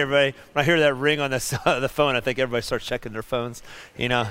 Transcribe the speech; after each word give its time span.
everybody, 0.00 0.36
when 0.52 0.62
I 0.62 0.64
hear 0.64 0.78
that 0.80 0.94
ring 0.94 1.20
on 1.20 1.30
the, 1.30 1.78
the 1.80 1.88
phone, 1.88 2.16
I 2.16 2.20
think 2.20 2.38
everybody 2.38 2.62
starts 2.62 2.86
checking 2.86 3.12
their 3.12 3.22
phones. 3.22 3.62
You 3.96 4.08
know, 4.08 4.28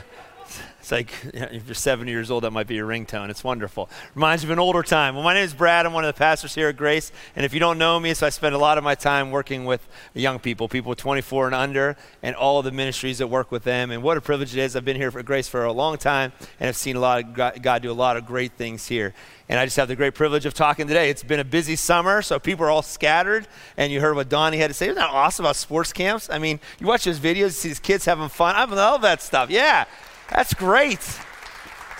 it's 0.79 0.91
like 0.91 1.11
if 1.33 1.65
you're 1.65 1.73
70 1.73 2.11
years 2.11 2.29
old, 2.29 2.43
that 2.43 2.51
might 2.51 2.67
be 2.67 2.75
your 2.75 2.87
ringtone. 2.87 3.29
It's 3.29 3.43
wonderful. 3.43 3.89
Reminds 4.13 4.43
you 4.43 4.47
of 4.47 4.51
an 4.51 4.59
older 4.59 4.83
time. 4.83 5.15
Well, 5.15 5.23
my 5.23 5.33
name 5.33 5.43
is 5.43 5.53
Brad. 5.53 5.85
I'm 5.85 5.93
one 5.93 6.05
of 6.05 6.13
the 6.13 6.17
pastors 6.17 6.53
here 6.53 6.69
at 6.69 6.77
Grace. 6.77 7.11
And 7.35 7.43
if 7.43 7.53
you 7.53 7.59
don't 7.59 7.77
know 7.77 7.99
me, 7.99 8.13
so 8.13 8.27
I 8.27 8.29
spend 8.29 8.53
a 8.53 8.59
lot 8.59 8.77
of 8.77 8.83
my 8.83 8.93
time 8.93 9.31
working 9.31 9.65
with 9.65 9.87
young 10.13 10.37
people, 10.37 10.67
people 10.67 10.93
24 10.93 11.47
and 11.47 11.55
under, 11.55 11.97
and 12.21 12.35
all 12.35 12.59
of 12.59 12.65
the 12.65 12.71
ministries 12.71 13.17
that 13.17 13.27
work 13.27 13.51
with 13.51 13.63
them. 13.63 13.89
And 13.89 14.03
what 14.03 14.17
a 14.17 14.21
privilege 14.21 14.55
it 14.55 14.61
is. 14.61 14.75
I've 14.75 14.85
been 14.85 14.95
here 14.95 15.09
for 15.09 15.23
Grace 15.23 15.47
for 15.47 15.65
a 15.65 15.71
long 15.71 15.97
time, 15.97 16.33
and 16.59 16.67
I've 16.67 16.75
seen 16.75 16.95
a 16.95 16.99
lot 16.99 17.23
of 17.23 17.61
God 17.61 17.81
do 17.81 17.91
a 17.91 17.93
lot 17.93 18.15
of 18.15 18.25
great 18.25 18.51
things 18.53 18.87
here. 18.87 19.13
And 19.49 19.59
I 19.59 19.65
just 19.65 19.77
have 19.77 19.87
the 19.87 19.95
great 19.95 20.15
privilege 20.15 20.45
of 20.45 20.53
talking 20.53 20.87
today. 20.87 21.09
It's 21.09 21.23
been 21.23 21.39
a 21.39 21.43
busy 21.43 21.75
summer, 21.75 22.21
so 22.21 22.39
people 22.39 22.65
are 22.65 22.71
all 22.71 22.81
scattered. 22.81 23.47
And 23.77 23.91
you 23.91 24.01
heard 24.01 24.15
what 24.15 24.29
Donnie 24.29 24.57
had 24.57 24.67
to 24.67 24.73
say. 24.73 24.85
Isn't 24.85 24.95
that 24.95 25.09
awesome 25.09 25.45
about 25.45 25.55
sports 25.55 25.93
camps? 25.93 26.29
I 26.29 26.39
mean, 26.39 26.59
you 26.79 26.87
watch 26.87 27.05
those 27.05 27.19
videos, 27.19 27.37
you 27.37 27.49
see 27.49 27.67
these 27.69 27.79
kids 27.79 28.05
having 28.05 28.29
fun. 28.29 28.55
I 28.55 28.65
love 28.65 29.01
that 29.01 29.21
stuff. 29.21 29.49
Yeah. 29.49 29.85
That's 30.29 30.53
great. 30.53 30.99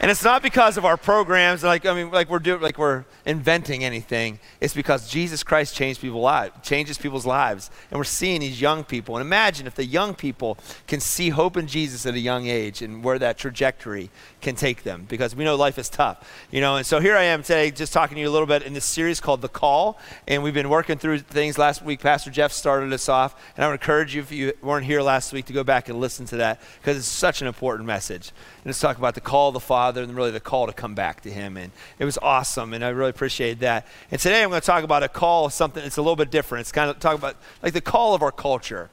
And 0.02 0.12
it's 0.12 0.26
not 0.26 0.44
because 0.44 0.76
of 0.76 0.84
our 0.84 0.98
programs, 0.98 1.64
like 1.64 1.86
I 1.86 1.94
mean, 1.94 2.12
like 2.12 2.30
we're 2.30 2.40
doing, 2.40 2.62
like 2.62 2.78
we're 2.78 3.06
inventing 3.26 3.84
anything. 3.84 4.40
It's 4.60 4.74
because 4.74 5.10
Jesus 5.10 5.42
Christ 5.42 5.74
changed 5.74 6.02
people's 6.02 6.24
lives, 6.24 6.54
changes 6.64 6.98
people's 6.98 7.26
lives, 7.26 7.72
and 7.90 7.98
we're 7.98 8.04
seeing 8.04 8.42
these 8.42 8.60
young 8.60 8.84
people. 8.84 9.16
And 9.16 9.26
imagine 9.26 9.68
if 9.68 9.76
the 9.76 9.86
young 9.86 10.14
people 10.14 10.58
can 10.86 11.00
see 11.00 11.30
hope 11.30 11.56
in 11.56 11.68
Jesus 11.68 12.06
at 12.06 12.14
a 12.14 12.20
young 12.20 12.48
age, 12.48 12.82
and 12.82 13.06
where 13.06 13.18
that 13.20 13.38
trajectory 13.38 14.10
can 14.42 14.56
take 14.56 14.84
them. 14.84 15.06
Because 15.08 15.34
we 15.34 15.46
know 15.46 15.56
life 15.56 15.80
is 15.80 15.88
tough, 15.88 16.46
you 16.52 16.60
know. 16.60 16.76
And 16.76 16.86
so 16.86 17.00
here 17.00 17.16
I 17.16 17.24
am 17.24 17.42
today, 17.42 17.72
just 17.72 17.94
talking 17.94 18.16
to 18.16 18.22
you 18.22 18.30
a 18.30 18.32
little 18.32 18.48
bit 18.48 18.64
in 18.64 18.74
this 18.74 18.86
series 18.86 19.22
called 19.22 19.42
The 19.42 19.50
Call, 19.50 19.98
and 20.28 20.44
we've 20.44 20.54
been 20.54 20.70
working 20.70 20.98
through 20.98 21.20
things. 21.20 21.58
Last 21.58 21.82
week, 21.82 22.02
Pastor 22.02 22.32
Jeff 22.32 22.52
started 22.52 22.92
us 22.92 23.08
off, 23.08 23.42
and 23.56 23.64
I 23.64 23.68
would 23.70 23.76
encourage 23.76 24.14
you 24.14 24.22
if 24.22 24.32
you 24.32 24.52
weren't 24.62 24.86
here 24.86 25.02
last 25.02 25.32
week 25.32 25.46
to 25.46 25.54
go 25.54 25.64
back 25.64 25.88
and 25.88 26.02
listen 26.02 26.26
to 26.28 26.38
that 26.38 26.62
because 26.82 26.98
it's 26.98 27.08
such 27.08 27.40
an 27.42 27.48
important 27.48 27.88
message. 27.88 28.34
And 28.66 28.70
let's 28.70 28.80
talk 28.80 28.98
about 28.98 29.14
the 29.14 29.22
call 29.22 29.50
of 29.50 29.54
the 29.54 29.60
Father 29.60 30.02
and 30.02 30.16
really 30.16 30.32
the 30.32 30.40
call 30.40 30.66
to 30.66 30.74
come 30.74 30.96
back 30.96 31.22
to 31.22 31.30
Him. 31.30 31.56
And 31.56 31.72
it 32.00 32.06
was 32.06 32.18
awesome, 32.18 32.74
and 32.74 32.84
I 32.84 32.90
really 32.90 33.12
appreciated 33.12 33.60
that. 33.60 33.86
And 34.10 34.20
today 34.20 34.42
I'm 34.42 34.50
going 34.50 34.60
to 34.60 34.66
talk 34.66 34.84
about 34.84 35.04
a 35.04 35.08
call, 35.08 35.52
something 35.52 35.84
that's 35.84 35.98
a 35.98 36.02
little 36.02 36.16
bit 36.16 36.32
different. 36.32 36.62
It's 36.62 36.72
kind 36.72 36.90
of 36.90 36.98
talking 36.98 37.20
about 37.20 37.36
like 37.62 37.74
the 37.74 37.82
call 37.82 38.16
of 38.16 38.24
our 38.24 38.32
culture. 38.32 38.90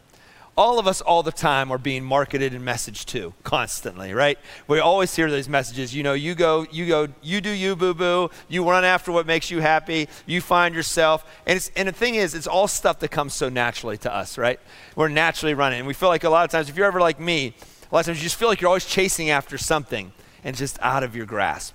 All 0.58 0.78
of 0.78 0.86
us, 0.86 1.00
all 1.00 1.22
the 1.22 1.32
time, 1.32 1.70
are 1.70 1.78
being 1.78 2.04
marketed 2.04 2.52
and 2.52 2.62
messaged 2.62 3.06
to 3.06 3.32
constantly, 3.44 4.12
right? 4.12 4.38
We 4.68 4.78
always 4.78 5.16
hear 5.16 5.30
these 5.30 5.48
messages. 5.48 5.94
You 5.94 6.02
know, 6.02 6.12
you 6.12 6.34
go, 6.34 6.66
you 6.70 6.86
go, 6.86 7.08
you 7.22 7.40
do 7.40 7.48
you, 7.48 7.74
boo 7.74 7.94
boo. 7.94 8.30
You 8.50 8.68
run 8.68 8.84
after 8.84 9.10
what 9.10 9.24
makes 9.24 9.50
you 9.50 9.60
happy. 9.60 10.06
You 10.26 10.42
find 10.42 10.74
yourself, 10.74 11.24
and 11.46 11.56
it's, 11.56 11.70
and 11.76 11.88
the 11.88 11.92
thing 11.92 12.16
is, 12.16 12.34
it's 12.34 12.46
all 12.46 12.68
stuff 12.68 12.98
that 12.98 13.10
comes 13.10 13.32
so 13.32 13.48
naturally 13.48 13.96
to 13.96 14.14
us, 14.14 14.36
right? 14.36 14.60
We're 14.96 15.08
naturally 15.08 15.54
running, 15.54 15.78
and 15.78 15.88
we 15.88 15.94
feel 15.94 16.10
like 16.10 16.24
a 16.24 16.28
lot 16.28 16.44
of 16.44 16.50
times, 16.50 16.68
if 16.68 16.76
you're 16.76 16.86
ever 16.86 17.00
like 17.00 17.18
me, 17.18 17.54
a 17.92 17.94
lot 17.94 18.00
of 18.00 18.06
times 18.06 18.18
you 18.18 18.24
just 18.24 18.36
feel 18.36 18.48
like 18.48 18.62
you're 18.62 18.68
always 18.68 18.86
chasing 18.86 19.28
after 19.28 19.58
something 19.58 20.12
and 20.42 20.56
just 20.56 20.78
out 20.80 21.02
of 21.02 21.14
your 21.14 21.26
grasp. 21.26 21.74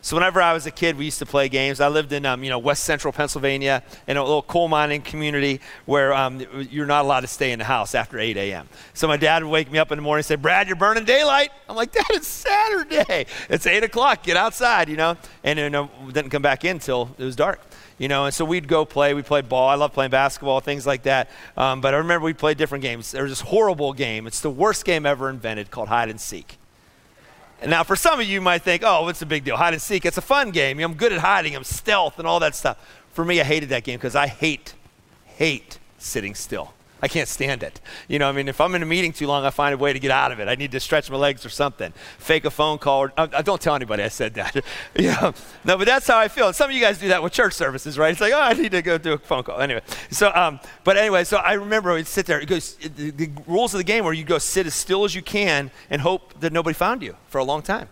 So 0.00 0.16
whenever 0.16 0.40
I 0.40 0.52
was 0.52 0.64
a 0.66 0.70
kid, 0.70 0.96
we 0.96 1.04
used 1.06 1.18
to 1.18 1.26
play 1.26 1.48
games. 1.48 1.80
I 1.80 1.88
lived 1.88 2.12
in, 2.12 2.24
um, 2.24 2.44
you 2.44 2.50
know, 2.50 2.58
West 2.58 2.84
Central 2.84 3.12
Pennsylvania 3.12 3.82
in 4.06 4.16
a 4.16 4.22
little 4.22 4.42
coal 4.42 4.68
mining 4.68 5.02
community 5.02 5.60
where 5.86 6.14
um, 6.14 6.40
you're 6.70 6.86
not 6.86 7.04
allowed 7.04 7.20
to 7.20 7.26
stay 7.26 7.52
in 7.52 7.58
the 7.58 7.64
house 7.64 7.94
after 7.94 8.18
8 8.18 8.36
a.m. 8.36 8.68
So 8.94 9.08
my 9.08 9.16
dad 9.16 9.42
would 9.42 9.50
wake 9.50 9.70
me 9.70 9.78
up 9.78 9.90
in 9.90 9.98
the 9.98 10.02
morning 10.02 10.20
and 10.20 10.26
say, 10.26 10.36
Brad, 10.36 10.68
you're 10.68 10.76
burning 10.76 11.04
daylight. 11.04 11.50
I'm 11.68 11.76
like, 11.76 11.92
Dad, 11.92 12.04
it's 12.10 12.26
Saturday. 12.26 13.26
It's 13.48 13.66
8 13.66 13.84
o'clock. 13.84 14.22
Get 14.22 14.36
outside, 14.36 14.88
you 14.88 14.96
know. 14.96 15.16
And 15.42 15.58
then 15.58 15.74
uh, 15.74 15.88
didn't 16.06 16.30
come 16.30 16.42
back 16.42 16.64
in 16.64 16.76
until 16.76 17.14
it 17.18 17.24
was 17.24 17.36
dark 17.36 17.60
you 17.98 18.06
know, 18.06 18.26
and 18.26 18.34
so 18.34 18.44
we'd 18.44 18.68
go 18.68 18.84
play. 18.84 19.12
We 19.12 19.22
played 19.22 19.48
ball. 19.48 19.68
I 19.68 19.74
love 19.74 19.92
playing 19.92 20.12
basketball, 20.12 20.60
things 20.60 20.86
like 20.86 21.02
that. 21.02 21.28
Um, 21.56 21.80
but 21.80 21.94
I 21.94 21.98
remember 21.98 22.24
we 22.24 22.32
played 22.32 22.56
different 22.56 22.82
games. 22.82 23.10
There 23.10 23.24
was 23.24 23.32
this 23.32 23.40
horrible 23.40 23.92
game. 23.92 24.26
It's 24.26 24.40
the 24.40 24.50
worst 24.50 24.84
game 24.84 25.04
ever 25.04 25.28
invented 25.28 25.70
called 25.70 25.88
hide 25.88 26.08
and 26.08 26.20
seek. 26.20 26.58
And 27.60 27.70
now, 27.70 27.82
for 27.82 27.96
some 27.96 28.20
of 28.20 28.26
you, 28.26 28.34
you 28.34 28.40
might 28.40 28.62
think, 28.62 28.82
oh, 28.84 29.02
what's 29.02 29.18
the 29.18 29.26
big 29.26 29.44
deal? 29.44 29.56
Hide 29.56 29.72
and 29.72 29.82
seek. 29.82 30.04
It's 30.06 30.18
a 30.18 30.22
fun 30.22 30.50
game. 30.50 30.78
I'm 30.78 30.94
good 30.94 31.12
at 31.12 31.18
hiding. 31.18 31.56
I'm 31.56 31.64
stealth 31.64 32.18
and 32.18 32.28
all 32.28 32.38
that 32.40 32.54
stuff. 32.54 32.78
For 33.12 33.24
me, 33.24 33.40
I 33.40 33.44
hated 33.44 33.70
that 33.70 33.82
game 33.82 33.96
because 33.96 34.14
I 34.14 34.28
hate, 34.28 34.74
hate 35.24 35.78
sitting 35.98 36.34
still. 36.34 36.72
I 37.00 37.08
can't 37.08 37.28
stand 37.28 37.62
it. 37.62 37.80
You 38.08 38.18
know, 38.18 38.28
I 38.28 38.32
mean, 38.32 38.48
if 38.48 38.60
I'm 38.60 38.74
in 38.74 38.82
a 38.82 38.86
meeting 38.86 39.12
too 39.12 39.26
long, 39.26 39.44
I 39.44 39.50
find 39.50 39.74
a 39.74 39.78
way 39.78 39.92
to 39.92 39.98
get 39.98 40.10
out 40.10 40.32
of 40.32 40.40
it. 40.40 40.48
I 40.48 40.54
need 40.54 40.72
to 40.72 40.80
stretch 40.80 41.10
my 41.10 41.16
legs 41.16 41.46
or 41.46 41.48
something, 41.48 41.92
fake 42.18 42.44
a 42.44 42.50
phone 42.50 42.78
call. 42.78 43.04
Or, 43.04 43.12
uh, 43.16 43.28
uh 43.32 43.42
don't 43.42 43.60
tell 43.60 43.74
anybody 43.74 44.02
I 44.02 44.08
said 44.08 44.34
that. 44.34 44.54
know, 44.98 45.34
no, 45.64 45.78
but 45.78 45.86
that's 45.86 46.06
how 46.06 46.18
I 46.18 46.28
feel. 46.28 46.52
Some 46.52 46.70
of 46.70 46.76
you 46.76 46.80
guys 46.80 46.98
do 46.98 47.08
that 47.08 47.22
with 47.22 47.32
church 47.32 47.54
services, 47.54 47.98
right? 47.98 48.10
It's 48.10 48.20
like, 48.20 48.32
oh, 48.32 48.40
I 48.40 48.52
need 48.54 48.72
to 48.72 48.82
go 48.82 48.98
do 48.98 49.12
a 49.12 49.18
phone 49.18 49.42
call. 49.42 49.60
Anyway, 49.60 49.82
so, 50.10 50.32
um, 50.34 50.60
but 50.84 50.96
anyway, 50.96 51.24
so 51.24 51.36
I 51.36 51.54
remember 51.54 51.94
we'd 51.94 52.06
sit 52.06 52.26
there. 52.26 52.40
It 52.40 52.46
goes, 52.46 52.74
the, 52.76 53.10
the 53.10 53.30
rules 53.46 53.74
of 53.74 53.78
the 53.78 53.84
game 53.84 54.04
where 54.04 54.12
you 54.12 54.24
go 54.24 54.38
sit 54.38 54.66
as 54.66 54.74
still 54.74 55.04
as 55.04 55.14
you 55.14 55.22
can 55.22 55.70
and 55.90 56.02
hope 56.02 56.40
that 56.40 56.52
nobody 56.52 56.74
found 56.74 57.02
you 57.02 57.16
for 57.28 57.38
a 57.38 57.44
long 57.44 57.62
time. 57.62 57.88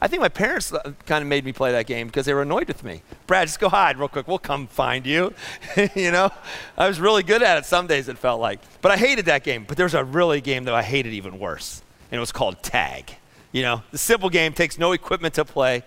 I 0.00 0.06
think 0.08 0.20
my 0.20 0.28
parents 0.28 0.72
uh, 0.72 0.92
kind 1.06 1.22
of 1.22 1.28
made 1.28 1.44
me 1.44 1.52
play 1.52 1.72
that 1.72 1.86
game 1.86 2.06
because 2.06 2.26
they 2.26 2.34
were 2.34 2.42
annoyed 2.42 2.68
with 2.68 2.84
me. 2.84 3.02
Brad, 3.26 3.48
just 3.48 3.58
go 3.58 3.68
hide 3.68 3.98
real 3.98 4.08
quick. 4.08 4.28
We'll 4.28 4.38
come 4.38 4.66
find 4.66 5.06
you. 5.06 5.34
you 5.94 6.12
know, 6.12 6.30
I 6.76 6.86
was 6.86 7.00
really 7.00 7.22
good 7.22 7.42
at 7.42 7.58
it 7.58 7.66
some 7.66 7.86
days, 7.86 8.08
it 8.08 8.18
felt 8.18 8.40
like. 8.40 8.60
But 8.80 8.92
I 8.92 8.96
hated 8.96 9.26
that 9.26 9.42
game. 9.42 9.64
But 9.66 9.76
there's 9.76 9.94
a 9.94 10.04
really 10.04 10.40
game 10.40 10.64
that 10.64 10.74
I 10.74 10.82
hated 10.82 11.12
even 11.12 11.38
worse, 11.38 11.82
and 12.10 12.18
it 12.18 12.20
was 12.20 12.32
called 12.32 12.62
tag. 12.62 13.16
You 13.50 13.62
know, 13.62 13.82
the 13.90 13.98
simple 13.98 14.30
game 14.30 14.52
takes 14.52 14.78
no 14.78 14.92
equipment 14.92 15.34
to 15.34 15.44
play, 15.44 15.82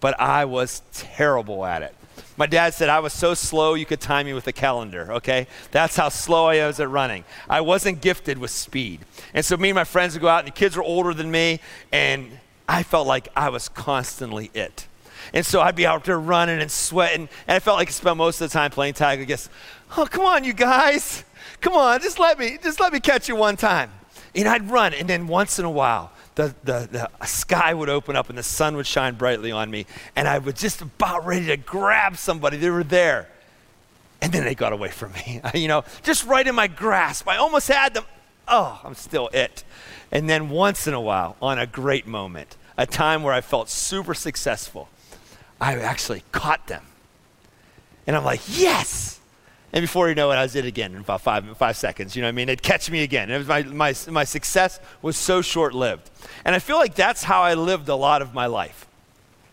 but 0.00 0.18
I 0.20 0.44
was 0.44 0.82
terrible 0.92 1.64
at 1.64 1.82
it. 1.82 1.94
My 2.36 2.46
dad 2.46 2.74
said 2.74 2.88
I 2.88 3.00
was 3.00 3.12
so 3.12 3.34
slow 3.34 3.74
you 3.74 3.84
could 3.84 4.00
time 4.00 4.26
me 4.26 4.32
with 4.32 4.46
a 4.46 4.52
calendar, 4.52 5.12
okay? 5.14 5.48
That's 5.72 5.96
how 5.96 6.08
slow 6.08 6.46
I 6.46 6.64
was 6.66 6.78
at 6.78 6.88
running. 6.88 7.24
I 7.50 7.60
wasn't 7.62 8.00
gifted 8.00 8.38
with 8.38 8.52
speed. 8.52 9.00
And 9.34 9.44
so 9.44 9.56
me 9.56 9.70
and 9.70 9.74
my 9.74 9.84
friends 9.84 10.14
would 10.14 10.22
go 10.22 10.28
out, 10.28 10.40
and 10.40 10.48
the 10.48 10.52
kids 10.52 10.76
were 10.76 10.82
older 10.84 11.12
than 11.12 11.32
me, 11.32 11.58
and 11.90 12.30
I 12.68 12.82
felt 12.82 13.06
like 13.06 13.28
I 13.34 13.48
was 13.48 13.68
constantly 13.68 14.50
it. 14.52 14.86
And 15.32 15.44
so 15.44 15.60
I'd 15.60 15.74
be 15.74 15.86
out 15.86 16.04
there 16.04 16.20
running 16.20 16.60
and 16.60 16.70
sweating, 16.70 17.28
and 17.46 17.56
I 17.56 17.58
felt 17.58 17.78
like 17.78 17.88
I 17.88 17.90
spent 17.90 18.16
most 18.16 18.40
of 18.40 18.50
the 18.50 18.52
time 18.52 18.70
playing 18.70 18.94
tag. 18.94 19.20
I 19.20 19.24
guess, 19.24 19.48
oh, 19.96 20.06
come 20.06 20.24
on, 20.24 20.44
you 20.44 20.52
guys. 20.52 21.24
Come 21.60 21.74
on, 21.74 22.00
just 22.00 22.18
let 22.18 22.38
me, 22.38 22.58
just 22.62 22.78
let 22.78 22.92
me 22.92 23.00
catch 23.00 23.28
you 23.28 23.34
one 23.34 23.56
time. 23.56 23.90
And 24.34 24.46
I'd 24.46 24.70
run, 24.70 24.94
and 24.94 25.08
then 25.08 25.26
once 25.26 25.58
in 25.58 25.64
a 25.64 25.70
while, 25.70 26.12
the, 26.34 26.54
the, 26.62 27.08
the 27.18 27.26
sky 27.26 27.74
would 27.74 27.88
open 27.88 28.14
up 28.14 28.28
and 28.28 28.38
the 28.38 28.44
sun 28.44 28.76
would 28.76 28.86
shine 28.86 29.16
brightly 29.16 29.50
on 29.50 29.70
me, 29.70 29.86
and 30.14 30.28
I 30.28 30.38
was 30.38 30.54
just 30.54 30.82
about 30.82 31.26
ready 31.26 31.46
to 31.46 31.56
grab 31.56 32.16
somebody. 32.16 32.58
They 32.58 32.70
were 32.70 32.84
there. 32.84 33.28
And 34.20 34.32
then 34.32 34.44
they 34.44 34.54
got 34.54 34.72
away 34.72 34.90
from 34.90 35.12
me, 35.12 35.40
you 35.54 35.68
know, 35.68 35.84
just 36.02 36.26
right 36.26 36.46
in 36.46 36.54
my 36.54 36.66
grasp. 36.66 37.28
I 37.28 37.36
almost 37.36 37.68
had 37.68 37.94
them. 37.94 38.04
Oh, 38.48 38.80
I'm 38.84 38.94
still 38.94 39.28
it. 39.32 39.64
And 40.10 40.28
then 40.28 40.48
once 40.48 40.86
in 40.86 40.94
a 40.94 41.00
while, 41.00 41.36
on 41.40 41.58
a 41.58 41.66
great 41.66 42.06
moment, 42.06 42.56
a 42.76 42.86
time 42.86 43.22
where 43.22 43.34
I 43.34 43.40
felt 43.40 43.68
super 43.68 44.14
successful, 44.14 44.88
I 45.60 45.74
actually 45.74 46.22
caught 46.32 46.66
them. 46.66 46.84
And 48.06 48.16
I'm 48.16 48.24
like, 48.24 48.40
yes! 48.46 49.20
And 49.72 49.82
before 49.82 50.08
you 50.08 50.14
know 50.14 50.30
it, 50.30 50.36
I 50.36 50.42
was 50.42 50.56
it 50.56 50.64
again 50.64 50.94
in 50.94 51.00
about 51.00 51.20
five, 51.20 51.56
five 51.58 51.76
seconds. 51.76 52.16
You 52.16 52.22
know 52.22 52.28
what 52.28 52.32
I 52.32 52.32
mean? 52.32 52.46
They'd 52.46 52.62
catch 52.62 52.90
me 52.90 53.02
again. 53.02 53.24
And 53.24 53.32
it 53.32 53.38
was 53.38 53.48
my, 53.48 53.62
my, 53.64 53.94
my 54.10 54.24
success 54.24 54.80
was 55.02 55.16
so 55.16 55.42
short 55.42 55.74
lived. 55.74 56.08
And 56.44 56.54
I 56.54 56.58
feel 56.58 56.78
like 56.78 56.94
that's 56.94 57.24
how 57.24 57.42
I 57.42 57.54
lived 57.54 57.88
a 57.90 57.94
lot 57.94 58.22
of 58.22 58.32
my 58.32 58.46
life. 58.46 58.86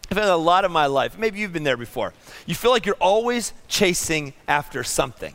I've 0.10 0.18
had 0.18 0.30
a 0.30 0.38
lot 0.38 0.64
of 0.64 0.72
my 0.72 0.86
life. 0.86 1.18
Maybe 1.18 1.40
you've 1.40 1.52
been 1.52 1.64
there 1.64 1.76
before. 1.76 2.14
You 2.46 2.56
feel 2.56 2.72
like 2.72 2.86
you're 2.86 2.96
always 2.96 3.52
chasing 3.68 4.34
after 4.48 4.84
something 4.84 5.34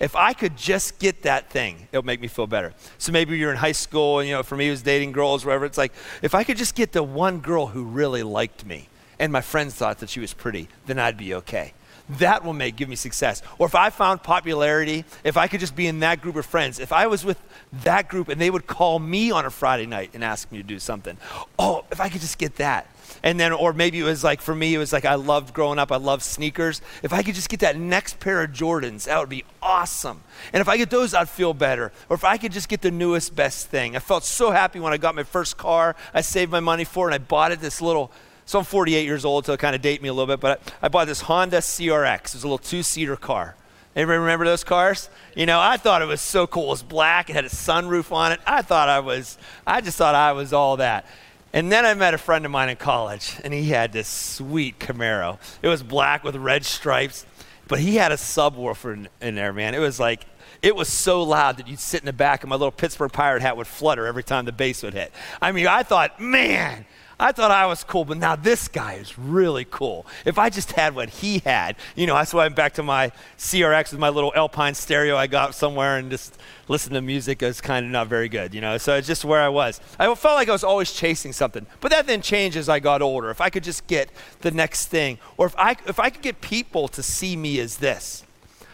if 0.00 0.16
I 0.16 0.32
could 0.32 0.56
just 0.56 0.98
get 0.98 1.22
that 1.22 1.50
thing, 1.50 1.86
it'll 1.92 2.04
make 2.04 2.20
me 2.20 2.28
feel 2.28 2.46
better. 2.46 2.72
So 2.96 3.12
maybe 3.12 3.36
you're 3.38 3.50
in 3.50 3.58
high 3.58 3.72
school, 3.72 4.18
and 4.18 4.28
you 4.28 4.34
know, 4.34 4.42
for 4.42 4.56
me, 4.56 4.68
it 4.68 4.70
was 4.70 4.82
dating 4.82 5.12
girls, 5.12 5.44
whatever. 5.44 5.66
It's 5.66 5.78
like, 5.78 5.92
if 6.22 6.34
I 6.34 6.42
could 6.42 6.56
just 6.56 6.74
get 6.74 6.92
the 6.92 7.02
one 7.02 7.40
girl 7.40 7.66
who 7.66 7.84
really 7.84 8.22
liked 8.22 8.64
me, 8.64 8.88
and 9.18 9.30
my 9.30 9.42
friends 9.42 9.74
thought 9.74 9.98
that 9.98 10.08
she 10.08 10.18
was 10.18 10.32
pretty, 10.32 10.68
then 10.86 10.98
I'd 10.98 11.18
be 11.18 11.34
okay. 11.34 11.74
That 12.18 12.44
will 12.44 12.54
make 12.54 12.74
give 12.74 12.88
me 12.88 12.96
success. 12.96 13.42
Or 13.58 13.66
if 13.66 13.74
I 13.74 13.90
found 13.90 14.22
popularity, 14.22 15.04
if 15.22 15.36
I 15.36 15.46
could 15.46 15.60
just 15.60 15.76
be 15.76 15.86
in 15.86 16.00
that 16.00 16.20
group 16.20 16.34
of 16.34 16.46
friends, 16.46 16.80
if 16.80 16.92
I 16.92 17.06
was 17.06 17.24
with 17.24 17.38
that 17.84 18.08
group 18.08 18.28
and 18.28 18.40
they 18.40 18.50
would 18.50 18.66
call 18.66 18.98
me 18.98 19.30
on 19.30 19.46
a 19.46 19.50
Friday 19.50 19.86
night 19.86 20.10
and 20.14 20.24
ask 20.24 20.50
me 20.50 20.58
to 20.58 20.64
do 20.64 20.80
something, 20.80 21.16
oh, 21.56 21.84
if 21.92 22.00
I 22.00 22.08
could 22.08 22.20
just 22.20 22.38
get 22.38 22.56
that 22.56 22.88
and 23.22 23.38
then, 23.38 23.52
or 23.52 23.72
maybe 23.72 24.00
it 24.00 24.04
was 24.04 24.24
like, 24.24 24.40
for 24.40 24.54
me, 24.54 24.74
it 24.74 24.78
was 24.78 24.92
like 24.92 25.04
I 25.04 25.14
loved 25.14 25.54
growing 25.54 25.78
up, 25.78 25.92
I 25.92 25.96
loved 25.96 26.22
sneakers. 26.22 26.80
If 27.02 27.12
I 27.12 27.22
could 27.22 27.34
just 27.34 27.48
get 27.48 27.60
that 27.60 27.76
next 27.76 28.20
pair 28.20 28.42
of 28.42 28.50
Jordans, 28.52 29.04
that 29.04 29.18
would 29.18 29.28
be 29.28 29.44
awesome. 29.62 30.22
And 30.52 30.60
if 30.60 30.68
I 30.68 30.76
get 30.76 30.90
those, 30.90 31.14
I'd 31.14 31.28
feel 31.28 31.54
better. 31.54 31.92
Or 32.08 32.14
if 32.14 32.24
I 32.24 32.36
could 32.36 32.52
just 32.52 32.68
get 32.68 32.82
the 32.82 32.90
newest, 32.90 33.34
best 33.34 33.68
thing. 33.68 33.96
I 33.96 33.98
felt 33.98 34.24
so 34.24 34.50
happy 34.50 34.80
when 34.80 34.92
I 34.92 34.96
got 34.96 35.14
my 35.14 35.22
first 35.22 35.56
car. 35.56 35.96
I 36.14 36.20
saved 36.20 36.50
my 36.50 36.60
money 36.60 36.84
for 36.84 37.08
and 37.08 37.14
I 37.14 37.18
bought 37.18 37.52
it 37.52 37.60
this 37.60 37.80
little, 37.80 38.10
so 38.46 38.58
I'm 38.58 38.64
48 38.64 39.04
years 39.04 39.24
old, 39.24 39.46
so 39.46 39.52
it 39.52 39.60
kind 39.60 39.76
of 39.76 39.82
date 39.82 40.02
me 40.02 40.08
a 40.08 40.12
little 40.12 40.26
bit, 40.26 40.40
but 40.40 40.60
I, 40.82 40.86
I 40.86 40.88
bought 40.88 41.06
this 41.06 41.22
Honda 41.22 41.58
CRX. 41.58 42.26
It 42.26 42.34
was 42.34 42.44
a 42.44 42.46
little 42.46 42.58
two 42.58 42.82
seater 42.82 43.16
car. 43.16 43.56
Anybody 43.94 44.18
remember 44.18 44.44
those 44.44 44.62
cars? 44.62 45.10
You 45.34 45.46
know, 45.46 45.58
I 45.60 45.76
thought 45.76 46.00
it 46.00 46.06
was 46.06 46.20
so 46.20 46.46
cool. 46.46 46.66
It 46.66 46.68
was 46.68 46.82
black. 46.82 47.28
It 47.28 47.32
had 47.34 47.44
a 47.44 47.48
sunroof 47.48 48.12
on 48.12 48.30
it. 48.32 48.40
I 48.46 48.62
thought 48.62 48.88
I 48.88 49.00
was, 49.00 49.36
I 49.66 49.80
just 49.80 49.98
thought 49.98 50.14
I 50.14 50.32
was 50.32 50.52
all 50.52 50.76
that. 50.76 51.06
And 51.52 51.70
then 51.72 51.84
I 51.84 51.94
met 51.94 52.14
a 52.14 52.18
friend 52.18 52.44
of 52.44 52.50
mine 52.50 52.68
in 52.68 52.76
college, 52.76 53.36
and 53.42 53.52
he 53.52 53.70
had 53.70 53.92
this 53.92 54.08
sweet 54.08 54.78
Camaro. 54.78 55.38
It 55.62 55.68
was 55.68 55.82
black 55.82 56.22
with 56.22 56.36
red 56.36 56.64
stripes, 56.64 57.26
but 57.66 57.80
he 57.80 57.96
had 57.96 58.12
a 58.12 58.16
subwoofer 58.16 58.92
in, 58.94 59.08
in 59.20 59.34
there, 59.34 59.52
man. 59.52 59.74
It 59.74 59.80
was 59.80 59.98
like, 59.98 60.26
It 60.62 60.76
was 60.76 60.88
so 60.88 61.22
loud 61.22 61.56
that 61.56 61.66
you'd 61.66 61.80
sit 61.80 62.02
in 62.02 62.06
the 62.06 62.12
back 62.12 62.42
and 62.42 62.50
my 62.50 62.56
little 62.56 62.70
Pittsburgh 62.70 63.12
Pirate 63.12 63.42
hat 63.42 63.56
would 63.56 63.66
flutter 63.66 64.06
every 64.06 64.22
time 64.22 64.44
the 64.44 64.52
bass 64.52 64.82
would 64.82 64.94
hit. 64.94 65.12
I 65.42 65.50
mean, 65.52 65.66
I 65.66 65.82
thought, 65.82 66.20
man, 66.20 66.84
I 67.20 67.32
thought 67.32 67.50
I 67.50 67.66
was 67.66 67.84
cool, 67.84 68.06
but 68.06 68.16
now 68.16 68.34
this 68.34 68.66
guy 68.66 68.94
is 68.94 69.18
really 69.18 69.66
cool. 69.70 70.06
If 70.24 70.38
I 70.38 70.48
just 70.48 70.72
had 70.72 70.94
what 70.94 71.10
he 71.10 71.40
had, 71.40 71.76
you 71.94 72.06
know, 72.06 72.14
that's 72.14 72.32
why 72.32 72.46
I'm 72.46 72.54
back 72.54 72.72
to 72.74 72.82
my 72.82 73.12
CRX 73.36 73.90
with 73.90 74.00
my 74.00 74.08
little 74.08 74.32
Alpine 74.34 74.74
stereo 74.74 75.18
I 75.18 75.26
got 75.26 75.54
somewhere 75.54 75.98
and 75.98 76.10
just 76.10 76.38
listen 76.66 76.94
to 76.94 77.02
music 77.02 77.42
is 77.42 77.60
kind 77.60 77.84
of 77.84 77.92
not 77.92 78.06
very 78.06 78.30
good, 78.30 78.54
you 78.54 78.62
know. 78.62 78.78
So 78.78 78.96
it's 78.96 79.06
just 79.06 79.26
where 79.26 79.42
I 79.42 79.50
was. 79.50 79.82
I 79.98 80.06
felt 80.14 80.36
like 80.36 80.48
I 80.48 80.52
was 80.52 80.64
always 80.64 80.92
chasing 80.92 81.34
something, 81.34 81.66
but 81.80 81.90
that 81.90 82.06
then 82.06 82.22
changed 82.22 82.56
as 82.56 82.70
I 82.70 82.80
got 82.80 83.02
older. 83.02 83.28
If 83.28 83.42
I 83.42 83.50
could 83.50 83.64
just 83.64 83.86
get 83.86 84.08
the 84.40 84.50
next 84.50 84.86
thing, 84.86 85.18
or 85.36 85.44
if 85.44 85.54
I 85.58 85.76
if 85.86 86.00
I 86.00 86.08
could 86.08 86.22
get 86.22 86.40
people 86.40 86.88
to 86.88 87.02
see 87.02 87.36
me 87.36 87.60
as 87.60 87.76
this, 87.76 88.24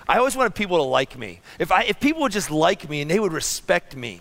I 0.09 0.19
always 0.19 0.37
wanted 0.37 0.55
people 0.55 0.77
to 0.77 0.85
like 0.85 1.19
me. 1.19 1.41
If 1.59 1.73
I 1.73 1.83
if 1.83 1.99
people 1.99 2.23
would 2.23 2.33
just 2.33 2.53
like 2.53 2.89
me 2.89 3.01
and 3.01 3.11
they 3.11 3.19
would 3.19 3.33
respect 3.33 3.97
me, 3.97 4.21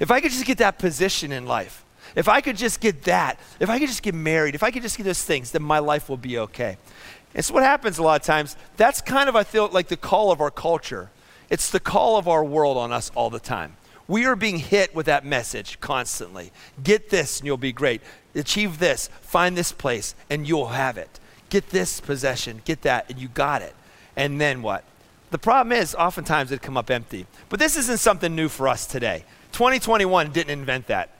if 0.00 0.10
I 0.10 0.20
could 0.20 0.32
just 0.32 0.46
get 0.46 0.58
that 0.58 0.80
position 0.80 1.30
in 1.30 1.46
life 1.46 1.84
if 2.14 2.28
I 2.28 2.40
could 2.40 2.56
just 2.56 2.80
get 2.80 3.02
that, 3.04 3.38
if 3.60 3.68
I 3.68 3.78
could 3.78 3.88
just 3.88 4.02
get 4.02 4.14
married, 4.14 4.54
if 4.54 4.62
I 4.62 4.70
could 4.70 4.82
just 4.82 4.96
get 4.96 5.04
those 5.04 5.22
things, 5.22 5.50
then 5.50 5.62
my 5.62 5.78
life 5.78 6.08
will 6.08 6.16
be 6.16 6.38
okay. 6.38 6.76
And 7.34 7.44
so 7.44 7.54
what 7.54 7.62
happens 7.62 7.98
a 7.98 8.02
lot 8.02 8.20
of 8.20 8.26
times, 8.26 8.56
that's 8.76 9.00
kind 9.00 9.28
of, 9.28 9.36
I 9.36 9.44
feel 9.44 9.68
like 9.68 9.88
the 9.88 9.96
call 9.96 10.30
of 10.30 10.40
our 10.40 10.50
culture. 10.50 11.10
It's 11.50 11.70
the 11.70 11.80
call 11.80 12.16
of 12.16 12.26
our 12.26 12.44
world 12.44 12.76
on 12.76 12.92
us 12.92 13.10
all 13.14 13.30
the 13.30 13.40
time. 13.40 13.76
We 14.08 14.24
are 14.24 14.36
being 14.36 14.58
hit 14.58 14.94
with 14.94 15.06
that 15.06 15.24
message 15.24 15.80
constantly. 15.80 16.52
Get 16.82 17.10
this 17.10 17.40
and 17.40 17.46
you'll 17.46 17.56
be 17.56 17.72
great. 17.72 18.00
Achieve 18.34 18.78
this, 18.78 19.08
find 19.20 19.56
this 19.56 19.72
place, 19.72 20.14
and 20.30 20.46
you'll 20.46 20.68
have 20.68 20.96
it. 20.96 21.20
Get 21.48 21.70
this 21.70 22.00
possession, 22.00 22.62
get 22.64 22.82
that, 22.82 23.10
and 23.10 23.18
you 23.18 23.28
got 23.28 23.62
it. 23.62 23.74
And 24.16 24.40
then 24.40 24.62
what? 24.62 24.84
The 25.30 25.38
problem 25.38 25.72
is, 25.72 25.94
oftentimes 25.94 26.52
it 26.52 26.62
come 26.62 26.76
up 26.76 26.90
empty. 26.90 27.26
But 27.48 27.58
this 27.58 27.76
isn't 27.76 27.98
something 27.98 28.34
new 28.34 28.48
for 28.48 28.68
us 28.68 28.86
today. 28.86 29.24
2021 29.52 30.32
didn't 30.32 30.50
invent 30.50 30.86
that 30.86 31.10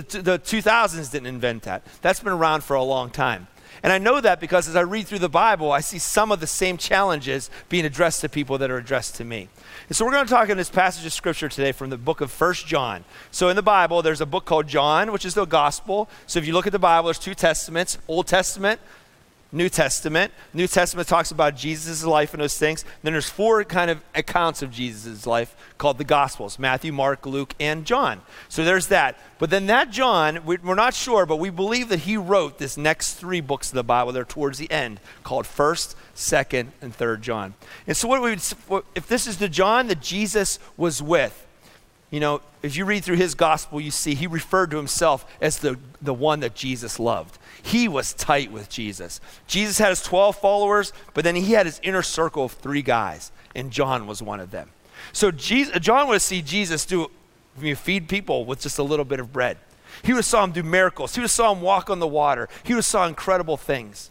the, 0.00 0.22
the 0.22 0.38
2000s 0.38 1.10
didn't 1.10 1.26
invent 1.26 1.62
that. 1.64 1.84
That's 2.00 2.20
been 2.20 2.32
around 2.32 2.64
for 2.64 2.74
a 2.74 2.82
long 2.82 3.10
time. 3.10 3.48
And 3.82 3.92
I 3.92 3.98
know 3.98 4.20
that 4.20 4.38
because 4.38 4.68
as 4.68 4.76
I 4.76 4.82
read 4.82 5.08
through 5.08 5.18
the 5.18 5.28
Bible, 5.28 5.72
I 5.72 5.80
see 5.80 5.98
some 5.98 6.30
of 6.30 6.38
the 6.38 6.46
same 6.46 6.76
challenges 6.76 7.50
being 7.68 7.84
addressed 7.84 8.20
to 8.20 8.28
people 8.28 8.58
that 8.58 8.70
are 8.70 8.76
addressed 8.76 9.16
to 9.16 9.24
me. 9.24 9.48
And 9.88 9.96
so 9.96 10.04
we're 10.04 10.12
going 10.12 10.26
to 10.26 10.32
talk 10.32 10.48
in 10.48 10.56
this 10.56 10.70
passage 10.70 11.04
of 11.04 11.12
scripture 11.12 11.48
today 11.48 11.72
from 11.72 11.90
the 11.90 11.98
book 11.98 12.20
of 12.20 12.30
First 12.30 12.66
John. 12.66 13.04
So 13.32 13.48
in 13.48 13.56
the 13.56 13.62
Bible, 13.62 14.00
there's 14.00 14.20
a 14.20 14.26
book 14.26 14.44
called 14.44 14.68
John, 14.68 15.10
which 15.10 15.24
is 15.24 15.34
the 15.34 15.46
gospel. 15.46 16.08
So 16.26 16.38
if 16.38 16.46
you 16.46 16.52
look 16.52 16.66
at 16.66 16.72
the 16.72 16.78
Bible, 16.78 17.06
there's 17.06 17.18
two 17.18 17.34
testaments 17.34 17.98
Old 18.06 18.28
Testament, 18.28 18.80
New 19.52 19.68
Testament. 19.68 20.32
New 20.54 20.66
Testament 20.66 21.06
talks 21.06 21.30
about 21.30 21.54
Jesus' 21.54 22.04
life 22.04 22.32
and 22.32 22.42
those 22.42 22.56
things. 22.56 22.84
Then 23.02 23.12
there's 23.12 23.28
four 23.28 23.62
kind 23.64 23.90
of 23.90 24.02
accounts 24.14 24.62
of 24.62 24.70
Jesus' 24.70 25.26
life 25.26 25.54
called 25.76 25.98
the 25.98 26.04
Gospels 26.04 26.58
Matthew, 26.58 26.90
Mark, 26.90 27.26
Luke, 27.26 27.54
and 27.60 27.84
John. 27.84 28.22
So 28.48 28.64
there's 28.64 28.86
that. 28.88 29.18
But 29.38 29.50
then 29.50 29.66
that 29.66 29.90
John, 29.90 30.44
we're 30.46 30.74
not 30.74 30.94
sure, 30.94 31.26
but 31.26 31.36
we 31.36 31.50
believe 31.50 31.90
that 31.90 32.00
he 32.00 32.16
wrote 32.16 32.58
this 32.58 32.76
next 32.76 33.14
three 33.14 33.42
books 33.42 33.68
of 33.68 33.74
the 33.74 33.84
Bible. 33.84 34.12
They're 34.12 34.24
towards 34.24 34.58
the 34.58 34.70
end, 34.70 35.00
called 35.22 35.44
1st, 35.44 35.94
2nd, 36.16 36.68
and 36.80 36.96
3rd 36.96 37.20
John. 37.20 37.54
And 37.86 37.96
so 37.96 38.08
what 38.08 38.22
we 38.22 38.30
would, 38.30 38.84
if 38.94 39.06
this 39.06 39.26
is 39.26 39.36
the 39.36 39.48
John 39.48 39.88
that 39.88 40.00
Jesus 40.00 40.58
was 40.76 41.02
with, 41.02 41.46
you 42.12 42.20
know, 42.20 42.42
if 42.62 42.76
you 42.76 42.84
read 42.84 43.02
through 43.02 43.16
his 43.16 43.34
gospel, 43.34 43.80
you 43.80 43.90
see 43.90 44.14
he 44.14 44.26
referred 44.26 44.70
to 44.72 44.76
himself 44.76 45.24
as 45.40 45.58
the, 45.58 45.78
the 46.02 46.12
one 46.12 46.40
that 46.40 46.54
Jesus 46.54 47.00
loved. 47.00 47.38
He 47.62 47.88
was 47.88 48.12
tight 48.12 48.52
with 48.52 48.68
Jesus. 48.68 49.18
Jesus 49.46 49.78
had 49.78 49.88
his 49.88 50.02
12 50.02 50.36
followers, 50.36 50.92
but 51.14 51.24
then 51.24 51.36
he 51.36 51.54
had 51.54 51.64
his 51.64 51.80
inner 51.82 52.02
circle 52.02 52.44
of 52.44 52.52
three 52.52 52.82
guys, 52.82 53.32
and 53.56 53.70
John 53.70 54.06
was 54.06 54.22
one 54.22 54.40
of 54.40 54.50
them. 54.50 54.68
So 55.14 55.30
Jesus, 55.30 55.78
John 55.78 56.06
would 56.08 56.20
see 56.20 56.42
Jesus 56.42 56.84
do 56.84 57.10
feed 57.76 58.10
people 58.10 58.44
with 58.44 58.60
just 58.60 58.78
a 58.78 58.82
little 58.82 59.06
bit 59.06 59.18
of 59.18 59.32
bread. 59.32 59.56
He 60.02 60.12
would 60.12 60.18
have 60.18 60.26
saw 60.26 60.44
him 60.44 60.52
do 60.52 60.62
miracles. 60.62 61.14
He 61.14 61.20
would 61.20 61.24
have 61.24 61.30
saw 61.30 61.50
him 61.54 61.62
walk 61.62 61.88
on 61.88 61.98
the 61.98 62.06
water. 62.06 62.46
He 62.62 62.74
would 62.74 62.78
have 62.78 62.84
saw 62.84 63.06
incredible 63.06 63.56
things. 63.56 64.10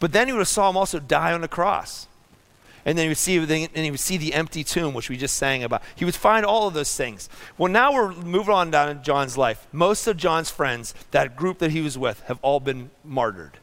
But 0.00 0.12
then 0.12 0.26
he 0.26 0.32
would 0.32 0.40
have 0.40 0.48
saw 0.48 0.68
him 0.68 0.76
also 0.76 0.98
die 0.98 1.32
on 1.32 1.42
the 1.42 1.48
cross 1.48 2.08
and 2.86 2.96
then 2.96 3.04
he 3.04 3.08
would 3.08 3.18
see 3.18 3.36
and 3.36 3.76
he 3.76 3.90
would 3.90 4.00
see 4.00 4.16
the 4.16 4.32
empty 4.32 4.62
tomb, 4.62 4.94
which 4.94 5.10
we 5.10 5.16
just 5.16 5.36
sang 5.36 5.64
about. 5.64 5.82
He 5.96 6.04
would 6.04 6.14
find 6.14 6.46
all 6.46 6.68
of 6.68 6.74
those 6.74 6.96
things. 6.96 7.28
Well, 7.58 7.70
now 7.70 7.92
we're 7.92 8.12
moving 8.12 8.54
on 8.54 8.70
down 8.70 8.88
in 8.88 9.02
John's 9.02 9.36
life. 9.36 9.66
Most 9.72 10.06
of 10.06 10.16
John's 10.16 10.50
friends, 10.50 10.94
that 11.10 11.36
group 11.36 11.58
that 11.58 11.72
he 11.72 11.80
was 11.80 11.98
with, 11.98 12.20
have 12.28 12.38
all 12.42 12.60
been 12.60 12.90
martyred. 13.04 13.58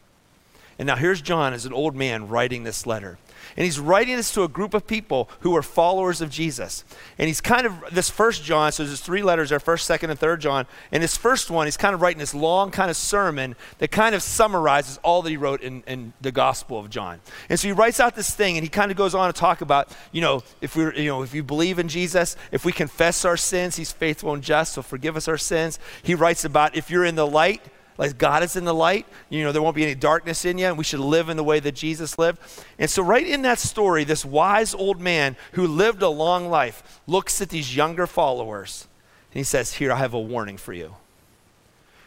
And 0.78 0.88
now 0.88 0.98
here's 0.98 1.22
John 1.22 1.54
as 1.54 1.66
an 1.66 1.72
old 1.72 1.96
man 1.96 2.28
writing 2.28 2.64
this 2.64 2.86
letter. 2.86 3.18
And 3.56 3.66
he's 3.66 3.80
writing 3.80 4.16
this 4.16 4.32
to 4.34 4.44
a 4.44 4.48
group 4.48 4.74
of 4.74 4.88
people 4.88 5.30
who 5.42 5.56
are 5.56 5.62
followers 5.62 6.22
of 6.22 6.30
Jesus. 6.30 6.84
And 7.18 7.28
he's 7.28 7.42
kind 7.42 7.66
of, 7.66 7.74
this 7.92 8.10
first 8.10 8.44
John, 8.44 8.72
so 8.72 8.86
there's 8.86 9.02
three 9.02 9.24
letters 9.24 9.50
there, 9.50 9.60
first, 9.60 9.86
second, 9.86 10.10
and 10.10 10.20
third 10.20 10.42
John. 10.42 10.66
And 10.92 11.04
this 11.04 11.18
first 11.18 11.52
one, 11.52 11.68
he's 11.68 11.78
kind 11.78 11.94
of 11.94 12.02
writing 12.02 12.20
this 12.20 12.34
long 12.34 12.72
kind 12.72 12.90
of 12.90 12.98
sermon 12.98 13.56
that 13.80 13.92
kind 13.92 14.16
of 14.16 14.22
summarizes 14.22 15.00
all 15.04 15.22
that 15.22 15.30
he 15.30 15.38
wrote 15.38 15.62
in, 15.62 15.84
in 15.88 16.14
the 16.22 16.32
Gospel 16.32 16.80
of 16.80 16.90
John. 16.90 17.20
And 17.50 17.60
so 17.60 17.68
he 17.68 17.72
writes 17.72 18.00
out 18.00 18.16
this 18.16 18.34
thing 18.34 18.58
and 18.58 18.64
he 18.64 18.70
kind 18.70 18.92
of 18.92 18.98
goes 18.98 19.16
on 19.16 19.32
to 19.32 19.40
talk 19.40 19.62
about, 19.62 19.92
you 20.12 20.22
know, 20.22 20.44
if 20.62 20.76
we 20.76 20.84
you 21.02 21.10
know, 21.10 21.24
if 21.24 21.34
you 21.34 21.44
believe 21.44 21.80
in 21.80 21.88
Jesus, 21.88 22.36
if 22.52 22.66
we 22.66 22.72
confess 22.72 23.26
our 23.26 23.38
sins, 23.38 23.76
he's 23.76 23.92
faithful 23.92 24.34
and 24.34 24.44
just, 24.44 24.74
so 24.74 24.82
forgive 24.82 25.16
us 25.16 25.28
our 25.28 25.38
sins. 25.38 25.80
He 26.02 26.16
writes 26.16 26.46
about 26.46 26.76
if 26.76 26.90
you're 26.90 27.06
in 27.06 27.16
the 27.16 27.28
light, 27.28 27.62
like 27.98 28.18
God 28.18 28.44
is 28.44 28.56
in 28.56 28.66
the 28.66 28.74
light. 28.74 29.06
You 29.30 29.44
know, 29.44 29.51
there 29.51 29.62
won't 29.62 29.75
be 29.75 29.84
any 29.84 29.95
darkness 29.95 30.45
in 30.45 30.57
you, 30.57 30.68
and 30.68 30.78
we 30.78 30.84
should 30.84 31.00
live 31.00 31.30
in 31.30 31.38
the 31.38 31.44
way 31.44 31.60
that 31.60 31.74
Jesus 31.74 32.18
lived. 32.18 32.40
And 32.80 32.90
so, 32.90 33.04
right 33.04 33.25
in 33.25 33.42
that 33.44 33.60
story, 33.60 34.04
this 34.04 34.25
wise 34.25 34.74
old 34.74 35.00
man 35.00 35.36
who 35.54 35.68
lived 35.68 36.01
a 36.01 36.10
long 36.10 36.50
life 36.50 37.01
looks 37.07 37.42
at 37.42 37.50
these 37.50 37.75
younger 37.75 38.07
followers 38.07 38.88
and 39.31 39.40
he 39.40 39.44
says, 39.44 39.74
Here, 39.74 39.92
I 39.92 39.98
have 39.98 40.13
a 40.13 40.19
warning 40.19 40.57
for 40.57 40.74
you. 40.74 40.95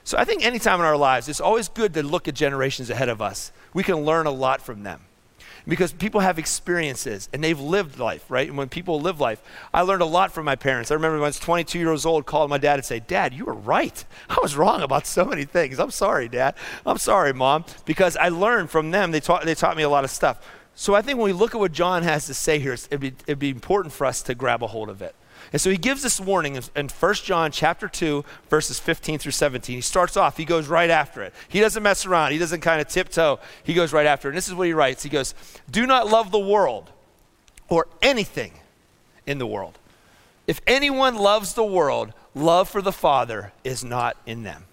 So, 0.05 0.19
I 0.19 0.25
think 0.25 0.45
anytime 0.45 0.81
in 0.81 0.87
our 0.87 0.97
lives, 0.97 1.29
it's 1.29 1.41
always 1.41 1.69
good 1.69 1.95
to 1.95 2.03
look 2.03 2.29
at 2.29 2.35
generations 2.35 2.91
ahead 2.91 3.09
of 3.09 3.23
us. 3.23 3.53
We 3.75 3.83
can 3.83 3.97
learn 4.05 4.27
a 4.27 4.31
lot 4.31 4.63
from 4.63 4.83
them 4.83 5.03
because 5.67 5.93
people 5.93 6.21
have 6.21 6.39
experiences 6.39 7.29
and 7.33 7.43
they've 7.43 7.59
lived 7.59 7.99
life, 7.99 8.25
right? 8.31 8.49
And 8.49 8.57
when 8.57 8.69
people 8.69 9.01
live 9.01 9.21
life, 9.21 9.43
I 9.73 9.83
learned 9.83 10.03
a 10.03 10.07
lot 10.07 10.33
from 10.33 10.45
my 10.45 10.57
parents. 10.57 10.91
I 10.91 10.95
remember 10.95 11.17
when 11.17 11.25
I 11.25 11.29
was 11.29 11.39
22 11.39 11.79
years 11.79 12.07
old, 12.07 12.27
called 12.27 12.51
my 12.51 12.59
dad 12.59 12.75
and 12.75 12.85
say, 12.85 13.01
"Dad, 13.01 13.35
you 13.35 13.45
were 13.45 13.55
right. 13.55 14.05
I 14.29 14.39
was 14.43 14.57
wrong 14.57 14.83
about 14.83 15.07
so 15.07 15.25
many 15.25 15.45
things. 15.45 15.79
I'm 15.79 15.91
sorry, 15.91 16.29
Dad. 16.29 16.55
I'm 16.85 16.99
sorry, 16.99 17.33
Mom," 17.33 17.65
because 17.85 18.17
I 18.17 18.29
learned 18.29 18.71
from 18.71 18.91
them. 18.91 19.11
They 19.11 19.21
taught 19.21 19.45
they 19.45 19.55
taught 19.55 19.77
me 19.77 19.83
a 19.83 19.89
lot 19.89 20.05
of 20.05 20.11
stuff. 20.11 20.41
So 20.79 20.95
I 20.95 21.01
think 21.01 21.19
when 21.19 21.25
we 21.25 21.33
look 21.33 21.55
at 21.55 21.59
what 21.59 21.73
John 21.73 22.03
has 22.03 22.27
to 22.27 22.35
say 22.35 22.59
here, 22.59 22.75
it'd 22.75 23.01
be, 23.01 23.15
it'd 23.27 23.39
be 23.39 23.49
important 23.49 23.95
for 23.95 24.05
us 24.05 24.21
to 24.23 24.35
grab 24.35 24.63
a 24.63 24.67
hold 24.67 24.91
of 24.91 25.01
it. 25.01 25.15
And 25.53 25.61
so 25.61 25.71
he 25.71 25.77
gives 25.77 26.03
this 26.03 26.21
warning 26.21 26.57
in, 26.75 26.89
1 26.89 27.15
John 27.15 27.53
chapter 27.53 27.89
2, 27.89 28.25
verses 28.49 28.79
15 28.79 29.19
through 29.19 29.33
17. 29.33 29.77
He 29.77 29.81
starts 29.81 30.17
off, 30.17 30.37
he 30.37 30.45
goes 30.45 30.69
right 30.69 30.91
after 30.91 31.23
it. 31.23 31.33
He 31.49 31.61
doesn't 31.61 31.83
mess 31.83 32.05
around, 32.05 32.33
he 32.33 32.39
doesn't 32.39 32.61
kind 32.61 32.81
of 32.81 32.89
tiptoe. 32.89 33.39
He 33.63 33.75
goes 33.75 33.93
right 33.93 34.07
after 34.07 34.29
it. 34.29 34.33
And 34.33 34.37
this 34.37 34.49
is 34.49 34.55
what 34.55 34.67
he 34.67 34.73
writes 34.73 35.03
He 35.03 35.09
goes, 35.09 35.35
Do 35.71 35.87
not 35.87 36.09
love 36.09 36.31
the 36.31 36.39
world 36.39 36.91
or 37.69 37.89
anything 38.03 38.53
in 39.27 39.39
the 39.39 39.47
world. 39.47 39.79
If 40.47 40.61
anyone 40.67 41.17
loves 41.17 41.55
the 41.55 41.65
world, 41.65 42.13
love 42.35 42.69
for 42.69 42.81
the 42.81 42.93
Father 42.93 43.53
is 43.65 43.85
not 43.85 44.17
in 44.27 44.43
them. 44.45 44.65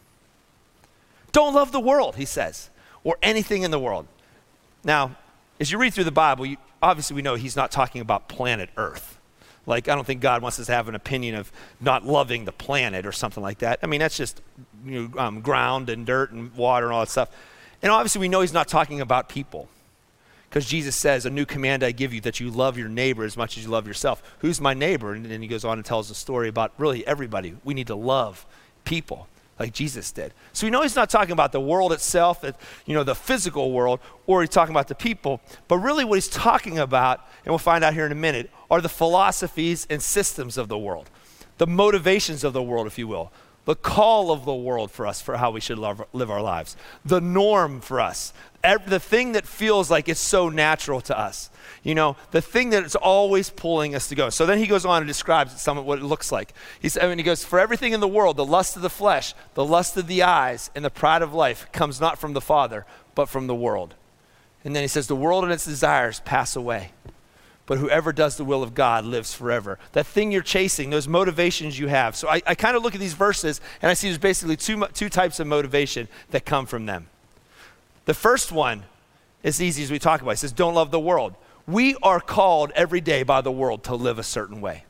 Don't 1.31 1.55
love 1.55 1.71
the 1.71 1.79
world, 1.79 2.15
he 2.15 2.25
says, 2.25 2.69
or 3.03 3.17
anything 3.23 3.63
in 3.63 3.71
the 3.71 3.79
world. 3.79 4.05
Now, 4.83 5.15
as 5.59 5.71
you 5.71 5.79
read 5.79 5.93
through 5.93 6.03
the 6.03 6.11
Bible, 6.11 6.45
you, 6.45 6.57
obviously 6.81 7.15
we 7.15 7.21
know 7.21 7.35
he's 7.35 7.55
not 7.55 7.71
talking 7.71 8.01
about 8.01 8.27
planet 8.27 8.69
Earth. 8.77 9.19
Like, 9.65 9.87
I 9.87 9.95
don't 9.95 10.05
think 10.05 10.21
God 10.21 10.41
wants 10.41 10.59
us 10.59 10.65
to 10.65 10.73
have 10.73 10.89
an 10.89 10.95
opinion 10.95 11.35
of 11.35 11.51
not 11.79 12.05
loving 12.05 12.45
the 12.45 12.51
planet 12.51 13.05
or 13.05 13.11
something 13.11 13.41
like 13.41 13.59
that. 13.59 13.79
I 13.81 13.87
mean, 13.87 13.99
that's 13.99 14.17
just 14.17 14.41
you 14.85 15.07
know, 15.07 15.19
um, 15.19 15.41
ground 15.41 15.89
and 15.89 16.05
dirt 16.05 16.31
and 16.31 16.53
water 16.53 16.87
and 16.87 16.93
all 16.93 17.01
that 17.01 17.09
stuff. 17.09 17.29
And 17.81 17.91
obviously, 17.91 18.19
we 18.19 18.29
know 18.29 18.41
he's 18.41 18.53
not 18.53 18.67
talking 18.67 19.01
about 19.01 19.29
people. 19.29 19.69
Because 20.49 20.65
Jesus 20.65 20.95
says, 20.95 21.25
A 21.25 21.31
new 21.31 21.45
command 21.45 21.81
I 21.83 21.91
give 21.91 22.13
you 22.13 22.21
that 22.21 22.39
you 22.39 22.51
love 22.51 22.77
your 22.77 22.87
neighbor 22.89 23.23
as 23.23 23.35
much 23.35 23.57
as 23.57 23.63
you 23.63 23.71
love 23.71 23.87
yourself. 23.87 24.21
Who's 24.39 24.61
my 24.61 24.75
neighbor? 24.75 25.13
And 25.13 25.25
then 25.25 25.41
he 25.41 25.47
goes 25.47 25.65
on 25.65 25.79
and 25.79 25.85
tells 25.85 26.11
a 26.11 26.15
story 26.15 26.47
about 26.47 26.73
really 26.77 27.05
everybody. 27.07 27.55
We 27.63 27.73
need 27.73 27.87
to 27.87 27.95
love 27.95 28.45
people 28.85 29.27
like 29.59 29.73
Jesus 29.73 30.11
did. 30.11 30.33
So 30.51 30.67
we 30.67 30.71
know 30.71 30.81
he's 30.81 30.95
not 30.95 31.09
talking 31.09 31.31
about 31.31 31.51
the 31.51 31.59
world 31.59 31.93
itself, 31.93 32.43
you 32.85 32.93
know, 32.93 33.03
the 33.03 33.15
physical 33.15 33.71
world, 33.71 33.99
or 34.27 34.41
he's 34.41 34.49
talking 34.49 34.73
about 34.73 34.87
the 34.87 34.95
people. 34.95 35.41
But 35.67 35.77
really, 35.77 36.05
what 36.05 36.15
he's 36.15 36.27
talking 36.27 36.79
about, 36.79 37.27
and 37.45 37.51
we'll 37.51 37.59
find 37.59 37.83
out 37.83 37.93
here 37.93 38.05
in 38.05 38.11
a 38.11 38.15
minute, 38.15 38.51
are 38.73 38.81
the 38.81 38.89
philosophies 38.89 39.85
and 39.87 40.01
systems 40.01 40.57
of 40.57 40.67
the 40.67 40.77
world, 40.79 41.07
the 41.59 41.67
motivations 41.67 42.43
of 42.43 42.53
the 42.53 42.63
world, 42.63 42.87
if 42.87 42.97
you 42.97 43.07
will, 43.07 43.31
the 43.65 43.75
call 43.75 44.31
of 44.31 44.45
the 44.45 44.53
world 44.53 44.89
for 44.89 45.05
us 45.05 45.21
for 45.21 45.37
how 45.37 45.51
we 45.51 45.59
should 45.59 45.77
love, 45.77 46.03
live 46.11 46.31
our 46.31 46.41
lives, 46.41 46.75
the 47.05 47.21
norm 47.21 47.81
for 47.81 48.01
us, 48.01 48.33
the 48.87 48.99
thing 48.99 49.33
that 49.33 49.45
feels 49.45 49.91
like 49.91 50.09
it's 50.09 50.19
so 50.19 50.49
natural 50.49 51.01
to 51.01 51.15
us. 51.15 51.51
You 51.83 51.93
know, 51.93 52.17
the 52.31 52.41
thing 52.41 52.71
that 52.71 52.83
is 52.83 52.95
always 52.95 53.51
pulling 53.51 53.93
us 53.93 54.07
to 54.07 54.15
go. 54.15 54.31
So 54.31 54.47
then 54.47 54.57
he 54.57 54.65
goes 54.65 54.85
on 54.85 55.03
and 55.03 55.07
describes 55.07 55.61
some 55.61 55.77
of 55.77 55.85
what 55.85 55.99
it 55.99 56.03
looks 56.03 56.31
like. 56.31 56.51
He's, 56.81 56.97
I 56.97 57.07
mean, 57.07 57.19
he 57.19 57.23
goes, 57.23 57.45
For 57.45 57.59
everything 57.59 57.93
in 57.93 57.99
the 57.99 58.07
world, 58.07 58.37
the 58.37 58.45
lust 58.45 58.75
of 58.75 58.81
the 58.81 58.89
flesh, 58.89 59.35
the 59.53 59.63
lust 59.63 59.97
of 59.97 60.07
the 60.07 60.23
eyes, 60.23 60.71
and 60.73 60.83
the 60.83 60.89
pride 60.89 61.21
of 61.21 61.31
life 61.31 61.67
comes 61.71 62.01
not 62.01 62.17
from 62.17 62.33
the 62.33 62.41
Father, 62.41 62.87
but 63.13 63.29
from 63.29 63.45
the 63.45 63.53
world. 63.53 63.93
And 64.63 64.75
then 64.75 64.81
he 64.81 64.87
says, 64.87 65.05
The 65.05 65.15
world 65.15 65.43
and 65.43 65.53
its 65.53 65.65
desires 65.65 66.21
pass 66.21 66.55
away. 66.55 66.91
But 67.65 67.77
whoever 67.77 68.11
does 68.11 68.35
the 68.35 68.43
will 68.43 68.61
of 68.61 68.73
God 68.73 69.05
lives 69.05 69.33
forever. 69.33 69.79
That 69.93 70.05
thing 70.05 70.31
you're 70.31 70.41
chasing, 70.41 70.89
those 70.89 71.07
motivations 71.07 71.79
you 71.79 71.87
have. 71.87 72.15
So 72.15 72.27
I, 72.27 72.41
I 72.45 72.55
kind 72.55 72.75
of 72.75 72.83
look 72.83 72.93
at 72.93 72.99
these 72.99 73.13
verses 73.13 73.61
and 73.81 73.89
I 73.89 73.93
see 73.93 74.07
there's 74.07 74.17
basically 74.17 74.57
two, 74.57 74.85
two 74.93 75.09
types 75.09 75.39
of 75.39 75.47
motivation 75.47 76.07
that 76.31 76.45
come 76.45 76.65
from 76.65 76.85
them. 76.85 77.07
The 78.05 78.13
first 78.13 78.51
one 78.51 78.83
is 79.43 79.61
easy 79.61 79.83
as 79.83 79.91
we 79.91 79.99
talk 79.99 80.21
about. 80.21 80.31
It 80.31 80.37
says, 80.37 80.51
Don't 80.51 80.75
love 80.75 80.91
the 80.91 80.99
world. 80.99 81.35
We 81.65 81.95
are 82.03 82.19
called 82.19 82.71
every 82.75 82.99
day 82.99 83.23
by 83.23 83.39
the 83.39 83.51
world 83.51 83.83
to 83.85 83.95
live 83.95 84.19
a 84.19 84.23
certain 84.23 84.59
way. 84.59 84.83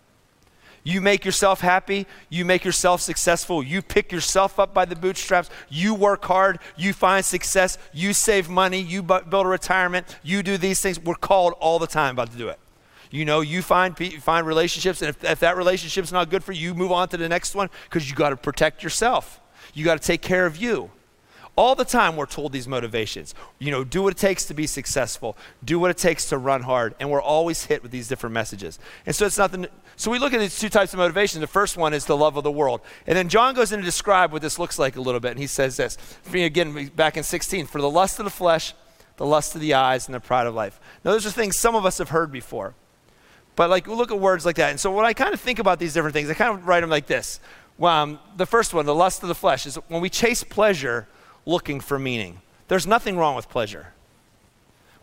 You 0.83 0.99
make 0.99 1.23
yourself 1.23 1.61
happy. 1.61 2.07
You 2.29 2.43
make 2.43 2.65
yourself 2.65 3.01
successful. 3.01 3.63
You 3.63 3.81
pick 3.81 4.11
yourself 4.11 4.59
up 4.59 4.73
by 4.73 4.85
the 4.85 4.95
bootstraps. 4.95 5.49
You 5.69 5.93
work 5.93 6.25
hard. 6.25 6.59
You 6.75 6.91
find 6.91 7.23
success. 7.23 7.77
You 7.93 8.13
save 8.13 8.49
money. 8.49 8.81
You 8.81 9.01
bu- 9.01 9.21
build 9.21 9.45
a 9.45 9.49
retirement. 9.49 10.17
You 10.23 10.43
do 10.43 10.57
these 10.57 10.81
things. 10.81 10.99
We're 10.99 11.15
called 11.15 11.53
all 11.59 11.79
the 11.79 11.87
time 11.87 12.15
about 12.15 12.31
to 12.31 12.37
do 12.37 12.49
it. 12.49 12.59
You 13.13 13.25
know, 13.25 13.41
you 13.41 13.61
find 13.61 13.95
find 14.23 14.47
relationships, 14.47 15.03
and 15.03 15.09
if, 15.09 15.23
if 15.23 15.39
that 15.41 15.55
relationship's 15.55 16.11
not 16.11 16.31
good 16.31 16.43
for 16.43 16.51
you, 16.51 16.69
you 16.69 16.73
move 16.73 16.91
on 16.91 17.09
to 17.09 17.17
the 17.17 17.29
next 17.29 17.53
one 17.53 17.69
because 17.83 18.09
you 18.09 18.15
got 18.15 18.29
to 18.29 18.35
protect 18.35 18.81
yourself. 18.81 19.39
You 19.75 19.85
got 19.85 20.01
to 20.01 20.07
take 20.07 20.23
care 20.23 20.47
of 20.47 20.57
you. 20.57 20.89
All 21.55 21.75
the 21.75 21.85
time, 21.85 22.15
we're 22.15 22.25
told 22.25 22.53
these 22.53 22.67
motivations. 22.67 23.35
You 23.59 23.69
know, 23.69 23.83
do 23.83 24.01
what 24.01 24.13
it 24.13 24.17
takes 24.17 24.45
to 24.45 24.55
be 24.55 24.65
successful, 24.65 25.37
do 25.63 25.77
what 25.77 25.91
it 25.91 25.97
takes 25.99 26.29
to 26.29 26.39
run 26.39 26.63
hard. 26.63 26.95
And 26.99 27.11
we're 27.11 27.21
always 27.21 27.65
hit 27.65 27.83
with 27.83 27.91
these 27.91 28.07
different 28.07 28.33
messages. 28.33 28.79
And 29.05 29.15
so 29.15 29.27
it's 29.27 29.37
nothing. 29.37 29.67
So 29.95 30.09
we 30.09 30.17
look 30.17 30.33
at 30.33 30.39
these 30.39 30.57
two 30.57 30.69
types 30.69 30.91
of 30.93 30.97
motivation. 30.97 31.39
The 31.39 31.45
first 31.45 31.77
one 31.77 31.93
is 31.93 32.05
the 32.05 32.17
love 32.17 32.35
of 32.35 32.43
the 32.43 32.51
world. 32.51 32.81
And 33.05 33.15
then 33.15 33.29
John 33.29 33.53
goes 33.53 33.71
in 33.71 33.77
to 33.77 33.85
describe 33.85 34.31
what 34.31 34.41
this 34.41 34.57
looks 34.57 34.79
like 34.79 34.95
a 34.95 35.01
little 35.01 35.19
bit. 35.19 35.29
And 35.29 35.39
he 35.39 35.45
says 35.45 35.77
this 35.77 35.99
again, 36.33 36.87
back 36.95 37.15
in 37.15 37.21
16 37.23 37.67
for 37.67 37.79
the 37.79 37.91
lust 37.91 38.17
of 38.17 38.25
the 38.25 38.31
flesh, 38.31 38.73
the 39.17 39.25
lust 39.27 39.53
of 39.53 39.61
the 39.61 39.75
eyes, 39.75 40.07
and 40.07 40.15
the 40.15 40.19
pride 40.19 40.47
of 40.47 40.55
life. 40.55 40.79
Now, 41.05 41.11
those 41.11 41.27
are 41.27 41.29
things 41.29 41.59
some 41.59 41.75
of 41.75 41.85
us 41.85 41.99
have 41.99 42.09
heard 42.09 42.31
before. 42.31 42.73
But 43.55 43.69
like, 43.69 43.87
look 43.87 44.11
at 44.11 44.19
words 44.19 44.45
like 44.45 44.55
that. 44.55 44.71
And 44.71 44.79
so 44.79 44.91
when 44.91 45.05
I 45.05 45.13
kind 45.13 45.33
of 45.33 45.39
think 45.39 45.59
about 45.59 45.79
these 45.79 45.93
different 45.93 46.13
things, 46.13 46.29
I 46.29 46.33
kind 46.33 46.57
of 46.57 46.67
write 46.67 46.81
them 46.81 46.89
like 46.89 47.05
this. 47.05 47.39
Well, 47.77 47.93
um, 47.93 48.19
the 48.37 48.45
first 48.45 48.73
one, 48.73 48.85
the 48.85 48.95
lust 48.95 49.23
of 49.23 49.29
the 49.29 49.35
flesh, 49.35 49.65
is 49.65 49.75
when 49.87 50.01
we 50.01 50.09
chase 50.09 50.43
pleasure 50.43 51.07
looking 51.45 51.79
for 51.79 51.99
meaning. 51.99 52.41
There's 52.67 52.87
nothing 52.87 53.17
wrong 53.17 53.35
with 53.35 53.49
pleasure. 53.49 53.87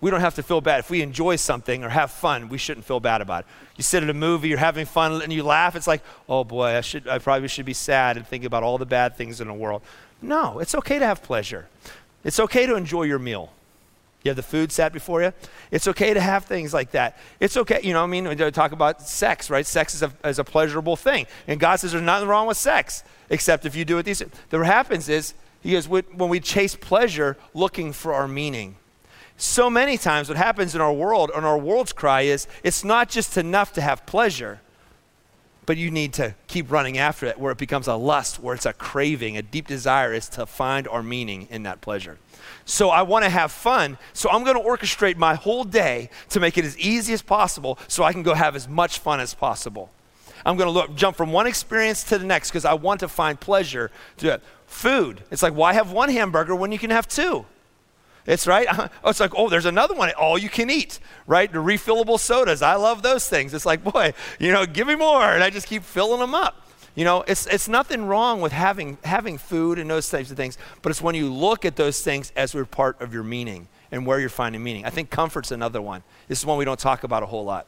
We 0.01 0.11
don't 0.11 0.21
have 0.21 0.35
to 0.37 0.43
feel 0.43 0.61
bad. 0.63 0.81
If 0.81 0.91
we 0.91 1.03
enjoy 1.03 1.37
something 1.37 1.85
or 1.85 1.91
have 1.91 2.11
fun, 2.11 2.49
we 2.49 2.57
shouldn't 2.57 2.87
feel 2.87 3.01
bad 3.01 3.21
about 3.21 3.41
it. 3.41 3.47
You 3.77 3.83
sit 3.83 4.03
at 4.03 4.09
a 4.09 4.15
movie, 4.15 4.49
you're 4.49 4.59
having 4.59 4.87
fun, 4.87 5.21
and 5.21 5.33
you 5.33 5.43
laugh. 5.43 5.77
It's 5.77 5.87
like, 5.87 6.03
oh 6.29 6.43
boy, 6.43 6.77
I, 6.77 6.81
should, 6.81 7.07
I 7.07 7.19
probably 7.19 7.49
should 7.49 7.67
be 7.67 7.75
sad 7.75 8.17
and 8.17 8.27
think 8.27 8.45
about 8.45 8.63
all 8.63 8.79
the 8.79 8.87
bad 8.87 9.17
things 9.17 9.41
in 9.41 9.49
the 9.49 9.55
world. 9.55 9.83
No, 10.23 10.59
it's 10.59 10.75
okay 10.75 10.99
to 10.99 11.05
have 11.05 11.23
pleasure. 11.23 11.69
It's 12.25 12.41
okay 12.41 12.65
to 12.67 12.77
enjoy 12.77 13.03
your 13.03 13.19
meal. 13.19 13.53
You 14.23 14.29
have 14.29 14.37
the 14.37 14.43
food 14.43 14.71
set 14.71 14.93
before 14.93 15.23
you. 15.23 15.33
It's 15.71 15.89
okay 15.89 16.13
to 16.13 16.21
have 16.21 16.45
things 16.45 16.75
like 16.75 16.91
that. 16.91 17.19
It's 17.41 17.57
okay, 17.57 17.81
you 17.83 17.95
know, 17.95 18.05
I 18.05 18.07
mean, 18.07 18.29
we 18.29 18.37
talk 18.51 18.73
about 18.73 19.03
sex, 19.03 19.49
right? 19.49 19.67
Sex 19.67 19.95
is 19.95 20.03
a, 20.03 20.13
is 20.25 20.39
a 20.39 20.45
pleasurable 20.45 20.97
thing. 20.97 21.27
And 21.47 21.59
God 21.59 21.77
says 21.77 21.93
there's 21.93 22.05
nothing 22.05 22.29
wrong 22.29 22.47
with 22.47 22.59
sex, 22.59 23.03
except 23.31 23.65
if 23.65 23.75
you 23.75 23.85
do 23.85 23.97
it 23.99 24.03
these. 24.03 24.23
What 24.51 24.67
happens 24.67 25.09
is, 25.09 25.35
he 25.63 25.73
goes, 25.73 25.89
when 25.89 26.29
we 26.29 26.41
chase 26.41 26.77
pleasure 26.77 27.37
looking 27.55 27.93
for 27.93 28.13
our 28.15 28.29
meaning. 28.29 28.77
So 29.37 29.71
many 29.71 29.97
times, 29.97 30.29
what 30.29 30.37
happens 30.37 30.75
in 30.75 30.83
our 30.83 30.93
world, 30.93 31.31
and 31.35 31.47
our 31.47 31.59
world's 31.59 31.95
cry 31.95 32.23
is, 32.23 32.47
it's 32.63 32.85
not 32.85 33.09
just 33.09 33.39
enough 33.39 33.73
to 33.75 33.81
have 33.81 34.05
pleasure, 34.05 34.61
but 35.65 35.79
you 35.79 35.91
need 35.91 36.13
to 36.15 36.35
keep 36.47 36.71
running 36.71 36.99
after 36.99 37.25
it 37.27 37.39
where 37.39 37.53
it 37.53 37.59
becomes 37.59 37.87
a 37.87 37.95
lust, 37.95 38.39
where 38.39 38.55
it's 38.55 38.67
a 38.67 38.73
craving, 38.75 39.39
a 39.39 39.43
deep 39.43 39.67
desire 39.67 40.13
is 40.13 40.29
to 40.31 40.45
find 40.45 40.87
our 40.89 41.03
meaning 41.03 41.47
in 41.51 41.63
that 41.63 41.81
pleasure. 41.81 42.19
So 42.71 42.89
I 42.89 43.03
want 43.03 43.25
to 43.25 43.31
have 43.31 43.51
fun. 43.51 43.99
So 44.13 44.31
I'm 44.31 44.45
going 44.45 44.57
to 44.57 44.63
orchestrate 44.63 45.17
my 45.17 45.35
whole 45.35 45.65
day 45.65 46.09
to 46.29 46.39
make 46.39 46.57
it 46.57 46.65
as 46.65 46.79
easy 46.79 47.13
as 47.13 47.21
possible 47.21 47.81
so 47.89 48.05
I 48.05 48.13
can 48.13 48.23
go 48.23 48.33
have 48.33 48.55
as 48.55 48.69
much 48.69 49.01
fun 49.01 49.19
as 49.19 49.35
possible. 49.35 49.91
I'm 50.47 50.57
going 50.57 50.69
to 50.69 50.71
look, 50.71 50.95
jump 50.95 51.17
from 51.17 51.33
one 51.33 51.49
experience 51.49 52.05
to 52.05 52.17
the 52.19 52.25
next 52.25 52.51
because 52.51 52.65
I 52.65 52.75
want 52.75 53.01
to 53.01 53.09
find 53.09 53.41
pleasure 53.41 53.91
to 54.19 54.35
it. 54.35 54.43
Food. 54.69 55.21
It's 55.33 55.43
like, 55.43 55.53
why 55.53 55.73
have 55.73 55.91
one 55.91 56.11
hamburger 56.11 56.55
when 56.55 56.71
you 56.71 56.79
can 56.79 56.91
have 56.91 57.09
two? 57.09 57.45
It's 58.25 58.47
right. 58.47 58.69
Oh, 59.03 59.11
it's 59.11 59.19
like, 59.19 59.33
oh, 59.37 59.49
there's 59.49 59.67
another 59.67 59.95
one. 59.95 60.13
All 60.13 60.39
you 60.39 60.49
can 60.49 60.71
eat, 60.71 61.01
right? 61.27 61.53
The 61.53 61.59
refillable 61.59 62.21
sodas. 62.21 62.63
I 62.63 62.77
love 62.77 63.03
those 63.03 63.29
things. 63.29 63.53
It's 63.53 63.67
like, 63.67 63.83
boy, 63.83 64.15
you 64.39 64.53
know, 64.53 64.65
give 64.65 64.87
me 64.87 64.95
more. 64.95 65.25
And 65.25 65.43
I 65.43 65.51
just 65.51 65.67
keep 65.67 65.83
filling 65.83 66.21
them 66.21 66.37
up. 66.37 66.70
You 66.95 67.05
know, 67.05 67.23
it's, 67.27 67.47
it's 67.47 67.69
nothing 67.69 68.07
wrong 68.07 68.41
with 68.41 68.53
having, 68.53 68.99
having 69.05 69.39
food 69.39 69.79
and 69.79 69.89
those 69.89 70.09
types 70.09 70.31
of 70.31 70.37
things, 70.37 70.59
but 70.83 70.91
it's 70.91 71.01
when 71.01 71.15
you 71.15 71.33
look 71.33 71.65
at 71.65 71.77
those 71.77 72.03
things 72.03 72.33
as 72.37 72.55
we're 72.55 72.65
part 72.65 73.01
of 73.01 73.15
your 73.15 73.23
meaning 73.23 73.69
and 73.93 74.05
where 74.05 74.19
you're 74.19 74.29
finding 74.29 74.63
meaning. 74.63 74.85
I 74.85 74.91
think 74.91 75.11
comfort's 75.11 75.51
another 75.51 75.81
one. 75.81 76.03
This 76.29 76.41
is 76.41 76.47
one 76.47 76.59
we 76.59 76.65
don't 76.65 76.81
talk 76.81 77.05
about 77.05 77.23
a 77.23 77.27
whole 77.27 77.45
lot. 77.45 77.67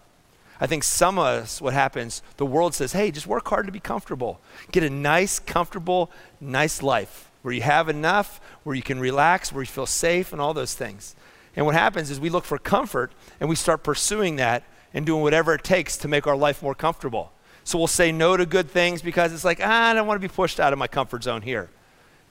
I 0.61 0.67
think 0.67 0.85
some 0.85 1.19
of 1.19 1.25
us, 1.25 1.61
what 1.61 1.73
happens, 1.73 2.23
the 2.37 2.47
world 2.47 2.75
says, 2.75 2.93
hey, 2.93 3.11
just 3.11 3.27
work 3.27 3.49
hard 3.49 3.67
to 3.67 3.73
be 3.73 3.81
comfortable. 3.81 4.41
Get 4.71 4.85
a 4.85 4.91
nice, 4.91 5.39
comfortable, 5.39 6.11
nice 6.41 6.83
life 6.83 7.31
where 7.43 7.53
you 7.53 7.63
have 7.63 7.89
enough, 7.89 8.41
where 8.63 8.77
you 8.77 8.83
can 8.83 9.01
relax, 9.01 9.53
where 9.53 9.63
you 9.63 9.67
feel 9.67 9.87
safe, 9.87 10.33
and 10.33 10.41
all 10.41 10.55
those 10.55 10.75
things. 10.75 11.15
And 11.57 11.67
what 11.67 11.75
happens 11.75 12.11
is 12.11 12.21
we 12.21 12.31
look 12.31 12.45
for 12.45 12.59
comfort 12.59 13.13
and 13.41 13.49
we 13.49 13.57
start 13.57 13.83
pursuing 13.83 14.37
that 14.37 14.63
and 14.95 15.05
doing 15.05 15.23
whatever 15.23 15.55
it 15.55 15.65
takes 15.65 15.97
to 15.99 16.09
make 16.09 16.27
our 16.27 16.37
life 16.37 16.63
more 16.63 16.75
comfortable. 16.75 17.33
So 17.65 17.79
we'll 17.79 17.87
say 17.87 18.13
no 18.13 18.37
to 18.37 18.45
good 18.45 18.71
things 18.71 19.03
because 19.03 19.33
it's 19.33 19.45
like, 19.45 19.61
ah, 19.63 19.91
I 19.91 19.95
don't 19.95 20.07
want 20.07 20.21
to 20.21 20.29
be 20.29 20.33
pushed 20.33 20.59
out 20.59 20.73
of 20.73 20.79
my 20.79 20.89
comfort 20.89 21.23
zone 21.23 21.43
here. 21.43 21.71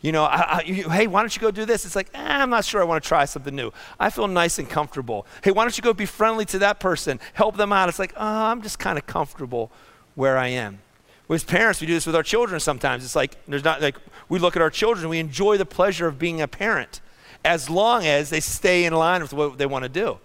You 0.01 0.11
know, 0.11 0.23
I, 0.23 0.37
I, 0.37 0.63
you, 0.65 0.89
hey, 0.89 1.05
why 1.07 1.21
don't 1.21 1.33
you 1.35 1.41
go 1.41 1.51
do 1.51 1.63
this? 1.63 1.85
It's 1.85 1.95
like, 1.95 2.09
ah, 2.15 2.41
I'm 2.41 2.49
not 2.49 2.65
sure 2.65 2.81
I 2.81 2.83
want 2.83 3.03
to 3.03 3.07
try 3.07 3.25
something 3.25 3.55
new. 3.55 3.71
I 3.99 4.09
feel 4.09 4.27
nice 4.27 4.57
and 4.57 4.67
comfortable. 4.67 5.27
Hey, 5.43 5.51
why 5.51 5.63
don't 5.63 5.77
you 5.77 5.83
go 5.83 5.93
be 5.93 6.07
friendly 6.07 6.45
to 6.45 6.59
that 6.59 6.79
person? 6.79 7.19
Help 7.33 7.55
them 7.55 7.71
out. 7.71 7.87
It's 7.87 7.99
like, 7.99 8.13
oh, 8.17 8.45
I'm 8.45 8.61
just 8.61 8.79
kind 8.79 8.97
of 8.97 9.05
comfortable 9.05 9.71
where 10.15 10.37
I 10.37 10.47
am. 10.47 10.79
With 11.27 11.47
parents, 11.47 11.79
we 11.79 11.87
do 11.87 11.93
this 11.93 12.05
with 12.05 12.15
our 12.15 12.23
children 12.23 12.59
sometimes. 12.59 13.05
It's 13.05 13.15
like, 13.15 13.37
there's 13.47 13.63
not 13.63 13.81
like, 13.81 13.95
we 14.27 14.39
look 14.39 14.55
at 14.55 14.61
our 14.61 14.71
children, 14.71 15.07
we 15.07 15.19
enjoy 15.19 15.57
the 15.57 15.65
pleasure 15.65 16.07
of 16.07 16.17
being 16.19 16.41
a 16.41 16.47
parent 16.47 16.99
as 17.45 17.69
long 17.69 18.05
as 18.05 18.29
they 18.29 18.39
stay 18.39 18.85
in 18.85 18.93
line 18.93 19.21
with 19.21 19.33
what 19.33 19.57
they 19.57 19.65
want 19.65 19.83
to 19.83 19.89
do. 19.89 20.19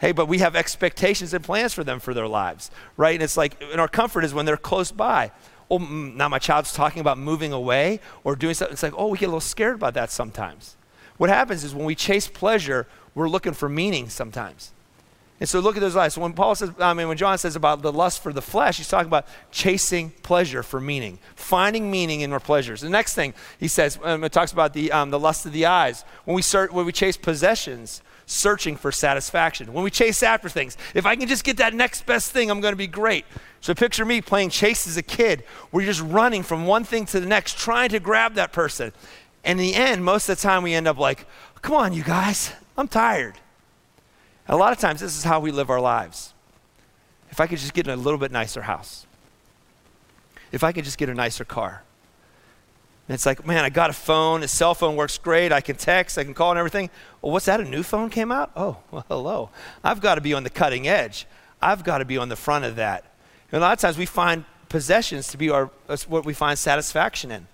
Hey, 0.00 0.12
but 0.12 0.26
we 0.26 0.38
have 0.38 0.54
expectations 0.54 1.34
and 1.34 1.44
plans 1.44 1.74
for 1.74 1.82
them 1.82 1.98
for 1.98 2.14
their 2.14 2.28
lives, 2.28 2.70
right? 2.96 3.14
And 3.14 3.22
it's 3.22 3.36
like, 3.36 3.60
and 3.60 3.80
our 3.80 3.88
comfort 3.88 4.24
is 4.24 4.32
when 4.32 4.46
they're 4.46 4.56
close 4.56 4.92
by. 4.92 5.32
Oh, 5.70 5.78
now 5.78 6.28
my 6.28 6.38
child's 6.38 6.72
talking 6.72 7.00
about 7.00 7.18
moving 7.18 7.52
away 7.52 8.00
or 8.24 8.36
doing 8.36 8.54
something. 8.54 8.72
It's 8.72 8.82
like, 8.82 8.94
oh, 8.96 9.08
we 9.08 9.18
get 9.18 9.26
a 9.26 9.28
little 9.28 9.40
scared 9.40 9.74
about 9.74 9.94
that 9.94 10.10
sometimes. 10.10 10.76
What 11.18 11.30
happens 11.30 11.64
is 11.64 11.74
when 11.74 11.84
we 11.84 11.94
chase 11.94 12.28
pleasure, 12.28 12.86
we're 13.14 13.28
looking 13.28 13.52
for 13.52 13.68
meaning 13.68 14.08
sometimes. 14.08 14.72
And 15.40 15.48
so 15.48 15.60
look 15.60 15.76
at 15.76 15.80
those 15.80 15.94
lives. 15.94 16.14
So 16.14 16.20
when 16.20 16.32
Paul 16.32 16.54
says, 16.54 16.70
I 16.80 16.94
mean, 16.94 17.06
when 17.06 17.16
John 17.16 17.38
says 17.38 17.54
about 17.54 17.82
the 17.82 17.92
lust 17.92 18.22
for 18.22 18.32
the 18.32 18.42
flesh, 18.42 18.78
he's 18.78 18.88
talking 18.88 19.06
about 19.06 19.26
chasing 19.52 20.10
pleasure 20.22 20.62
for 20.64 20.80
meaning, 20.80 21.18
finding 21.36 21.90
meaning 21.90 22.22
in 22.22 22.32
our 22.32 22.40
pleasures. 22.40 22.80
The 22.80 22.88
next 22.88 23.14
thing 23.14 23.34
he 23.60 23.68
says, 23.68 23.98
um, 24.02 24.24
it 24.24 24.32
talks 24.32 24.52
about 24.52 24.72
the, 24.72 24.90
um, 24.90 25.10
the 25.10 25.18
lust 25.18 25.46
of 25.46 25.52
the 25.52 25.66
eyes. 25.66 26.04
When 26.24 26.34
we, 26.34 26.42
start, 26.42 26.72
when 26.72 26.86
we 26.86 26.92
chase 26.92 27.16
possessions, 27.16 28.02
searching 28.28 28.76
for 28.76 28.92
satisfaction. 28.92 29.72
When 29.72 29.82
we 29.82 29.90
chase 29.90 30.22
after 30.22 30.48
things, 30.48 30.76
if 30.94 31.06
I 31.06 31.16
can 31.16 31.26
just 31.26 31.44
get 31.44 31.56
that 31.56 31.72
next 31.72 32.04
best 32.04 32.30
thing, 32.30 32.50
I'm 32.50 32.60
going 32.60 32.72
to 32.72 32.76
be 32.76 32.86
great. 32.86 33.24
So 33.60 33.74
picture 33.74 34.04
me 34.04 34.20
playing 34.20 34.50
chase 34.50 34.86
as 34.86 34.96
a 34.96 35.02
kid, 35.02 35.42
where 35.70 35.82
you're 35.82 35.92
just 35.92 36.04
running 36.04 36.42
from 36.42 36.66
one 36.66 36.84
thing 36.84 37.06
to 37.06 37.20
the 37.20 37.26
next, 37.26 37.58
trying 37.58 37.88
to 37.88 38.00
grab 38.00 38.34
that 38.34 38.52
person. 38.52 38.92
And 39.44 39.58
in 39.58 39.66
the 39.66 39.74
end, 39.74 40.04
most 40.04 40.28
of 40.28 40.36
the 40.36 40.42
time, 40.42 40.62
we 40.62 40.74
end 40.74 40.86
up 40.86 40.98
like, 40.98 41.26
come 41.62 41.74
on, 41.74 41.92
you 41.94 42.04
guys, 42.04 42.52
I'm 42.76 42.86
tired. 42.86 43.34
A 44.46 44.56
lot 44.56 44.72
of 44.72 44.78
times, 44.78 45.00
this 45.00 45.16
is 45.16 45.24
how 45.24 45.40
we 45.40 45.50
live 45.50 45.70
our 45.70 45.80
lives. 45.80 46.34
If 47.30 47.40
I 47.40 47.46
could 47.46 47.58
just 47.58 47.74
get 47.74 47.86
in 47.86 47.92
a 47.92 47.96
little 47.96 48.18
bit 48.18 48.30
nicer 48.30 48.62
house, 48.62 49.06
if 50.52 50.62
I 50.62 50.72
could 50.72 50.84
just 50.84 50.98
get 50.98 51.08
a 51.08 51.14
nicer 51.14 51.44
car, 51.44 51.82
and 53.08 53.14
it's 53.14 53.24
like, 53.24 53.46
man, 53.46 53.64
I 53.64 53.70
got 53.70 53.88
a 53.88 53.94
phone. 53.94 54.42
A 54.42 54.48
cell 54.48 54.74
phone 54.74 54.94
works 54.94 55.16
great. 55.16 55.50
I 55.50 55.62
can 55.62 55.76
text, 55.76 56.18
I 56.18 56.24
can 56.24 56.34
call 56.34 56.50
and 56.50 56.58
everything. 56.58 56.90
Well, 57.22 57.32
what's 57.32 57.46
that? 57.46 57.58
A 57.58 57.64
new 57.64 57.82
phone 57.82 58.10
came 58.10 58.30
out? 58.30 58.52
Oh, 58.54 58.76
well, 58.90 59.04
hello. 59.08 59.50
I've 59.82 60.02
got 60.02 60.16
to 60.16 60.20
be 60.20 60.34
on 60.34 60.44
the 60.44 60.50
cutting 60.50 60.86
edge. 60.86 61.26
I've 61.60 61.84
got 61.84 61.98
to 61.98 62.04
be 62.04 62.18
on 62.18 62.28
the 62.28 62.36
front 62.36 62.66
of 62.66 62.76
that. 62.76 63.04
And 63.50 63.62
a 63.62 63.64
lot 63.64 63.72
of 63.72 63.78
times 63.78 63.96
we 63.96 64.04
find 64.04 64.44
possessions 64.68 65.28
to 65.28 65.38
be 65.38 65.48
our, 65.48 65.70
what 66.06 66.26
we 66.26 66.34
find 66.34 66.58
satisfaction 66.58 67.30
in. 67.30 67.46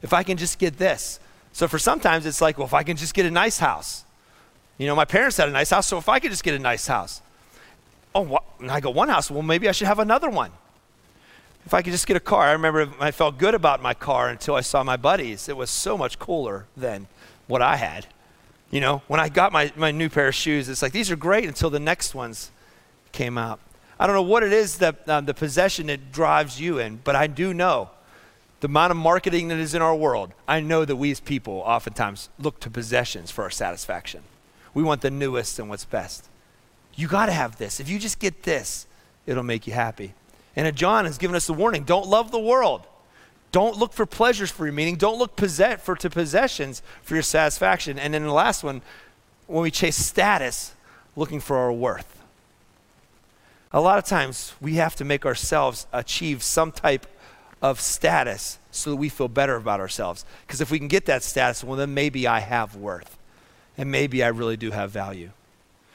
If 0.00 0.14
I 0.14 0.22
can 0.22 0.38
just 0.38 0.58
get 0.58 0.78
this. 0.78 1.20
So 1.52 1.68
for 1.68 1.78
sometimes 1.78 2.24
it's 2.24 2.40
like, 2.40 2.56
well, 2.56 2.66
if 2.66 2.72
I 2.72 2.82
can 2.82 2.96
just 2.96 3.12
get 3.12 3.26
a 3.26 3.30
nice 3.30 3.58
house. 3.58 4.06
You 4.78 4.86
know, 4.86 4.96
my 4.96 5.04
parents 5.04 5.36
had 5.36 5.50
a 5.50 5.52
nice 5.52 5.68
house, 5.68 5.86
so 5.86 5.98
if 5.98 6.08
I 6.08 6.18
could 6.20 6.30
just 6.30 6.42
get 6.42 6.54
a 6.54 6.58
nice 6.58 6.86
house. 6.86 7.20
Oh, 8.14 8.38
and 8.58 8.70
I 8.70 8.80
got 8.80 8.94
one 8.94 9.10
house, 9.10 9.30
well, 9.30 9.42
maybe 9.42 9.68
I 9.68 9.72
should 9.72 9.86
have 9.86 9.98
another 9.98 10.30
one. 10.30 10.52
If 11.64 11.74
I 11.74 11.82
could 11.82 11.92
just 11.92 12.06
get 12.06 12.16
a 12.16 12.20
car, 12.20 12.48
I 12.48 12.52
remember 12.52 12.88
I 12.98 13.10
felt 13.10 13.38
good 13.38 13.54
about 13.54 13.80
my 13.80 13.94
car 13.94 14.28
until 14.28 14.54
I 14.54 14.62
saw 14.62 14.82
my 14.82 14.96
buddies. 14.96 15.48
It 15.48 15.56
was 15.56 15.70
so 15.70 15.96
much 15.96 16.18
cooler 16.18 16.66
than 16.76 17.06
what 17.46 17.62
I 17.62 17.76
had. 17.76 18.06
You 18.70 18.80
know, 18.80 19.02
when 19.06 19.20
I 19.20 19.28
got 19.28 19.52
my, 19.52 19.72
my 19.76 19.90
new 19.90 20.08
pair 20.08 20.28
of 20.28 20.34
shoes, 20.34 20.68
it's 20.68 20.82
like, 20.82 20.92
these 20.92 21.10
are 21.10 21.16
great 21.16 21.44
until 21.44 21.70
the 21.70 21.78
next 21.78 22.14
ones 22.14 22.50
came 23.12 23.36
out. 23.38 23.60
I 24.00 24.06
don't 24.06 24.16
know 24.16 24.22
what 24.22 24.42
it 24.42 24.52
is 24.52 24.78
that 24.78 25.08
um, 25.08 25.26
the 25.26 25.34
possession 25.34 25.86
that 25.86 26.10
drives 26.10 26.60
you 26.60 26.78
in, 26.78 27.00
but 27.04 27.14
I 27.14 27.26
do 27.26 27.54
know 27.54 27.90
the 28.60 28.66
amount 28.66 28.90
of 28.90 28.96
marketing 28.96 29.48
that 29.48 29.58
is 29.58 29.74
in 29.74 29.82
our 29.82 29.94
world. 29.94 30.32
I 30.48 30.60
know 30.60 30.84
that 30.84 30.96
we 30.96 31.10
as 31.10 31.20
people 31.20 31.62
oftentimes 31.66 32.30
look 32.38 32.58
to 32.60 32.70
possessions 32.70 33.30
for 33.30 33.42
our 33.44 33.50
satisfaction. 33.50 34.22
We 34.72 34.82
want 34.82 35.02
the 35.02 35.10
newest 35.10 35.58
and 35.58 35.68
what's 35.68 35.84
best. 35.84 36.28
You 36.94 37.08
got 37.08 37.26
to 37.26 37.32
have 37.32 37.58
this. 37.58 37.78
If 37.78 37.88
you 37.88 37.98
just 37.98 38.18
get 38.18 38.42
this, 38.42 38.86
it'll 39.26 39.42
make 39.42 39.66
you 39.66 39.72
happy. 39.72 40.14
And 40.54 40.74
John 40.76 41.06
has 41.06 41.18
given 41.18 41.36
us 41.36 41.46
the 41.46 41.54
warning 41.54 41.84
don't 41.84 42.06
love 42.06 42.30
the 42.30 42.38
world. 42.38 42.86
Don't 43.52 43.76
look 43.76 43.92
for 43.92 44.06
pleasures 44.06 44.50
for 44.50 44.64
your 44.64 44.72
meaning. 44.72 44.96
Don't 44.96 45.18
look 45.18 45.36
possess- 45.36 45.82
for 45.82 45.94
to 45.96 46.08
possessions 46.08 46.82
for 47.02 47.14
your 47.14 47.22
satisfaction. 47.22 47.98
And 47.98 48.14
then 48.14 48.24
the 48.24 48.32
last 48.32 48.64
one, 48.64 48.80
when 49.46 49.62
we 49.62 49.70
chase 49.70 49.96
status, 49.96 50.72
looking 51.14 51.38
for 51.38 51.58
our 51.58 51.72
worth. 51.72 52.18
A 53.72 53.80
lot 53.80 53.98
of 53.98 54.04
times 54.04 54.54
we 54.60 54.74
have 54.74 54.96
to 54.96 55.04
make 55.04 55.26
ourselves 55.26 55.86
achieve 55.92 56.42
some 56.42 56.72
type 56.72 57.06
of 57.60 57.80
status 57.80 58.58
so 58.70 58.90
that 58.90 58.96
we 58.96 59.08
feel 59.08 59.28
better 59.28 59.56
about 59.56 59.80
ourselves. 59.80 60.24
Because 60.46 60.60
if 60.60 60.70
we 60.70 60.78
can 60.78 60.88
get 60.88 61.06
that 61.06 61.22
status, 61.22 61.62
well, 61.62 61.76
then 61.76 61.94
maybe 61.94 62.26
I 62.26 62.40
have 62.40 62.74
worth. 62.74 63.18
And 63.76 63.90
maybe 63.90 64.22
I 64.22 64.28
really 64.28 64.56
do 64.56 64.70
have 64.70 64.90
value. 64.90 65.30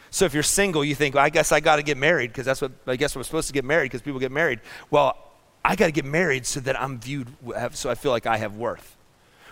So 0.10 0.26
if 0.26 0.34
you're 0.34 0.44
single, 0.44 0.84
you 0.84 0.96
think, 0.96 1.16
well, 1.16 1.24
I 1.24 1.30
guess 1.30 1.52
I 1.52 1.60
got 1.60 1.78
to 1.78 1.84
get 1.84 1.98
married 1.98 2.32
because 2.32 2.46
that's 2.46 2.62
what 2.62 2.72
I 2.86 2.96
guess 2.96 3.16
I'm 3.16 3.24
supposed 3.24 3.48
to 3.48 3.54
get 3.54 3.66
married 3.66 3.86
because 3.86 4.02
people 4.02 4.20
get 4.20 4.32
married. 4.32 4.60
Well, 4.90 5.18
I 5.64 5.76
got 5.76 5.88
to 5.88 5.92
get 5.92 6.06
married 6.06 6.46
so 6.46 6.60
that 6.62 6.80
I'm 6.80 7.00
viewed, 7.00 7.28
so 7.72 7.90
I 7.90 7.96
feel 7.96 8.12
like 8.12 8.26
I 8.26 8.38
have 8.38 8.56
worth. 8.56 8.96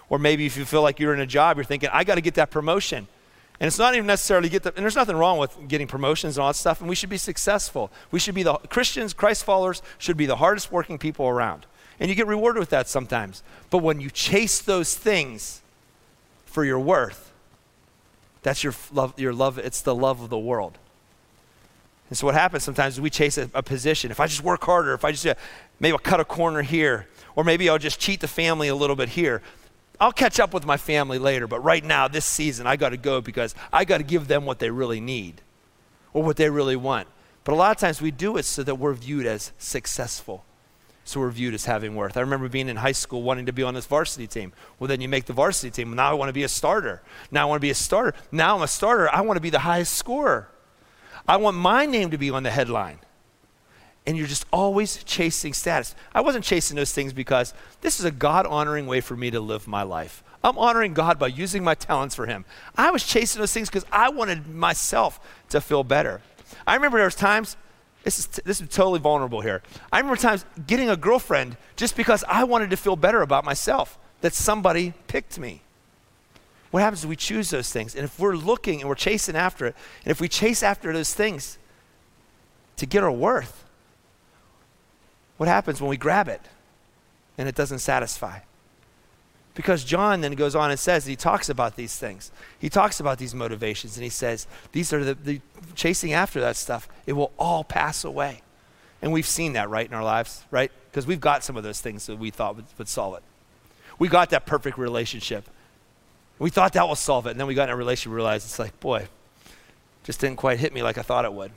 Or 0.09 0.19
maybe 0.19 0.45
if 0.45 0.55
you 0.55 0.65
feel 0.65 0.81
like 0.81 0.99
you're 0.99 1.13
in 1.13 1.19
a 1.19 1.25
job, 1.25 1.57
you're 1.57 1.65
thinking, 1.65 1.89
I 1.91 2.03
got 2.03 2.15
to 2.15 2.21
get 2.21 2.35
that 2.35 2.51
promotion. 2.51 3.07
And 3.59 3.67
it's 3.67 3.79
not 3.79 3.95
even 3.95 4.05
necessarily 4.05 4.49
get 4.49 4.63
the, 4.63 4.73
and 4.75 4.83
there's 4.83 4.95
nothing 4.95 5.15
wrong 5.15 5.37
with 5.37 5.67
getting 5.67 5.87
promotions 5.87 6.37
and 6.37 6.43
all 6.43 6.49
that 6.49 6.55
stuff, 6.55 6.81
and 6.81 6.89
we 6.89 6.95
should 6.95 7.09
be 7.09 7.17
successful. 7.17 7.91
We 8.11 8.19
should 8.19 8.35
be 8.35 8.43
the, 8.43 8.53
Christians, 8.55 9.13
Christ 9.13 9.45
followers, 9.45 9.81
should 9.97 10.17
be 10.17 10.25
the 10.25 10.35
hardest 10.35 10.71
working 10.71 10.97
people 10.97 11.27
around. 11.27 11.65
And 11.99 12.09
you 12.09 12.15
get 12.15 12.27
rewarded 12.27 12.59
with 12.59 12.69
that 12.71 12.89
sometimes. 12.89 13.43
But 13.69 13.77
when 13.77 14.01
you 14.01 14.09
chase 14.09 14.59
those 14.59 14.95
things 14.95 15.61
for 16.45 16.65
your 16.65 16.79
worth, 16.79 17.24
that's 18.45 18.63
your 18.63 18.75
love, 18.93 19.19
your 19.19 19.33
love, 19.33 19.57
it's 19.57 19.81
the 19.81 19.95
love 19.95 20.21
of 20.21 20.29
the 20.29 20.37
world. 20.37 20.77
And 22.09 22.17
so 22.17 22.27
what 22.27 22.35
happens 22.35 22.63
sometimes 22.63 22.93
is 22.93 23.01
we 23.01 23.09
chase 23.09 23.39
a, 23.39 23.49
a 23.55 23.63
position. 23.63 24.11
If 24.11 24.19
I 24.19 24.27
just 24.27 24.43
work 24.43 24.63
harder, 24.63 24.93
if 24.93 25.03
I 25.03 25.11
just, 25.11 25.25
uh, 25.25 25.33
maybe 25.79 25.93
I'll 25.93 25.97
cut 25.97 26.19
a 26.19 26.25
corner 26.25 26.61
here, 26.61 27.07
or 27.35 27.43
maybe 27.43 27.67
I'll 27.67 27.79
just 27.79 27.99
cheat 27.99 28.19
the 28.19 28.27
family 28.27 28.67
a 28.67 28.75
little 28.75 28.95
bit 28.95 29.09
here. 29.09 29.41
I'll 29.99 30.11
catch 30.11 30.39
up 30.39 30.53
with 30.53 30.63
my 30.63 30.77
family 30.77 31.17
later, 31.17 31.47
but 31.47 31.59
right 31.61 31.83
now, 31.83 32.07
this 32.07 32.23
season, 32.23 32.67
I 32.67 32.75
got 32.75 32.89
to 32.89 32.97
go 32.97 33.19
because 33.19 33.55
I 33.73 33.83
got 33.83 33.97
to 33.97 34.03
give 34.03 34.27
them 34.27 34.45
what 34.45 34.59
they 34.59 34.69
really 34.69 34.99
need 34.99 35.41
or 36.13 36.21
what 36.21 36.37
they 36.37 36.51
really 36.51 36.75
want. 36.75 37.07
But 37.45 37.53
a 37.53 37.55
lot 37.55 37.71
of 37.71 37.77
times 37.77 37.99
we 37.99 38.11
do 38.11 38.37
it 38.37 38.43
so 38.43 38.61
that 38.61 38.75
we're 38.75 38.93
viewed 38.93 39.25
as 39.25 39.53
successful. 39.57 40.45
So 41.07 41.19
we're 41.19 41.29
viewed 41.29 41.53
as 41.53 41.65
having 41.65 41.95
worth. 41.95 42.17
I 42.17 42.21
remember 42.21 42.49
being 42.49 42.67
in 42.67 42.77
high 42.77 42.91
school 42.91 43.21
wanting 43.21 43.45
to 43.45 43.53
be 43.53 43.61
on 43.61 43.75
this 43.75 43.85
varsity 43.85 44.25
team. 44.25 44.53
Well, 44.79 44.87
then 44.87 45.01
you 45.01 45.07
make 45.07 45.25
the 45.25 45.33
varsity 45.33 45.69
team. 45.69 45.95
Now 45.95 46.09
I 46.09 46.13
want 46.15 46.29
to 46.29 46.33
be 46.33 46.43
a 46.43 46.49
starter. 46.49 47.03
Now 47.29 47.43
I 47.43 47.45
want 47.45 47.57
to 47.57 47.65
be 47.65 47.69
a 47.69 47.75
starter. 47.75 48.17
Now 48.31 48.55
I'm 48.55 48.63
a 48.63 48.67
starter. 48.67 49.13
I 49.13 49.21
want 49.21 49.37
to 49.37 49.41
be 49.41 49.51
the 49.51 49.59
highest 49.59 49.93
scorer. 49.93 50.49
I 51.27 51.37
want 51.37 51.57
my 51.57 51.85
name 51.85 52.09
to 52.09 52.17
be 52.17 52.31
on 52.31 52.41
the 52.41 52.49
headline. 52.49 52.99
And 54.07 54.17
you're 54.17 54.27
just 54.27 54.47
always 54.51 55.03
chasing 55.03 55.53
status. 55.53 55.95
I 56.13 56.21
wasn't 56.21 56.43
chasing 56.43 56.75
those 56.75 56.91
things 56.91 57.13
because 57.13 57.53
this 57.81 57.99
is 57.99 58.05
a 58.05 58.11
God 58.11 58.47
honoring 58.47 58.87
way 58.87 58.99
for 58.99 59.15
me 59.15 59.29
to 59.29 59.39
live 59.39 59.67
my 59.67 59.83
life. 59.83 60.23
I'm 60.43 60.57
honoring 60.57 60.93
God 60.93 61.17
by 61.17 61.27
using 61.27 61.63
my 61.63 61.75
talents 61.75 62.15
for 62.15 62.25
Him. 62.25 62.45
I 62.75 62.91
was 62.91 63.03
chasing 63.03 63.39
those 63.39 63.53
things 63.53 63.69
because 63.69 63.85
I 63.91 64.09
wanted 64.09 64.47
myself 64.47 65.19
to 65.49 65.61
feel 65.61 65.83
better. 65.83 66.21
I 66.67 66.75
remember 66.75 66.97
there 66.97 67.05
was 67.05 67.15
times, 67.15 67.57
this 68.05 68.19
is, 68.19 68.27
t- 68.27 68.41
this 68.45 68.61
is 68.61 68.69
totally 68.69 68.99
vulnerable 68.99 69.41
here. 69.41 69.63
I 69.91 69.97
remember 69.97 70.15
times 70.15 70.45
getting 70.67 70.89
a 70.89 70.95
girlfriend 70.95 71.57
just 71.75 71.97
because 71.97 72.23
I 72.27 72.43
wanted 72.43 72.69
to 72.69 72.77
feel 72.77 72.95
better 72.95 73.21
about 73.21 73.43
myself, 73.43 73.97
that 74.21 74.33
somebody 74.33 74.93
picked 75.07 75.37
me. 75.39 75.61
What 76.69 76.81
happens 76.81 76.99
is 76.99 77.07
we 77.07 77.15
choose 77.15 77.49
those 77.49 77.71
things. 77.71 77.95
And 77.95 78.05
if 78.05 78.19
we're 78.19 78.35
looking 78.35 78.79
and 78.79 78.87
we're 78.87 78.95
chasing 78.95 79.35
after 79.35 79.65
it, 79.65 79.75
and 80.03 80.11
if 80.11 80.21
we 80.21 80.27
chase 80.27 80.61
after 80.61 80.93
those 80.93 81.13
things 81.13 81.57
to 82.77 82.85
get 82.85 83.03
our 83.03 83.11
worth, 83.11 83.63
what 85.37 85.49
happens 85.49 85.81
when 85.81 85.89
we 85.89 85.97
grab 85.97 86.27
it 86.27 86.41
and 87.37 87.49
it 87.49 87.55
doesn't 87.55 87.79
satisfy? 87.79 88.39
Because 89.55 89.85
John 89.85 90.21
then 90.21 90.33
goes 90.33 90.53
on 90.53 90.69
and 90.69 90.79
says, 90.79 91.05
he 91.05 91.15
talks 91.15 91.47
about 91.47 91.77
these 91.77 91.97
things. 91.97 92.31
He 92.59 92.69
talks 92.69 92.99
about 92.99 93.17
these 93.17 93.33
motivations 93.33 93.95
and 93.95 94.03
he 94.03 94.09
says, 94.09 94.47
these 94.73 94.91
are 94.91 95.03
the, 95.03 95.13
the 95.15 95.41
chasing 95.75 96.11
after 96.11 96.41
that 96.41 96.57
stuff, 96.57 96.89
it 97.07 97.13
will 97.13 97.31
all 97.39 97.63
pass 97.63 98.03
away. 98.03 98.41
And 99.01 99.13
we've 99.13 99.25
seen 99.25 99.53
that, 99.53 99.69
right, 99.69 99.87
in 99.87 99.93
our 99.93 100.03
lives, 100.03 100.43
right? 100.51 100.71
Because 100.91 101.07
we've 101.07 101.21
got 101.21 101.43
some 101.43 101.55
of 101.55 101.63
those 101.63 101.79
things 101.79 102.05
that 102.07 102.17
we 102.17 102.31
thought 102.31 102.57
would, 102.57 102.65
would 102.77 102.87
solve 102.89 103.15
it. 103.15 103.23
We 103.97 104.09
got 104.09 104.29
that 104.31 104.45
perfect 104.45 104.77
relationship. 104.77 105.49
We 106.37 106.49
thought 106.49 106.73
that 106.73 106.87
will 106.87 106.95
solve 106.95 107.25
it. 107.27 107.31
And 107.31 107.39
then 107.39 107.47
we 107.47 107.55
got 107.55 107.69
in 107.69 107.73
a 107.73 107.77
relationship 107.77 108.07
and 108.07 108.15
realized 108.15 108.45
it's 108.45 108.59
like, 108.59 108.77
boy, 108.81 109.07
just 110.03 110.19
didn't 110.19 110.37
quite 110.37 110.59
hit 110.59 110.73
me 110.73 110.83
like 110.83 110.97
I 110.97 111.01
thought 111.01 111.23
it 111.23 111.31
would. 111.31 111.51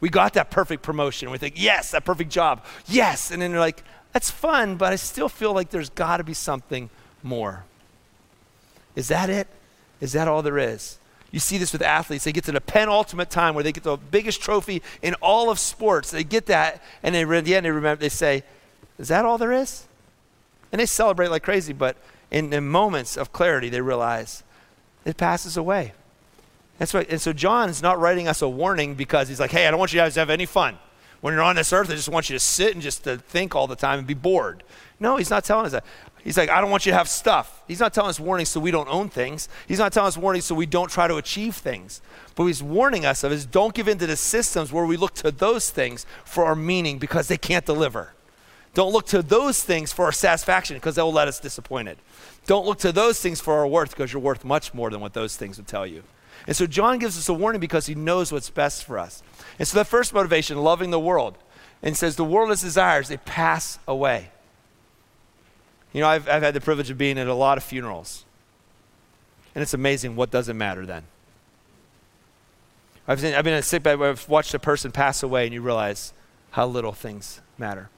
We 0.00 0.08
got 0.08 0.32
that 0.34 0.50
perfect 0.50 0.82
promotion. 0.82 1.30
We 1.30 1.38
think, 1.38 1.54
yes, 1.56 1.90
that 1.90 2.04
perfect 2.04 2.30
job. 2.30 2.64
Yes. 2.86 3.30
And 3.30 3.42
then 3.42 3.50
you're 3.50 3.60
like, 3.60 3.84
that's 4.12 4.30
fun, 4.30 4.76
but 4.76 4.92
I 4.92 4.96
still 4.96 5.28
feel 5.28 5.52
like 5.52 5.70
there's 5.70 5.90
got 5.90 6.16
to 6.16 6.24
be 6.24 6.34
something 6.34 6.88
more. 7.22 7.64
Is 8.94 9.08
that 9.08 9.30
it? 9.30 9.48
Is 10.00 10.12
that 10.12 10.28
all 10.28 10.42
there 10.42 10.58
is? 10.58 10.98
You 11.30 11.40
see 11.40 11.56
this 11.56 11.72
with 11.72 11.80
athletes. 11.80 12.24
They 12.24 12.32
get 12.32 12.44
to 12.44 12.52
the 12.52 12.60
penultimate 12.60 13.30
time 13.30 13.54
where 13.54 13.64
they 13.64 13.72
get 13.72 13.84
the 13.84 13.96
biggest 13.96 14.42
trophy 14.42 14.82
in 15.00 15.14
all 15.14 15.50
of 15.50 15.58
sports. 15.58 16.10
They 16.10 16.24
get 16.24 16.46
that, 16.46 16.82
and 17.02 17.14
they, 17.14 17.22
at 17.22 17.44
the 17.44 17.54
end, 17.54 17.64
they 17.64 17.70
remember, 17.70 18.00
they 18.00 18.10
say, 18.10 18.44
Is 18.98 19.08
that 19.08 19.24
all 19.24 19.38
there 19.38 19.52
is? 19.52 19.86
And 20.70 20.80
they 20.80 20.86
celebrate 20.86 21.28
like 21.28 21.42
crazy, 21.42 21.72
but 21.72 21.96
in, 22.30 22.52
in 22.52 22.68
moments 22.68 23.16
of 23.16 23.32
clarity, 23.32 23.70
they 23.70 23.80
realize 23.80 24.42
it 25.04 25.16
passes 25.16 25.56
away. 25.56 25.92
That's 26.78 26.94
right. 26.94 27.08
And 27.08 27.20
so 27.20 27.32
John 27.32 27.68
is 27.68 27.82
not 27.82 28.00
writing 28.00 28.28
us 28.28 28.42
a 28.42 28.48
warning 28.48 28.94
because 28.94 29.28
he's 29.28 29.40
like, 29.40 29.50
hey, 29.50 29.66
I 29.66 29.70
don't 29.70 29.78
want 29.78 29.92
you 29.92 30.00
guys 30.00 30.14
to 30.14 30.20
have 30.20 30.30
any 30.30 30.46
fun. 30.46 30.78
When 31.22 31.34
you're 31.34 31.42
on 31.44 31.54
this 31.54 31.72
earth, 31.72 31.88
I 31.88 31.94
just 31.94 32.08
want 32.08 32.28
you 32.28 32.34
to 32.34 32.40
sit 32.40 32.74
and 32.74 32.82
just 32.82 33.04
to 33.04 33.16
think 33.16 33.54
all 33.54 33.68
the 33.68 33.76
time 33.76 34.00
and 34.00 34.08
be 34.08 34.12
bored. 34.12 34.64
No, 34.98 35.16
he's 35.16 35.30
not 35.30 35.44
telling 35.44 35.66
us 35.66 35.72
that. 35.72 35.84
He's 36.24 36.36
like, 36.36 36.50
I 36.50 36.60
don't 36.60 36.70
want 36.70 36.84
you 36.84 36.90
to 36.90 36.98
have 36.98 37.08
stuff. 37.08 37.62
He's 37.68 37.78
not 37.78 37.94
telling 37.94 38.10
us 38.10 38.18
warnings 38.18 38.48
so 38.48 38.58
we 38.58 38.72
don't 38.72 38.88
own 38.88 39.08
things. 39.08 39.48
He's 39.68 39.78
not 39.78 39.92
telling 39.92 40.08
us 40.08 40.16
warnings 40.16 40.46
so 40.46 40.56
we 40.56 40.66
don't 40.66 40.90
try 40.90 41.06
to 41.06 41.16
achieve 41.16 41.54
things. 41.54 42.02
But 42.34 42.46
he's 42.46 42.60
warning 42.60 43.06
us 43.06 43.22
of 43.22 43.30
is 43.30 43.46
don't 43.46 43.72
give 43.72 43.86
in 43.86 43.98
to 43.98 44.06
the 44.06 44.16
systems 44.16 44.72
where 44.72 44.84
we 44.84 44.96
look 44.96 45.14
to 45.14 45.30
those 45.30 45.70
things 45.70 46.06
for 46.24 46.44
our 46.44 46.56
meaning 46.56 46.98
because 46.98 47.28
they 47.28 47.36
can't 47.36 47.64
deliver. 47.64 48.14
Don't 48.74 48.92
look 48.92 49.06
to 49.08 49.22
those 49.22 49.62
things 49.62 49.92
for 49.92 50.06
our 50.06 50.12
satisfaction 50.12 50.76
because 50.76 50.96
they 50.96 51.02
will 51.02 51.12
let 51.12 51.28
us 51.28 51.38
disappointed. 51.38 51.98
Don't 52.46 52.66
look 52.66 52.78
to 52.80 52.90
those 52.90 53.20
things 53.20 53.40
for 53.40 53.54
our 53.54 53.66
worth 53.66 53.90
because 53.90 54.12
you're 54.12 54.22
worth 54.22 54.44
much 54.44 54.74
more 54.74 54.90
than 54.90 55.00
what 55.00 55.12
those 55.12 55.36
things 55.36 55.56
would 55.56 55.68
tell 55.68 55.86
you. 55.86 56.02
And 56.46 56.56
so 56.56 56.66
John 56.66 56.98
gives 56.98 57.16
us 57.16 57.28
a 57.28 57.34
warning 57.34 57.60
because 57.60 57.86
he 57.86 57.94
knows 57.94 58.32
what's 58.32 58.50
best 58.50 58.84
for 58.84 58.98
us. 58.98 59.22
And 59.58 59.66
so 59.66 59.78
the 59.78 59.84
first 59.84 60.12
motivation, 60.12 60.58
loving 60.58 60.90
the 60.90 60.98
world, 60.98 61.38
and 61.82 61.96
says 61.96 62.16
the 62.16 62.24
world 62.24 62.48
has 62.50 62.60
desires, 62.60 63.08
they 63.08 63.16
pass 63.18 63.78
away. 63.86 64.30
You 65.92 66.00
know, 66.00 66.08
I've, 66.08 66.28
I've 66.28 66.42
had 66.42 66.54
the 66.54 66.60
privilege 66.60 66.90
of 66.90 66.98
being 66.98 67.18
at 67.18 67.26
a 67.26 67.34
lot 67.34 67.58
of 67.58 67.64
funerals. 67.64 68.24
And 69.54 69.62
it's 69.62 69.74
amazing 69.74 70.16
what 70.16 70.30
doesn't 70.30 70.56
matter 70.56 70.86
then. 70.86 71.04
I've, 73.06 73.20
seen, 73.20 73.34
I've 73.34 73.44
been 73.44 73.54
in 73.54 73.58
a 73.58 73.62
sick 73.62 73.82
bed 73.82 73.98
where 73.98 74.10
I've 74.10 74.28
watched 74.28 74.54
a 74.54 74.58
person 74.58 74.92
pass 74.92 75.22
away 75.22 75.44
and 75.44 75.52
you 75.52 75.60
realize 75.60 76.12
how 76.52 76.66
little 76.66 76.92
things 76.92 77.40
matter. 77.58 77.90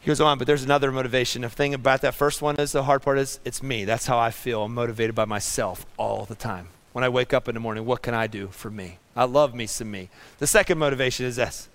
He 0.00 0.06
goes 0.06 0.20
on, 0.20 0.38
but 0.38 0.46
there's 0.46 0.64
another 0.64 0.90
motivation. 0.90 1.42
The 1.42 1.50
thing 1.50 1.74
about 1.74 2.00
that 2.00 2.14
first 2.14 2.40
one 2.40 2.56
is 2.56 2.72
the 2.72 2.84
hard 2.84 3.02
part 3.02 3.18
is 3.18 3.40
it's 3.44 3.62
me. 3.62 3.84
That's 3.84 4.06
how 4.06 4.18
I 4.18 4.30
feel. 4.30 4.64
I'm 4.64 4.74
motivated 4.74 5.14
by 5.14 5.26
myself 5.26 5.86
all 5.96 6.24
the 6.24 6.34
time. 6.34 6.68
When 6.92 7.04
I 7.04 7.08
wake 7.08 7.32
up 7.32 7.48
in 7.48 7.54
the 7.54 7.60
morning, 7.60 7.84
what 7.84 8.02
can 8.02 8.14
I 8.14 8.26
do 8.26 8.48
for 8.48 8.70
me? 8.70 8.98
I 9.14 9.24
love 9.24 9.54
me 9.54 9.66
some 9.66 9.90
me. 9.90 10.08
The 10.38 10.46
second 10.46 10.78
motivation 10.78 11.26
is 11.26 11.36
this 11.36 11.68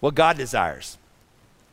what 0.00 0.14
God 0.14 0.36
desires 0.36 0.98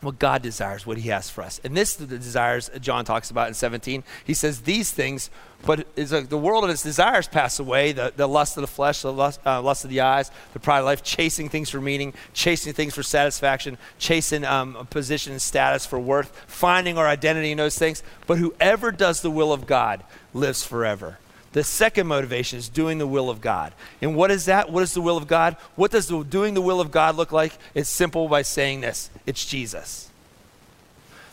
what 0.01 0.17
God 0.17 0.41
desires, 0.41 0.85
what 0.85 0.97
He 0.97 1.09
has 1.09 1.29
for 1.29 1.43
us. 1.43 1.59
And 1.63 1.75
this 1.75 1.95
the 1.95 2.05
desires 2.05 2.69
John 2.79 3.03
talks 3.03 3.29
about 3.31 3.49
in 3.49 3.53
17. 3.53 4.03
He 4.23 4.33
says 4.33 4.61
these 4.61 4.91
things, 4.91 5.29
but 5.65 5.93
the 5.95 6.37
world 6.37 6.63
and 6.63 6.71
its 6.71 6.83
desires 6.83 7.27
pass 7.27 7.59
away 7.59 7.91
the, 7.91 8.13
the 8.15 8.27
lust 8.27 8.55
of 8.55 8.61
the 8.61 8.67
flesh, 8.67 9.01
the 9.01 9.11
lust, 9.11 9.41
uh, 9.45 9.61
lust 9.61 9.83
of 9.83 9.89
the 9.89 9.99
eyes, 9.99 10.31
the 10.53 10.59
pride 10.59 10.79
of 10.79 10.85
life, 10.85 11.03
chasing 11.03 11.49
things 11.49 11.69
for 11.69 11.81
meaning, 11.81 12.13
chasing 12.33 12.71
things 12.71 12.95
for 12.95 13.03
satisfaction, 13.03 13.77
chasing 13.97 14.45
um, 14.45 14.87
position 14.89 15.33
and 15.33 15.41
status 15.41 15.85
for 15.85 15.99
worth, 15.99 16.31
finding 16.47 16.97
our 16.97 17.07
identity 17.07 17.51
in 17.51 17.57
those 17.57 17.77
things. 17.77 18.01
But 18.25 18.37
whoever 18.37 18.91
does 18.91 19.21
the 19.21 19.31
will 19.31 19.51
of 19.51 19.67
God 19.67 20.03
lives 20.33 20.63
forever. 20.63 21.17
The 21.51 21.63
second 21.63 22.07
motivation 22.07 22.59
is 22.59 22.69
doing 22.69 22.99
the 22.99 23.07
will 23.07 23.29
of 23.29 23.41
God. 23.41 23.73
And 24.01 24.15
what 24.15 24.29
is 24.29 24.45
that? 24.45 24.71
What 24.71 24.83
is 24.83 24.93
the 24.93 25.01
will 25.01 25.17
of 25.17 25.27
God? 25.27 25.55
What 25.75 25.91
does 25.91 26.07
the, 26.07 26.23
doing 26.23 26.53
the 26.53 26.61
will 26.61 26.79
of 26.79 26.91
God 26.91 27.15
look 27.15 27.31
like? 27.31 27.53
It's 27.73 27.89
simple 27.89 28.27
by 28.27 28.43
saying 28.43 28.81
this 28.81 29.09
it's 29.25 29.45
Jesus. 29.45 30.09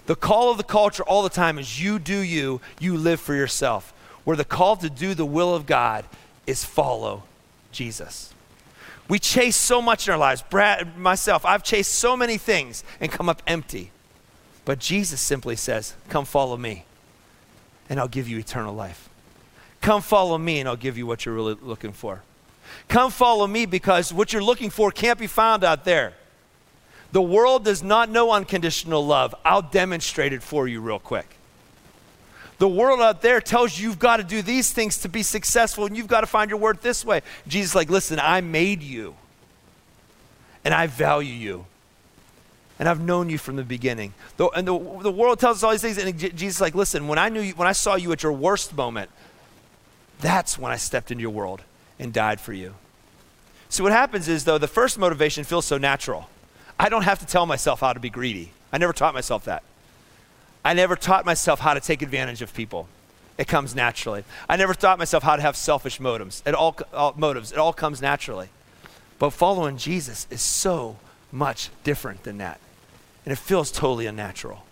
The 0.07 0.16
call 0.16 0.50
of 0.50 0.57
the 0.57 0.64
culture 0.64 1.02
all 1.02 1.22
the 1.22 1.29
time 1.29 1.59
is 1.59 1.83
you 1.83 1.98
do 1.98 2.18
you, 2.18 2.61
you 2.79 2.96
live 2.96 3.20
for 3.20 3.35
yourself. 3.35 3.92
Where 4.24 4.37
the 4.37 4.44
call 4.44 4.76
to 4.76 4.88
do 4.88 5.14
the 5.14 5.26
will 5.26 5.55
of 5.55 5.66
God 5.66 6.05
is 6.46 6.64
follow 6.64 7.24
Jesus. 7.70 8.33
We 9.09 9.18
chase 9.18 9.57
so 9.57 9.83
much 9.83 10.09
in 10.09 10.12
our 10.12 10.18
lives. 10.18 10.42
Brad, 10.42 10.96
myself, 10.96 11.44
I've 11.44 11.62
chased 11.62 11.94
so 11.94 12.16
many 12.16 12.38
things 12.38 12.83
and 13.00 13.12
come 13.12 13.29
up 13.29 13.42
empty. 13.46 13.90
But 14.64 14.81
Jesus 14.81 15.20
simply 15.20 15.55
says, 15.55 15.94
Come 16.09 16.24
follow 16.24 16.57
me, 16.57 16.87
and 17.88 18.00
I'll 18.00 18.09
give 18.09 18.29
you 18.29 18.38
eternal 18.38 18.74
life. 18.74 19.06
Come 19.87 20.03
follow 20.03 20.37
me, 20.37 20.59
and 20.59 20.68
I'll 20.68 20.75
give 20.75 20.99
you 20.99 21.07
what 21.07 21.25
you're 21.25 21.35
really 21.37 21.55
looking 21.62 21.92
for. 21.92 22.20
Come 22.88 23.12
follow 23.12 23.46
me 23.46 23.66
because 23.66 24.12
what 24.12 24.33
you're 24.33 24.42
looking 24.42 24.68
for 24.68 24.90
can't 24.90 25.16
be 25.16 25.29
found 25.29 25.62
out 25.62 25.85
there. 25.85 26.14
The 27.12 27.22
world 27.22 27.64
does 27.64 27.85
not 27.85 28.11
know 28.11 28.33
unconditional 28.33 29.07
love. 29.07 29.33
I'll 29.44 29.62
demonstrate 29.62 30.33
it 30.33 30.42
for 30.42 30.66
you 30.66 30.81
real 30.81 30.99
quick. 30.99 31.37
The 32.59 32.66
world 32.66 33.01
out 33.01 33.22
there 33.22 33.40
tells 33.40 33.79
you 33.79 33.88
you've 33.88 34.01
got 34.01 34.16
to 34.16 34.25
do 34.25 34.42
these 34.42 34.72
things 34.72 34.99
to 35.03 35.09
be 35.09 35.22
successful 35.22 35.87
and 35.87 35.96
you've 35.96 36.09
got 36.09 36.22
to 36.22 36.27
find 36.27 36.51
your 36.51 36.59
worth 36.59 36.83
this 36.83 37.05
way. 37.05 37.20
Jesus 37.46 37.77
like, 37.77 37.88
"Listen, 37.88 38.18
I 38.18 38.40
made 38.40 38.83
you. 38.83 39.14
And 40.64 40.75
I 40.75 40.88
value 40.88 41.33
you. 41.33 41.64
And 42.81 42.88
I've 42.88 43.01
known 43.01 43.31
you 43.31 43.38
from 43.38 43.55
the 43.55 43.62
beginning." 43.62 44.14
The, 44.37 44.49
and 44.49 44.66
the, 44.66 44.77
the 45.03 45.12
world 45.12 45.38
tells 45.38 45.59
us 45.59 45.62
all 45.62 45.70
these 45.70 45.83
things 45.83 45.96
and 45.96 46.18
Jesus 46.37 46.61
like, 46.61 46.75
"Listen, 46.75 47.07
when 47.07 47.20
I 47.20 47.29
knew 47.29 47.40
you, 47.40 47.53
when 47.53 47.68
I 47.68 47.72
saw 47.72 47.94
you 47.94 48.11
at 48.11 48.25
your 48.25 48.33
worst 48.33 48.75
moment, 48.75 49.11
that's 50.20 50.59
when 50.59 50.72
I 50.72 50.76
stepped 50.76 51.11
into 51.11 51.22
your 51.22 51.31
world 51.31 51.62
and 51.98 52.12
died 52.12 52.40
for 52.40 52.52
you." 52.52 52.74
So 53.68 53.83
what 53.83 53.92
happens 53.92 54.29
is 54.29 54.44
though 54.44 54.59
the 54.59 54.68
first 54.68 54.98
motivation 54.98 55.44
feels 55.44 55.66
so 55.66 55.79
natural. 55.79 56.29
I 56.79 56.88
don't 56.88 57.02
have 57.02 57.18
to 57.20 57.26
tell 57.26 57.46
myself 57.46 57.81
how 57.81 57.92
to 57.92 58.00
be 58.00 58.11
greedy. 58.11 58.52
I 58.72 58.79
never 58.79 58.92
taught 58.92 59.14
myself 59.14 59.44
that. 59.44 59.62
I 60.64 60.74
never 60.74 60.96
taught 60.96 61.24
myself 61.24 61.61
how 61.61 61.74
to 61.74 61.81
take 61.81 62.02
advantage 62.02 62.42
of 62.42 62.52
people. 62.52 62.88
It 63.38 63.46
comes 63.46 63.74
naturally. 63.74 64.24
I 64.48 64.57
never 64.57 64.74
taught 64.74 64.98
myself 64.98 65.22
how 65.22 65.37
to 65.37 65.42
have 65.42 65.57
selfish 65.57 66.00
motives. 66.00 66.42
It 66.46 66.55
all, 66.55 66.76
all 66.92 67.14
motives. 67.16 67.52
It 67.52 67.59
all 67.59 67.72
comes 67.72 68.02
naturally. 68.02 68.48
But 69.18 69.31
following 69.31 69.76
Jesus 69.79 70.26
is 70.31 70.42
so 70.42 70.96
much 71.31 71.70
different 71.85 72.24
than 72.24 72.38
that. 72.38 72.61
And 73.24 73.33
it 73.33 73.37
feels 73.38 73.70
totally 73.70 74.07
unnatural. 74.07 74.64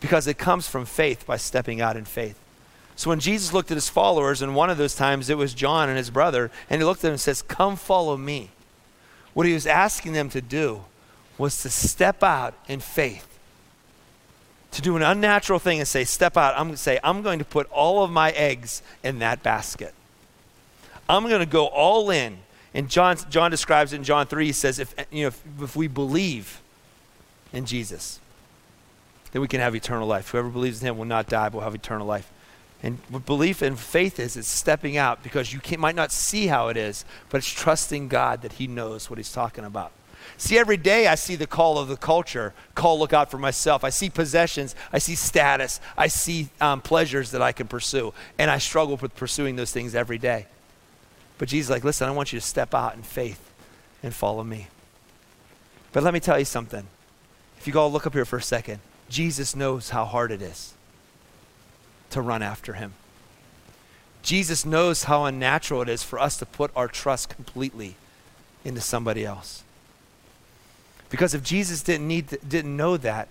Because 0.00 0.26
it 0.26 0.38
comes 0.38 0.68
from 0.68 0.84
faith 0.84 1.26
by 1.26 1.36
stepping 1.36 1.80
out 1.80 1.96
in 1.96 2.04
faith. 2.04 2.38
So 2.96 3.10
when 3.10 3.20
Jesus 3.20 3.52
looked 3.52 3.70
at 3.70 3.76
his 3.76 3.88
followers, 3.88 4.40
and 4.40 4.54
one 4.54 4.70
of 4.70 4.78
those 4.78 4.94
times 4.94 5.28
it 5.28 5.36
was 5.36 5.52
John 5.52 5.88
and 5.88 5.98
his 5.98 6.10
brother, 6.10 6.50
and 6.70 6.80
he 6.80 6.84
looked 6.84 7.00
at 7.00 7.02
them 7.02 7.12
and 7.12 7.20
says, 7.20 7.42
Come 7.42 7.76
follow 7.76 8.16
me. 8.16 8.50
What 9.32 9.46
he 9.46 9.52
was 9.52 9.66
asking 9.66 10.12
them 10.12 10.28
to 10.30 10.40
do 10.40 10.84
was 11.36 11.60
to 11.62 11.70
step 11.70 12.22
out 12.22 12.54
in 12.68 12.78
faith 12.78 13.34
to 14.74 14.82
do 14.82 14.96
an 14.96 15.02
unnatural 15.02 15.60
thing 15.60 15.78
and 15.78 15.86
say, 15.86 16.04
step 16.04 16.36
out, 16.36 16.54
I'm 16.54 16.66
going 16.66 16.74
to 16.74 16.82
say, 16.82 16.98
I'm 17.04 17.22
going 17.22 17.38
to 17.38 17.44
put 17.44 17.70
all 17.70 18.02
of 18.02 18.10
my 18.10 18.32
eggs 18.32 18.82
in 19.04 19.20
that 19.20 19.42
basket. 19.42 19.94
I'm 21.08 21.28
going 21.28 21.40
to 21.40 21.46
go 21.46 21.66
all 21.66 22.10
in. 22.10 22.38
And 22.74 22.90
John, 22.90 23.16
John 23.30 23.52
describes 23.52 23.92
it 23.92 23.96
in 23.96 24.04
John 24.04 24.26
3, 24.26 24.46
he 24.46 24.52
says, 24.52 24.80
if, 24.80 24.92
you 25.12 25.22
know, 25.22 25.28
if, 25.28 25.42
if 25.60 25.76
we 25.76 25.86
believe 25.86 26.60
in 27.52 27.66
Jesus, 27.66 28.18
then 29.30 29.42
we 29.42 29.46
can 29.46 29.60
have 29.60 29.76
eternal 29.76 30.08
life. 30.08 30.30
Whoever 30.30 30.48
believes 30.48 30.82
in 30.82 30.88
him 30.88 30.98
will 30.98 31.04
not 31.04 31.28
die, 31.28 31.48
but 31.48 31.58
will 31.58 31.64
have 31.64 31.74
eternal 31.76 32.06
life. 32.06 32.28
And 32.84 32.98
what 33.08 33.24
belief 33.24 33.62
and 33.62 33.78
faith 33.78 34.20
is, 34.20 34.36
it's 34.36 34.46
stepping 34.46 34.98
out 34.98 35.22
because 35.22 35.54
you 35.54 35.78
might 35.78 35.94
not 35.94 36.12
see 36.12 36.48
how 36.48 36.68
it 36.68 36.76
is, 36.76 37.06
but 37.30 37.38
it's 37.38 37.50
trusting 37.50 38.08
God 38.08 38.42
that 38.42 38.52
he 38.52 38.66
knows 38.66 39.08
what 39.08 39.18
he's 39.18 39.32
talking 39.32 39.64
about. 39.64 39.90
See, 40.36 40.58
every 40.58 40.76
day 40.76 41.06
I 41.06 41.14
see 41.14 41.34
the 41.34 41.46
call 41.46 41.78
of 41.78 41.88
the 41.88 41.96
culture 41.96 42.52
call, 42.74 42.98
look 42.98 43.14
out 43.14 43.30
for 43.30 43.38
myself. 43.38 43.84
I 43.84 43.88
see 43.88 44.10
possessions, 44.10 44.76
I 44.92 44.98
see 44.98 45.14
status, 45.14 45.80
I 45.96 46.08
see 46.08 46.50
um, 46.60 46.82
pleasures 46.82 47.30
that 47.30 47.40
I 47.40 47.52
can 47.52 47.68
pursue. 47.68 48.12
And 48.38 48.50
I 48.50 48.58
struggle 48.58 48.98
with 48.98 49.16
pursuing 49.16 49.56
those 49.56 49.72
things 49.72 49.94
every 49.94 50.18
day. 50.18 50.46
But 51.38 51.48
Jesus 51.48 51.70
like, 51.70 51.84
listen, 51.84 52.06
I 52.06 52.12
want 52.12 52.34
you 52.34 52.38
to 52.38 52.44
step 52.44 52.74
out 52.74 52.96
in 52.96 53.02
faith 53.02 53.50
and 54.02 54.12
follow 54.12 54.44
me. 54.44 54.66
But 55.92 56.02
let 56.02 56.12
me 56.12 56.20
tell 56.20 56.38
you 56.38 56.44
something. 56.44 56.86
If 57.56 57.66
you 57.66 57.72
go 57.72 57.88
look 57.88 58.06
up 58.06 58.12
here 58.12 58.26
for 58.26 58.36
a 58.36 58.42
second, 58.42 58.80
Jesus 59.08 59.56
knows 59.56 59.88
how 59.88 60.04
hard 60.04 60.30
it 60.30 60.42
is 60.42 60.74
to 62.14 62.22
run 62.22 62.42
after 62.42 62.72
him. 62.72 62.94
Jesus 64.22 64.64
knows 64.64 65.04
how 65.04 65.26
unnatural 65.26 65.82
it 65.82 65.88
is 65.88 66.02
for 66.02 66.18
us 66.18 66.38
to 66.38 66.46
put 66.46 66.70
our 66.74 66.88
trust 66.88 67.28
completely 67.28 67.96
into 68.64 68.80
somebody 68.80 69.24
else. 69.24 69.62
Because 71.10 71.34
if 71.34 71.42
Jesus 71.42 71.82
didn't, 71.82 72.08
need 72.08 72.28
to, 72.28 72.38
didn't 72.38 72.76
know 72.76 72.96
that, 72.96 73.28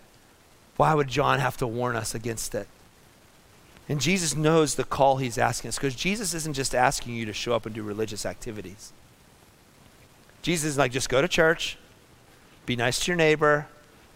why 0.78 0.94
would 0.94 1.08
John 1.08 1.40
have 1.40 1.58
to 1.58 1.68
warn 1.68 1.96
us 1.96 2.14
against 2.14 2.54
it? 2.54 2.68
And 3.90 4.00
Jesus 4.00 4.36
knows 4.36 4.76
the 4.76 4.84
call 4.84 5.18
he's 5.18 5.38
asking 5.38 5.70
us 5.70 5.78
because 5.78 5.96
Jesus 5.96 6.34
isn't 6.34 6.54
just 6.54 6.76
asking 6.76 7.16
you 7.16 7.26
to 7.26 7.34
show 7.34 7.54
up 7.54 7.66
and 7.66 7.74
do 7.76 7.84
religious 7.84 8.26
activities. 8.26 8.94
Jesus 10.42 10.72
is 10.72 10.78
like, 10.78 10.92
just 10.92 11.10
go 11.10 11.22
to 11.22 11.28
church, 11.28 11.78
be 12.66 12.76
nice 12.76 13.00
to 13.00 13.12
your 13.12 13.18
neighbor, 13.18 13.68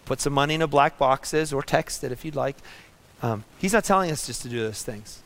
put 0.05 0.21
some 0.21 0.33
money 0.33 0.53
in 0.53 0.59
the 0.59 0.67
black 0.67 0.97
boxes, 0.97 1.51
or 1.51 1.63
text 1.63 2.03
it 2.03 2.11
if 2.11 2.23
you'd 2.23 2.35
like. 2.35 2.55
Um, 3.21 3.43
he's 3.57 3.73
not 3.73 3.83
telling 3.83 4.11
us 4.11 4.27
just 4.27 4.41
to 4.43 4.49
do 4.49 4.59
those 4.61 4.83
things. 4.83 5.21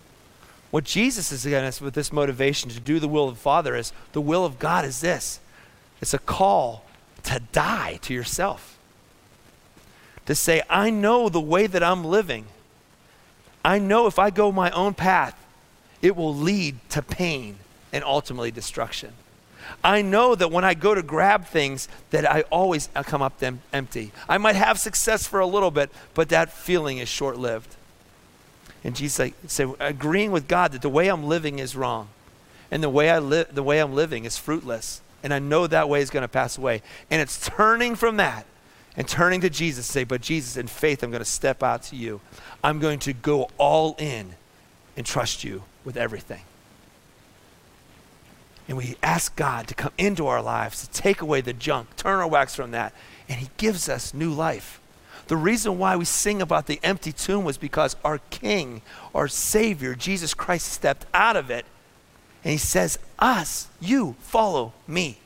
What 0.72 0.86
Jesus 0.86 1.32
is 1.32 1.46
against 1.46 1.78
us 1.78 1.82
with 1.82 1.94
this 1.94 2.14
motivation 2.14 2.70
to 2.70 2.80
do 2.80 3.00
the 3.00 3.08
will 3.08 3.28
of 3.28 3.36
the 3.36 3.42
Father 3.42 3.76
is 3.76 3.92
the 4.14 4.22
will 4.22 4.46
of 4.46 4.58
God 4.58 4.86
is 4.86 5.02
this 5.02 5.40
it's 6.00 6.14
a 6.14 6.20
call 6.20 6.84
to 7.24 7.42
die 7.52 8.00
to 8.04 8.14
yourself. 8.14 8.78
To 10.26 10.36
say, 10.36 10.62
I 10.70 10.90
know 10.90 11.30
the 11.30 11.42
way 11.42 11.68
that 11.68 11.84
I'm 11.84 12.06
living. 12.06 12.46
I 13.64 13.80
know 13.80 14.08
if 14.08 14.18
I 14.18 14.30
go 14.30 14.52
my 14.52 14.72
own 14.72 14.94
path, 14.94 15.38
it 16.02 16.16
will 16.16 16.34
lead 16.34 16.78
to 16.90 17.02
pain 17.02 17.58
and 17.94 18.04
ultimately 18.04 18.50
destruction. 18.50 19.14
I 19.84 20.02
know 20.02 20.36
that 20.36 20.52
when 20.52 20.64
I 20.64 20.74
go 20.74 20.96
to 20.96 21.04
grab 21.04 21.46
things, 21.46 21.88
that 22.10 22.30
I 22.30 22.42
always 22.52 22.90
come 23.04 23.22
up 23.22 23.42
empty. 23.74 24.12
I 24.28 24.38
might 24.38 24.56
have 24.56 24.80
success 24.80 25.28
for 25.28 25.40
a 25.40 25.46
little 25.46 25.72
bit, 25.72 25.92
but 26.14 26.30
that 26.30 26.52
feeling 26.52 26.98
is 26.98 27.10
short-lived. 27.10 27.76
And 28.84 28.96
Jesus 28.96 29.20
like, 29.20 29.36
say, 29.48 29.72
agreeing 29.80 30.32
with 30.32 30.48
God 30.48 30.72
that 30.72 30.82
the 30.82 30.90
way 30.90 31.08
I'm 31.08 31.24
living 31.24 31.60
is 31.60 31.76
wrong, 31.76 32.10
and 32.72 32.82
the 32.82 32.90
way 32.90 33.10
I 33.10 33.20
live, 33.20 33.54
the 33.54 33.64
way 33.64 33.80
I'm 33.80 33.94
living 33.94 34.26
is 34.26 34.38
fruitless 34.38 35.02
and 35.24 35.34
I 35.34 35.40
know 35.40 35.68
that 35.68 35.90
way 35.90 36.02
is 36.02 36.10
going 36.10 36.24
to 36.24 36.28
pass 36.28 36.58
away. 36.58 36.82
And 37.10 37.22
it's 37.22 37.48
turning 37.48 37.96
from 37.96 38.18
that 38.18 38.46
and 38.98 39.08
turning 39.08 39.42
to 39.42 39.50
Jesus 39.50 39.86
say, 39.86 40.04
But 40.04 40.22
Jesus, 40.22 40.58
in 40.58 40.68
faith, 40.68 41.04
I'm 41.04 41.12
going 41.12 41.20
to 41.20 41.26
step 41.26 41.64
out 41.64 41.84
to 41.84 41.96
you. 41.96 42.22
I'm 42.64 42.80
going 42.80 43.00
to 43.00 43.14
go 43.14 43.50
all 43.58 43.96
in 44.00 44.36
and 44.98 45.06
trust 45.06 45.44
you 45.44 45.64
with 45.86 45.96
everything. 45.96 46.42
And 48.68 48.78
we 48.78 48.96
ask 49.04 49.36
God 49.36 49.68
to 49.68 49.76
come 49.76 49.92
into 49.98 50.28
our 50.28 50.42
lives, 50.42 50.88
to 50.88 50.90
take 50.90 51.22
away 51.22 51.42
the 51.42 51.54
junk, 51.54 51.96
turn 51.98 52.20
our 52.20 52.28
wax 52.28 52.56
from 52.56 52.72
that, 52.72 52.94
and 53.28 53.40
He 53.40 53.50
gives 53.58 53.90
us 53.90 54.14
new 54.14 54.32
life. 54.32 54.80
The 55.32 55.38
reason 55.38 55.78
why 55.78 55.96
we 55.96 56.04
sing 56.04 56.42
about 56.42 56.68
the 56.68 56.78
empty 56.84 57.14
tomb 57.14 57.46
was 57.46 57.58
because 57.58 57.96
our 58.04 58.18
King, 58.32 58.82
our 59.16 59.30
Savior, 59.30 59.96
Jesus 59.96 60.34
Christ, 60.34 60.68
stepped 60.68 61.06
out 61.14 61.38
of 61.38 61.50
it 61.50 61.66
and 62.44 62.52
he 62.52 62.58
says, 62.58 63.00
Us, 63.18 63.70
you, 63.80 64.18
follow 64.20 64.74
me. 64.90 65.20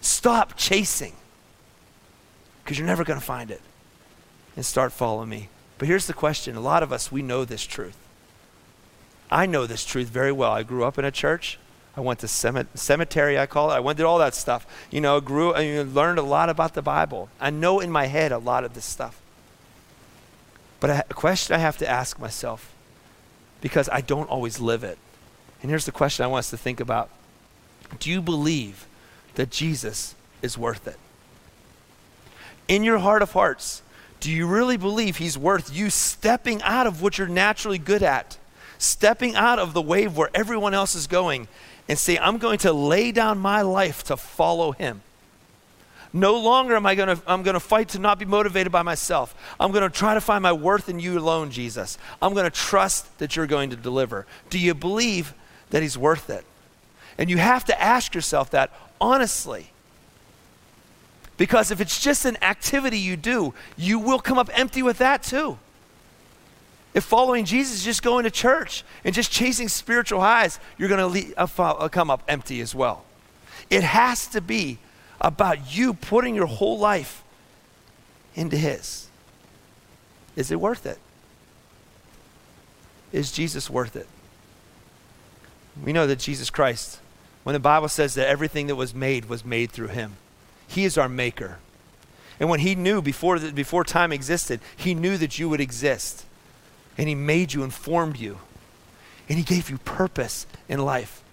Stop 0.00 0.56
chasing 0.56 1.12
because 2.64 2.80
you're 2.80 2.88
never 2.88 3.04
going 3.04 3.20
to 3.20 3.24
find 3.24 3.52
it. 3.52 3.60
And 4.56 4.66
start 4.66 4.92
following 4.92 5.28
me. 5.28 5.50
But 5.78 5.86
here's 5.86 6.08
the 6.08 6.14
question 6.14 6.56
a 6.56 6.60
lot 6.60 6.82
of 6.82 6.92
us, 6.92 7.12
we 7.12 7.22
know 7.22 7.44
this 7.44 7.62
truth. 7.62 7.96
I 9.30 9.46
know 9.46 9.68
this 9.68 9.84
truth 9.84 10.08
very 10.08 10.32
well. 10.32 10.50
I 10.50 10.64
grew 10.64 10.82
up 10.82 10.98
in 10.98 11.04
a 11.04 11.12
church. 11.12 11.60
I 11.96 12.00
went 12.00 12.18
to 12.18 12.26
cemetery, 12.26 13.38
I 13.38 13.46
call 13.46 13.70
it. 13.70 13.74
I 13.74 13.80
went 13.80 13.98
to 13.98 14.04
all 14.04 14.18
that 14.18 14.34
stuff. 14.34 14.66
You 14.90 15.00
know, 15.00 15.20
grew, 15.20 15.54
I 15.54 15.82
learned 15.82 16.18
a 16.18 16.22
lot 16.22 16.48
about 16.48 16.74
the 16.74 16.82
Bible. 16.82 17.28
I 17.40 17.50
know 17.50 17.78
in 17.78 17.92
my 17.92 18.06
head 18.06 18.32
a 18.32 18.38
lot 18.38 18.64
of 18.64 18.74
this 18.74 18.84
stuff. 18.84 19.20
But 20.80 21.06
a 21.10 21.14
question 21.14 21.54
I 21.54 21.58
have 21.58 21.78
to 21.78 21.88
ask 21.88 22.18
myself, 22.18 22.72
because 23.60 23.88
I 23.88 24.00
don't 24.00 24.28
always 24.28 24.60
live 24.60 24.84
it, 24.84 24.98
and 25.62 25.70
here's 25.70 25.86
the 25.86 25.92
question 25.92 26.24
I 26.24 26.28
want 26.28 26.40
us 26.40 26.50
to 26.50 26.58
think 26.58 26.80
about 26.80 27.08
Do 27.98 28.10
you 28.10 28.20
believe 28.20 28.86
that 29.34 29.50
Jesus 29.50 30.14
is 30.42 30.58
worth 30.58 30.86
it? 30.86 30.98
In 32.68 32.84
your 32.84 32.98
heart 32.98 33.22
of 33.22 33.32
hearts, 33.32 33.82
do 34.20 34.30
you 34.30 34.46
really 34.46 34.76
believe 34.76 35.16
he's 35.16 35.36
worth 35.36 35.74
you 35.74 35.90
stepping 35.90 36.62
out 36.62 36.86
of 36.86 37.02
what 37.02 37.18
you're 37.18 37.28
naturally 37.28 37.78
good 37.78 38.02
at, 38.02 38.38
stepping 38.78 39.34
out 39.34 39.58
of 39.58 39.74
the 39.74 39.82
wave 39.82 40.16
where 40.16 40.30
everyone 40.34 40.74
else 40.74 40.94
is 40.94 41.06
going, 41.06 41.48
and 41.88 41.98
say, 41.98 42.18
I'm 42.18 42.38
going 42.38 42.58
to 42.58 42.72
lay 42.72 43.12
down 43.12 43.38
my 43.38 43.62
life 43.62 44.02
to 44.04 44.16
follow 44.16 44.72
him? 44.72 45.02
No 46.14 46.38
longer 46.38 46.76
am 46.76 46.86
I 46.86 46.94
going 46.94 47.14
to 47.14 47.22
I'm 47.26 47.42
going 47.42 47.54
to 47.54 47.60
fight 47.60 47.90
to 47.90 47.98
not 47.98 48.18
be 48.18 48.24
motivated 48.24 48.72
by 48.72 48.82
myself. 48.82 49.34
I'm 49.60 49.72
going 49.72 49.82
to 49.82 49.94
try 49.94 50.14
to 50.14 50.20
find 50.20 50.42
my 50.42 50.52
worth 50.52 50.88
in 50.88 50.98
you 51.00 51.18
alone, 51.18 51.50
Jesus. 51.50 51.98
I'm 52.22 52.32
going 52.32 52.44
to 52.44 52.56
trust 52.56 53.18
that 53.18 53.36
you're 53.36 53.48
going 53.48 53.70
to 53.70 53.76
deliver. 53.76 54.24
Do 54.48 54.58
you 54.58 54.74
believe 54.74 55.34
that 55.74 55.82
he's 55.82 55.98
worth 55.98 56.30
it. 56.30 56.44
And 57.18 57.28
you 57.28 57.36
have 57.38 57.64
to 57.64 57.82
ask 57.82 58.14
yourself 58.14 58.50
that 58.50 58.70
honestly. 59.00 59.72
Because 61.36 61.72
if 61.72 61.80
it's 61.80 62.00
just 62.00 62.24
an 62.24 62.36
activity 62.42 62.96
you 62.96 63.16
do, 63.16 63.54
you 63.76 63.98
will 63.98 64.20
come 64.20 64.38
up 64.38 64.48
empty 64.54 64.84
with 64.84 64.98
that 64.98 65.24
too. 65.24 65.58
If 66.94 67.02
following 67.02 67.44
Jesus 67.44 67.78
is 67.78 67.84
just 67.84 68.04
going 68.04 68.22
to 68.22 68.30
church 68.30 68.84
and 69.04 69.12
just 69.12 69.32
chasing 69.32 69.68
spiritual 69.68 70.20
highs, 70.20 70.60
you're 70.78 70.88
going 70.88 71.12
to 71.12 71.34
uh, 71.36 71.48
uh, 71.58 71.88
come 71.88 72.08
up 72.08 72.22
empty 72.28 72.60
as 72.60 72.72
well. 72.72 73.04
It 73.68 73.82
has 73.82 74.28
to 74.28 74.40
be 74.40 74.78
about 75.24 75.74
you 75.74 75.94
putting 75.94 76.34
your 76.34 76.46
whole 76.46 76.78
life 76.78 77.24
into 78.34 78.56
His. 78.56 79.08
Is 80.36 80.50
it 80.50 80.60
worth 80.60 80.86
it? 80.86 80.98
Is 83.12 83.32
Jesus 83.32 83.70
worth 83.70 83.96
it? 83.96 84.08
We 85.82 85.92
know 85.92 86.06
that 86.06 86.18
Jesus 86.18 86.50
Christ, 86.50 87.00
when 87.42 87.54
the 87.54 87.60
Bible 87.60 87.88
says 87.88 88.14
that 88.14 88.28
everything 88.28 88.66
that 88.66 88.76
was 88.76 88.94
made 88.94 89.26
was 89.26 89.44
made 89.44 89.70
through 89.70 89.88
him, 89.88 90.16
he 90.66 90.84
is 90.84 90.98
our 90.98 91.08
maker. 91.08 91.58
And 92.38 92.48
when 92.48 92.60
he 92.60 92.74
knew 92.74 93.00
before, 93.00 93.38
the, 93.38 93.52
before 93.52 93.84
time 93.84 94.12
existed, 94.12 94.60
he 94.76 94.94
knew 94.94 95.16
that 95.16 95.38
you 95.38 95.48
would 95.48 95.60
exist. 95.60 96.26
And 96.98 97.08
he 97.08 97.14
made 97.14 97.52
you 97.52 97.62
and 97.62 97.72
formed 97.72 98.18
you. 98.18 98.38
And 99.28 99.38
he 99.38 99.44
gave 99.44 99.70
you 99.70 99.78
purpose 99.78 100.46
in 100.68 100.80
life. 100.80 101.23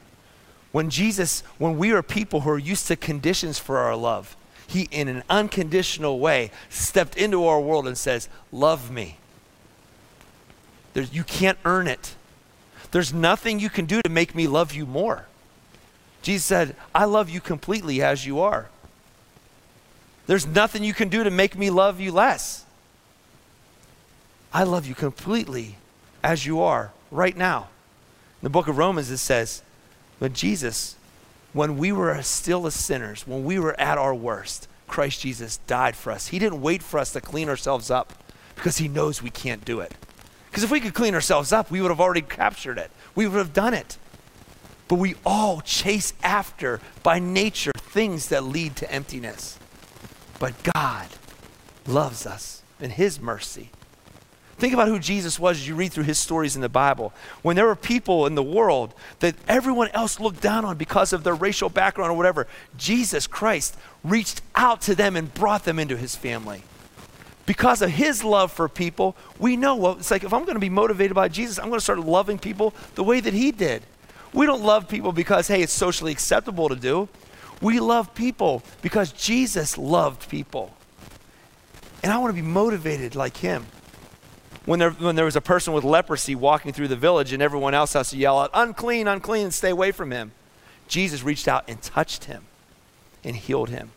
When 0.71 0.89
Jesus, 0.89 1.41
when 1.57 1.77
we 1.77 1.91
are 1.91 2.01
people 2.01 2.41
who 2.41 2.49
are 2.49 2.57
used 2.57 2.87
to 2.87 2.95
conditions 2.95 3.59
for 3.59 3.77
our 3.77 3.95
love, 3.95 4.35
he, 4.67 4.87
in 4.91 5.07
an 5.09 5.23
unconditional 5.29 6.19
way, 6.19 6.51
stepped 6.69 7.17
into 7.17 7.45
our 7.45 7.59
world 7.59 7.87
and 7.87 7.97
says, 7.97 8.29
Love 8.51 8.89
me. 8.89 9.17
There's, 10.93 11.13
you 11.13 11.23
can't 11.23 11.57
earn 11.65 11.87
it. 11.87 12.15
There's 12.91 13.13
nothing 13.13 13.59
you 13.59 13.69
can 13.69 13.85
do 13.85 14.01
to 14.01 14.09
make 14.09 14.33
me 14.35 14.47
love 14.47 14.73
you 14.73 14.85
more. 14.85 15.25
Jesus 16.21 16.45
said, 16.45 16.75
I 16.93 17.05
love 17.05 17.29
you 17.29 17.41
completely 17.41 18.01
as 18.01 18.25
you 18.25 18.39
are. 18.39 18.69
There's 20.27 20.45
nothing 20.45 20.83
you 20.83 20.93
can 20.93 21.09
do 21.09 21.23
to 21.23 21.31
make 21.31 21.57
me 21.57 21.69
love 21.69 21.99
you 21.99 22.11
less. 22.11 22.65
I 24.53 24.63
love 24.63 24.85
you 24.85 24.95
completely 24.95 25.77
as 26.23 26.45
you 26.45 26.61
are 26.61 26.91
right 27.09 27.35
now. 27.35 27.69
In 28.41 28.45
the 28.45 28.49
book 28.49 28.67
of 28.67 28.77
Romans, 28.77 29.09
it 29.09 29.17
says, 29.17 29.63
but 30.21 30.33
Jesus, 30.33 30.97
when 31.51 31.79
we 31.79 31.91
were 31.91 32.21
still 32.21 32.67
as 32.67 32.75
sinners, 32.75 33.25
when 33.25 33.43
we 33.43 33.57
were 33.57 33.77
at 33.81 33.97
our 33.97 34.13
worst, 34.13 34.67
Christ 34.87 35.19
Jesus 35.19 35.57
died 35.65 35.95
for 35.95 36.11
us. 36.11 36.27
He 36.27 36.37
didn't 36.37 36.61
wait 36.61 36.83
for 36.83 36.99
us 36.99 37.11
to 37.13 37.21
clean 37.21 37.49
ourselves 37.49 37.89
up 37.89 38.13
because 38.53 38.77
he 38.77 38.87
knows 38.87 39.23
we 39.23 39.31
can't 39.31 39.65
do 39.65 39.79
it. 39.79 39.95
Because 40.45 40.63
if 40.63 40.69
we 40.69 40.79
could 40.79 40.93
clean 40.93 41.15
ourselves 41.15 41.51
up, 41.51 41.71
we 41.71 41.81
would 41.81 41.89
have 41.89 41.99
already 41.99 42.21
captured 42.21 42.77
it. 42.77 42.91
We 43.15 43.25
would 43.25 43.39
have 43.39 43.51
done 43.51 43.73
it. 43.73 43.97
But 44.87 44.99
we 44.99 45.15
all 45.25 45.61
chase 45.61 46.13
after, 46.21 46.81
by 47.01 47.17
nature, 47.17 47.71
things 47.75 48.29
that 48.29 48.43
lead 48.43 48.75
to 48.75 48.91
emptiness. 48.91 49.57
But 50.37 50.53
God 50.61 51.07
loves 51.87 52.27
us 52.27 52.61
in 52.79 52.91
His 52.91 53.19
mercy. 53.19 53.71
Think 54.61 54.75
about 54.75 54.89
who 54.89 54.99
Jesus 54.99 55.39
was 55.39 55.57
as 55.57 55.67
you 55.67 55.73
read 55.73 55.91
through 55.91 56.03
his 56.03 56.19
stories 56.19 56.55
in 56.55 56.61
the 56.61 56.69
Bible. 56.69 57.13
When 57.41 57.55
there 57.55 57.65
were 57.65 57.75
people 57.75 58.27
in 58.27 58.35
the 58.35 58.43
world 58.43 58.93
that 59.17 59.33
everyone 59.47 59.89
else 59.89 60.19
looked 60.19 60.39
down 60.39 60.65
on 60.65 60.77
because 60.77 61.13
of 61.13 61.23
their 61.23 61.33
racial 61.33 61.67
background 61.67 62.11
or 62.11 62.13
whatever, 62.15 62.45
Jesus 62.77 63.25
Christ 63.25 63.75
reached 64.03 64.43
out 64.53 64.79
to 64.81 64.93
them 64.93 65.15
and 65.15 65.33
brought 65.33 65.65
them 65.65 65.79
into 65.79 65.97
his 65.97 66.15
family 66.15 66.61
because 67.47 67.81
of 67.81 67.89
his 67.89 68.23
love 68.23 68.51
for 68.51 68.69
people, 68.69 69.15
we 69.39 69.57
know 69.57 69.75
well, 69.75 69.93
it's 69.93 70.11
like 70.11 70.23
if 70.23 70.31
I'm 70.31 70.43
going 70.45 70.57
to 70.57 70.59
be 70.59 70.69
motivated 70.69 71.15
by 71.15 71.27
Jesus, 71.27 71.57
I'm 71.57 71.69
going 71.69 71.79
to 71.79 71.83
start 71.83 71.97
loving 71.97 72.37
people 72.37 72.75
the 72.93 73.03
way 73.03 73.19
that 73.19 73.33
he 73.33 73.51
did. 73.51 73.81
We 74.31 74.45
don't 74.45 74.61
love 74.61 74.87
people 74.87 75.11
because, 75.11 75.47
hey, 75.47 75.63
it's 75.63 75.73
socially 75.73 76.11
acceptable 76.11 76.69
to 76.69 76.75
do. 76.75 77.09
We 77.61 77.79
love 77.79 78.13
people 78.13 78.61
because 78.83 79.11
Jesus 79.11 79.75
loved 79.75 80.29
people. 80.29 80.71
And 82.03 82.11
I 82.11 82.19
want 82.19 82.29
to 82.29 82.39
be 82.39 82.47
motivated 82.47 83.15
like 83.15 83.37
him. 83.37 83.65
When 84.65 84.79
there, 84.79 84.91
when 84.91 85.15
there 85.15 85.25
was 85.25 85.35
a 85.35 85.41
person 85.41 85.73
with 85.73 85.83
leprosy 85.83 86.35
walking 86.35 86.71
through 86.71 86.89
the 86.89 86.95
village 86.95 87.33
and 87.33 87.41
everyone 87.41 87.73
else 87.73 87.93
has 87.93 88.11
to 88.11 88.17
yell 88.17 88.39
out, 88.39 88.51
unclean, 88.53 89.07
unclean, 89.07 89.45
and 89.45 89.53
stay 89.53 89.71
away 89.71 89.91
from 89.91 90.11
him, 90.11 90.31
Jesus 90.87 91.23
reached 91.23 91.47
out 91.47 91.63
and 91.67 91.81
touched 91.81 92.25
him 92.25 92.43
and 93.23 93.35
healed 93.35 93.69
him. 93.69 93.91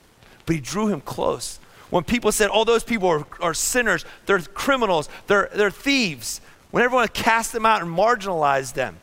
But 0.46 0.57
he 0.57 0.61
drew 0.61 0.88
him 0.88 1.00
close 1.00 1.59
when 1.90 2.03
people 2.03 2.33
said, 2.33 2.50
oh, 2.53 2.64
those 2.64 2.83
people 2.83 3.09
are, 3.09 3.27
are 3.40 3.55
sinners, 3.55 4.05
they're 4.27 4.40
criminals, 4.40 5.09
they're, 5.27 5.48
they're 5.55 5.70
thieves, 5.70 6.40
when 6.72 6.83
everyone 6.83 7.07
cast 7.07 7.53
them 7.53 7.64
out 7.64 7.83
and 7.83 7.96
marginalized 7.96 8.74
them, 8.74 8.96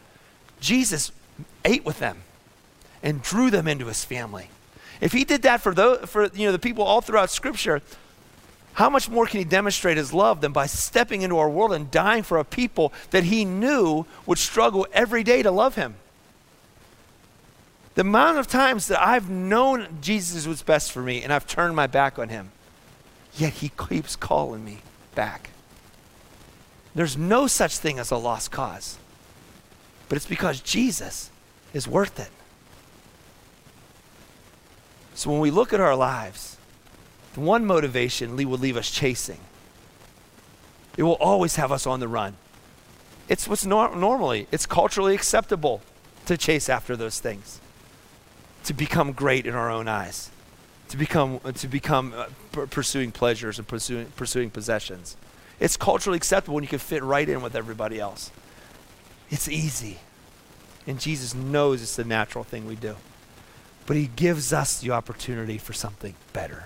Jesus 0.59 1.13
ate 1.63 1.85
with 1.85 1.99
them 1.99 2.17
and 3.01 3.21
drew 3.21 3.49
them 3.49 3.67
into 3.67 3.85
his 3.85 4.03
family. 4.03 4.49
If 4.99 5.13
he 5.13 5.23
did 5.23 5.43
that 5.43 5.61
for, 5.61 5.73
those, 5.73 6.09
for 6.09 6.27
you 6.33 6.47
know, 6.47 6.51
the 6.51 6.59
people 6.59 6.83
all 6.83 6.99
throughout 6.99 7.31
Scripture, 7.31 7.81
how 8.73 8.89
much 8.89 9.09
more 9.09 9.25
can 9.25 9.39
he 9.39 9.43
demonstrate 9.43 9.97
his 9.97 10.13
love 10.13 10.41
than 10.41 10.51
by 10.51 10.65
stepping 10.65 11.21
into 11.21 11.37
our 11.37 11.49
world 11.49 11.73
and 11.73 11.91
dying 11.91 12.23
for 12.23 12.37
a 12.37 12.45
people 12.45 12.93
that 13.09 13.25
he 13.25 13.45
knew 13.45 14.05
would 14.25 14.37
struggle 14.37 14.87
every 14.93 15.23
day 15.23 15.43
to 15.43 15.51
love 15.51 15.75
him? 15.75 15.95
The 17.95 18.01
amount 18.01 18.37
of 18.37 18.47
times 18.47 18.87
that 18.87 19.05
I've 19.05 19.29
known 19.29 19.99
Jesus 20.01 20.47
was 20.47 20.61
best 20.61 20.91
for 20.91 21.01
me 21.01 21.21
and 21.21 21.33
I've 21.33 21.45
turned 21.45 21.75
my 21.75 21.87
back 21.87 22.17
on 22.17 22.29
him 22.29 22.51
Yet 23.35 23.53
he 23.53 23.69
keeps 23.69 24.15
calling 24.15 24.63
me 24.63 24.79
back. 25.15 25.51
There's 26.93 27.17
no 27.17 27.47
such 27.47 27.77
thing 27.77 27.99
as 27.99 28.11
a 28.11 28.17
lost 28.17 28.51
cause. 28.51 28.97
But 30.09 30.17
it's 30.17 30.25
because 30.25 30.59
Jesus 30.59 31.31
is 31.73 31.87
worth 31.87 32.19
it. 32.19 32.31
So 35.13 35.31
when 35.31 35.39
we 35.39 35.51
look 35.51 35.71
at 35.71 35.79
our 35.79 35.95
lives, 35.95 36.57
the 37.33 37.39
one 37.39 37.65
motivation 37.65 38.35
Lee 38.35 38.45
will 38.45 38.57
leave 38.57 38.77
us 38.77 38.89
chasing. 38.89 39.39
It 40.97 41.03
will 41.03 41.13
always 41.13 41.55
have 41.55 41.71
us 41.71 41.87
on 41.87 41.99
the 41.99 42.07
run. 42.07 42.35
It's 43.29 43.47
what's 43.47 43.65
nor- 43.65 43.95
normally, 43.95 44.47
it's 44.51 44.65
culturally 44.65 45.15
acceptable 45.15 45.81
to 46.25 46.37
chase 46.37 46.69
after 46.69 46.95
those 46.95 47.19
things, 47.19 47.61
to 48.65 48.73
become 48.73 49.13
great 49.13 49.45
in 49.45 49.55
our 49.55 49.71
own 49.71 49.87
eyes 49.87 50.31
to 50.91 50.97
become, 50.97 51.39
to 51.39 51.67
become 51.69 52.13
uh, 52.13 52.25
p- 52.51 52.65
pursuing 52.65 53.13
pleasures 53.13 53.57
and 53.57 53.65
pursuing, 53.65 54.07
pursuing 54.17 54.49
possessions. 54.49 55.15
It's 55.57 55.77
culturally 55.77 56.17
acceptable 56.17 56.55
when 56.55 56.65
you 56.65 56.67
can 56.67 56.79
fit 56.79 57.01
right 57.01 57.27
in 57.27 57.41
with 57.41 57.55
everybody 57.55 57.97
else. 57.97 58.29
It's 59.29 59.47
easy. 59.47 59.99
And 60.85 60.99
Jesus 60.99 61.33
knows 61.33 61.81
it's 61.81 61.95
the 61.95 62.03
natural 62.03 62.43
thing 62.43 62.67
we 62.67 62.75
do. 62.75 62.97
But 63.85 63.95
he 63.95 64.07
gives 64.07 64.51
us 64.51 64.81
the 64.81 64.91
opportunity 64.91 65.57
for 65.57 65.71
something 65.71 66.13
better. 66.33 66.65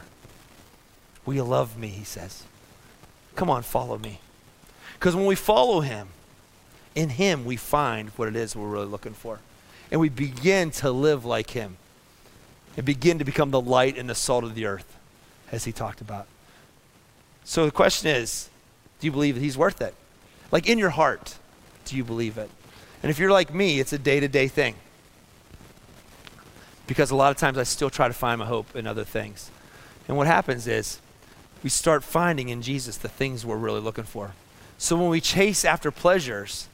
Will 1.25 1.33
you 1.33 1.43
love 1.43 1.77
me? 1.77 1.87
He 1.87 2.03
says. 2.03 2.43
Come 3.35 3.49
on, 3.49 3.63
follow 3.63 3.97
me. 3.97 4.19
Because 4.93 5.15
when 5.15 5.25
we 5.25 5.35
follow 5.35 5.81
him, 5.81 6.07
in 6.93 7.09
him 7.09 7.45
we 7.45 7.57
find 7.57 8.09
what 8.09 8.27
it 8.27 8.35
is 8.35 8.55
we're 8.55 8.67
really 8.67 8.85
looking 8.85 9.13
for. 9.13 9.39
And 9.91 9.99
we 9.99 10.09
begin 10.09 10.71
to 10.71 10.91
live 10.91 11.25
like 11.25 11.51
him 11.51 11.77
and 12.77 12.85
begin 12.85 13.19
to 13.19 13.25
become 13.25 13.51
the 13.51 13.61
light 13.61 13.97
and 13.97 14.09
the 14.09 14.15
salt 14.15 14.43
of 14.43 14.55
the 14.55 14.65
earth, 14.65 14.97
as 15.51 15.65
he 15.65 15.71
talked 15.71 16.01
about. 16.01 16.27
So 17.43 17.65
the 17.65 17.71
question 17.71 18.09
is 18.09 18.49
do 18.99 19.07
you 19.07 19.11
believe 19.11 19.35
that 19.35 19.41
he's 19.41 19.57
worth 19.57 19.81
it? 19.81 19.93
Like 20.51 20.67
in 20.67 20.77
your 20.77 20.91
heart, 20.91 21.37
do 21.85 21.95
you 21.95 22.03
believe 22.03 22.37
it? 22.37 22.49
And 23.03 23.09
if 23.09 23.19
you're 23.19 23.31
like 23.31 23.53
me, 23.53 23.79
it's 23.79 23.93
a 23.93 23.99
day 23.99 24.19
to 24.19 24.27
day 24.27 24.47
thing. 24.47 24.75
Because 26.87 27.11
a 27.11 27.15
lot 27.15 27.31
of 27.31 27.37
times 27.37 27.57
I 27.57 27.63
still 27.63 27.89
try 27.89 28.07
to 28.07 28.13
find 28.13 28.39
my 28.39 28.45
hope 28.45 28.75
in 28.75 28.87
other 28.87 29.03
things. 29.03 29.49
And 30.07 30.17
what 30.17 30.27
happens 30.27 30.67
is 30.67 30.99
we 31.65 31.69
start 31.69 32.05
finding 32.05 32.47
in 32.47 32.61
Jesus 32.61 32.95
the 32.95 33.09
things 33.09 33.45
we're 33.45 33.57
really 33.57 33.81
looking 33.81 34.05
for. 34.05 34.35
So 34.77 34.95
when 34.95 35.09
we 35.09 35.19
chase 35.19 35.65
after 35.65 35.91
pleasures 35.91 36.69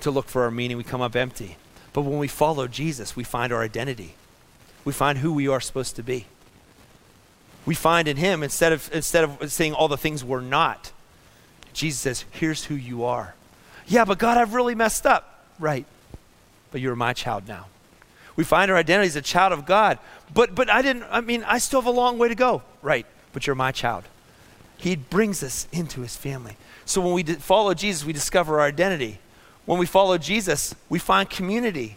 to 0.00 0.12
look 0.12 0.28
for 0.28 0.42
our 0.42 0.50
meaning, 0.52 0.76
we 0.76 0.84
come 0.84 1.00
up 1.00 1.16
empty. 1.16 1.56
But 1.92 2.02
when 2.02 2.18
we 2.18 2.28
follow 2.28 2.68
Jesus, 2.68 3.16
we 3.16 3.24
find 3.24 3.52
our 3.52 3.62
identity 3.62 4.14
we 4.84 4.92
find 4.92 5.18
who 5.18 5.32
we 5.32 5.48
are 5.48 5.60
supposed 5.60 5.96
to 5.96 6.02
be. 6.02 6.26
We 7.66 7.74
find 7.74 8.06
in 8.06 8.18
him, 8.18 8.42
instead 8.42 8.72
of, 8.72 8.90
instead 8.92 9.24
of 9.24 9.50
saying 9.50 9.72
all 9.72 9.88
the 9.88 9.96
things 9.96 10.22
we're 10.22 10.42
not, 10.42 10.92
Jesus 11.72 12.00
says, 12.00 12.24
Here's 12.30 12.64
who 12.64 12.74
you 12.74 13.04
are. 13.04 13.34
Yeah, 13.86 14.04
but 14.04 14.18
God, 14.18 14.36
I've 14.36 14.54
really 14.54 14.74
messed 14.74 15.06
up. 15.06 15.46
Right. 15.58 15.86
But 16.70 16.80
you're 16.80 16.96
my 16.96 17.14
child 17.14 17.48
now. 17.48 17.66
We 18.36 18.44
find 18.44 18.70
our 18.70 18.76
identity 18.76 19.06
as 19.06 19.16
a 19.16 19.22
child 19.22 19.52
of 19.52 19.64
God. 19.64 19.98
But, 20.32 20.54
but 20.54 20.68
I 20.68 20.82
didn't, 20.82 21.04
I 21.10 21.20
mean, 21.20 21.42
I 21.44 21.58
still 21.58 21.80
have 21.80 21.86
a 21.86 21.96
long 21.96 22.18
way 22.18 22.28
to 22.28 22.34
go. 22.34 22.62
Right. 22.82 23.06
But 23.34 23.46
you're 23.46 23.54
my 23.54 23.72
child. 23.72 24.04
He 24.78 24.96
brings 24.96 25.42
us 25.42 25.68
into 25.72 26.00
his 26.00 26.16
family. 26.16 26.56
So 26.86 27.02
when 27.02 27.12
we 27.12 27.22
follow 27.22 27.74
Jesus, 27.74 28.04
we 28.04 28.14
discover 28.14 28.60
our 28.60 28.66
identity. 28.66 29.18
When 29.66 29.78
we 29.78 29.86
follow 29.86 30.16
Jesus, 30.16 30.74
we 30.88 30.98
find 30.98 31.28
community. 31.28 31.96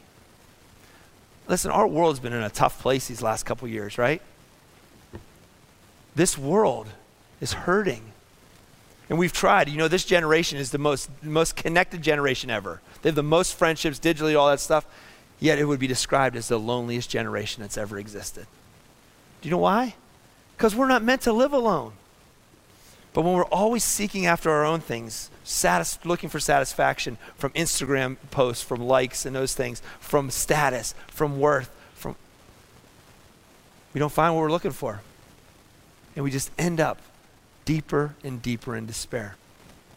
Listen, 1.47 1.71
our 1.71 1.87
world's 1.87 2.19
been 2.19 2.33
in 2.33 2.43
a 2.43 2.49
tough 2.49 2.81
place 2.81 3.07
these 3.07 3.21
last 3.21 3.45
couple 3.45 3.67
years, 3.67 3.97
right? 3.97 4.21
This 6.15 6.37
world 6.37 6.87
is 7.39 7.53
hurting. 7.53 8.01
And 9.09 9.17
we've 9.17 9.33
tried. 9.33 9.69
You 9.69 9.77
know, 9.77 9.87
this 9.87 10.03
generation 10.03 10.57
is 10.57 10.71
the 10.71 10.77
most, 10.77 11.09
most 11.23 11.55
connected 11.55 12.01
generation 12.01 12.49
ever. 12.49 12.81
They 13.01 13.09
have 13.09 13.15
the 13.15 13.23
most 13.23 13.55
friendships 13.55 13.99
digitally, 13.99 14.37
all 14.37 14.49
that 14.49 14.59
stuff. 14.59 14.85
Yet 15.39 15.59
it 15.59 15.65
would 15.65 15.79
be 15.79 15.87
described 15.87 16.35
as 16.35 16.47
the 16.47 16.59
loneliest 16.59 17.09
generation 17.09 17.61
that's 17.61 17.77
ever 17.77 17.99
existed. 17.99 18.47
Do 19.41 19.47
you 19.47 19.51
know 19.51 19.59
why? 19.59 19.95
Because 20.57 20.75
we're 20.75 20.87
not 20.87 21.03
meant 21.03 21.21
to 21.21 21.31
live 21.31 21.53
alone. 21.53 21.93
But 23.13 23.21
when 23.23 23.33
we're 23.33 23.45
always 23.45 23.83
seeking 23.83 24.25
after 24.25 24.49
our 24.51 24.65
own 24.65 24.79
things, 24.79 25.29
satis- 25.43 25.99
looking 26.03 26.29
for 26.29 26.39
satisfaction 26.39 27.17
from 27.35 27.51
Instagram 27.51 28.17
posts, 28.31 28.63
from 28.63 28.81
likes 28.81 29.25
and 29.25 29.35
those 29.35 29.53
things, 29.53 29.81
from 29.99 30.29
status, 30.29 30.93
from 31.07 31.39
worth, 31.39 31.69
from 31.93 32.15
we 33.93 33.99
don't 33.99 34.11
find 34.11 34.35
what 34.35 34.41
we're 34.41 34.51
looking 34.51 34.71
for. 34.71 35.01
And 36.15 36.23
we 36.23 36.31
just 36.31 36.51
end 36.57 36.79
up 36.79 36.99
deeper 37.65 38.15
and 38.23 38.41
deeper 38.41 38.75
in 38.75 38.85
despair. 38.85 39.35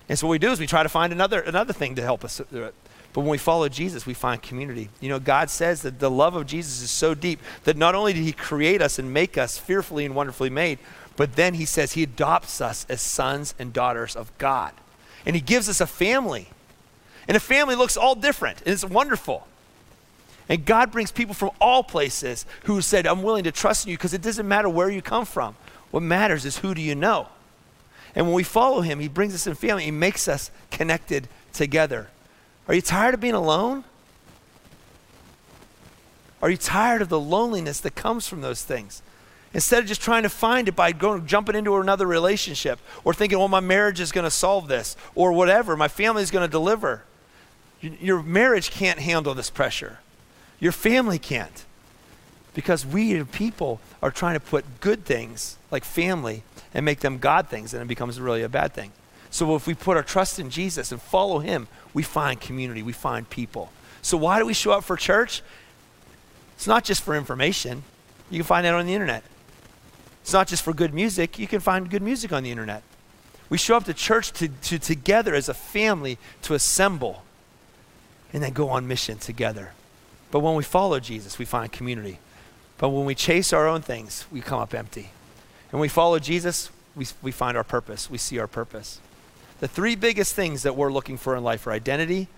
And 0.09 0.19
so 0.19 0.27
what 0.27 0.33
we 0.33 0.39
do 0.39 0.51
is 0.51 0.61
we 0.61 0.67
try 0.67 0.83
to 0.83 0.89
find 0.89 1.13
another 1.13 1.41
another 1.41 1.73
thing 1.73 1.95
to 1.97 2.03
help 2.03 2.25
us 2.25 2.39
through 2.39 2.65
it. 2.65 2.75
But 3.13 3.23
when 3.23 3.31
we 3.31 3.39
follow 3.39 3.69
Jesus, 3.69 4.07
we 4.07 4.15
find 4.15 4.41
community. 4.41 4.89
You 5.01 5.09
know, 5.09 5.19
God 5.19 5.51
says 5.51 5.83
that 5.83 5.99
the 5.99 6.11
love 6.11 6.37
of 6.37 6.47
Jesus 6.47 6.81
is 6.81 6.91
so 6.91 7.15
deep 7.15 7.41
that 7.65 7.77
not 7.77 7.97
only 7.97 8.13
did 8.13 8.23
he 8.23 8.33
create 8.33 8.81
us 8.81 8.99
and 8.99 9.13
make 9.13 9.37
us 9.37 9.59
fearfully 9.59 10.05
and 10.05 10.15
wonderfully 10.15 10.51
made, 10.51 10.79
But 11.21 11.37
then 11.37 11.53
he 11.53 11.67
says 11.67 11.93
he 11.93 12.03
adopts 12.03 12.63
us 12.63 12.87
as 12.89 13.03
sons 13.03 13.55
and 13.59 13.75
daughters 13.75 14.17
of 14.17 14.33
God. 14.39 14.73
And 15.27 15.37
he 15.37 15.43
gives 15.43 15.69
us 15.69 15.79
a 15.79 15.87
family. 15.87 16.49
And 17.29 17.37
a 17.37 17.41
family 17.41 17.75
looks 17.75 17.99
all 17.99 18.15
different, 18.15 18.63
and 18.63 18.73
it's 18.73 18.87
wonderful. 18.87 19.47
And 20.49 20.65
God 20.65 20.91
brings 20.91 21.13
people 21.13 21.35
from 21.35 21.51
all 21.61 21.83
places 21.85 22.47
who 22.65 22.81
said, 22.81 23.07
I'm 23.07 23.23
willing 23.23 23.45
to 23.45 23.53
trust 23.53 23.85
in 23.85 23.91
you 23.91 23.99
because 23.99 24.15
it 24.15 24.23
doesn't 24.23 24.49
matter 24.49 24.71
where 24.71 24.89
you 24.89 25.03
come 25.03 25.27
from. 25.27 25.57
What 25.91 26.03
matters 26.03 26.47
is 26.47 26.57
who 26.57 26.75
do 26.75 26.81
you 26.81 26.95
know? 26.95 27.29
And 28.15 28.25
when 28.25 28.35
we 28.35 28.43
follow 28.43 28.81
him, 28.81 28.99
he 28.99 29.09
brings 29.09 29.35
us 29.35 29.47
in 29.47 29.55
family. 29.55 29.85
He 29.85 29.91
makes 29.91 30.27
us 30.27 30.51
connected 30.71 31.29
together. 31.53 32.09
Are 32.71 32.75
you 32.75 32.81
tired 32.81 33.15
of 33.15 33.21
being 33.21 33.35
alone? 33.35 33.83
Are 36.41 36.49
you 36.49 36.57
tired 36.57 37.03
of 37.03 37.09
the 37.09 37.19
loneliness 37.19 37.81
that 37.81 37.97
comes 37.97 38.29
from 38.29 38.43
those 38.43 38.63
things? 38.63 39.03
Instead 39.53 39.83
of 39.83 39.89
just 39.89 40.01
trying 40.01 40.23
to 40.23 40.29
find 40.29 40.69
it 40.69 40.77
by 40.77 40.93
going 40.93 41.27
jumping 41.27 41.57
into 41.57 41.75
another 41.79 42.07
relationship 42.07 42.79
or 43.03 43.13
thinking, 43.13 43.41
well, 43.41 43.49
my 43.49 43.59
marriage 43.59 43.99
is 43.99 44.13
going 44.13 44.23
to 44.23 44.31
solve 44.31 44.69
this 44.69 44.97
or 45.17 45.33
whatever, 45.33 45.77
my 45.77 45.89
family 45.89 46.23
is 46.23 46.31
going 46.31 46.47
to 46.47 46.51
deliver. 46.51 47.03
Your 47.81 48.23
marriage 48.23 48.71
can't 48.71 49.01
handle 49.01 49.35
this 49.35 49.51
pressure. 49.51 49.99
Your 50.61 50.71
family 50.71 51.19
can't. 51.19 51.65
Because 52.55 52.87
we 52.87 53.25
people 53.25 53.81
are 54.01 54.13
trying 54.13 54.35
to 54.35 54.41
put 54.41 54.65
good 54.81 55.05
things 55.05 55.57
like 55.73 55.83
family 55.83 56.45
and 56.73 56.85
make 56.85 57.01
them 57.01 57.19
God 57.19 57.49
things, 57.49 57.75
and 57.75 57.83
it 57.83 57.89
becomes 57.89 58.21
really 58.21 58.43
a 58.43 58.49
bad 58.49 58.75
thing. 58.75 58.93
So 59.31 59.55
if 59.55 59.67
we 59.67 59.75
put 59.75 59.97
our 59.97 60.03
trust 60.03 60.39
in 60.39 60.51
Jesus 60.51 60.91
and 60.93 61.01
follow 61.01 61.39
Him, 61.39 61.69
we 61.93 62.03
find 62.03 62.41
community, 62.41 62.83
we 62.83 62.93
find 62.93 63.29
people. 63.29 63.71
So 64.03 64.17
why 64.17 64.39
do 64.39 64.47
we 64.47 64.55
show 64.55 64.73
up 64.73 64.85
for 64.85 64.97
church? 64.97 65.43
It's 66.57 66.67
not 66.67 66.85
just 66.85 67.03
for 67.03 67.17
information. 67.17 67.83
You 68.31 68.39
can 68.39 68.47
find 68.47 68.67
that 68.67 68.75
on 68.75 68.87
the 68.87 68.95
internet. 68.95 69.25
It's 70.23 70.33
not 70.33 70.47
just 70.47 70.63
for 70.63 70.73
good 70.73 70.95
music. 70.95 71.39
You 71.39 71.47
can 71.47 71.61
find 71.61 71.91
good 71.91 72.03
music 72.03 72.33
on 72.33 72.43
the 72.43 72.51
internet. 72.51 72.83
We 73.49 73.59
show 73.59 73.77
up 73.77 73.85
to 73.85 73.95
church 73.95 74.33
to, 74.33 74.49
to 74.49 74.79
together 74.79 75.35
as 75.35 75.49
a 75.49 75.55
family 75.55 76.19
to 76.43 76.55
assemble 76.55 77.25
and 78.33 78.43
then 78.43 78.53
go 78.53 78.69
on 78.69 78.87
mission 78.87 79.19
together. 79.19 79.73
But 80.31 80.41
when 80.41 80.55
we 80.55 80.63
follow 80.63 81.01
Jesus, 81.01 81.39
we 81.39 81.45
find 81.45 81.73
community. 81.73 82.19
But 82.79 82.91
when 82.91 83.05
we 83.05 83.15
chase 83.15 83.53
our 83.53 83.67
own 83.67 83.83
things, 83.83 84.25
we 84.31 84.41
come 84.41 84.61
up 84.61 84.73
empty. 84.73 85.11
And 85.73 85.81
we 85.81 85.89
follow 85.89 86.19
Jesus, 86.19 86.71
we, 86.95 87.07
we 87.23 87.33
find 87.33 87.57
our 87.57 87.65
purpose. 87.65 88.09
We 88.09 88.19
see 88.19 88.39
our 88.39 88.47
purpose. 88.47 89.01
The 89.61 89.69
three 89.69 89.95
biggest 89.95 90.35
things 90.35 90.63
that 90.63 90.75
we're 90.75 90.93
looking 90.93 91.17
for 91.17 91.37
in 91.37 91.45
life 91.45 91.67
are 91.67 91.73
identity, 91.73 92.29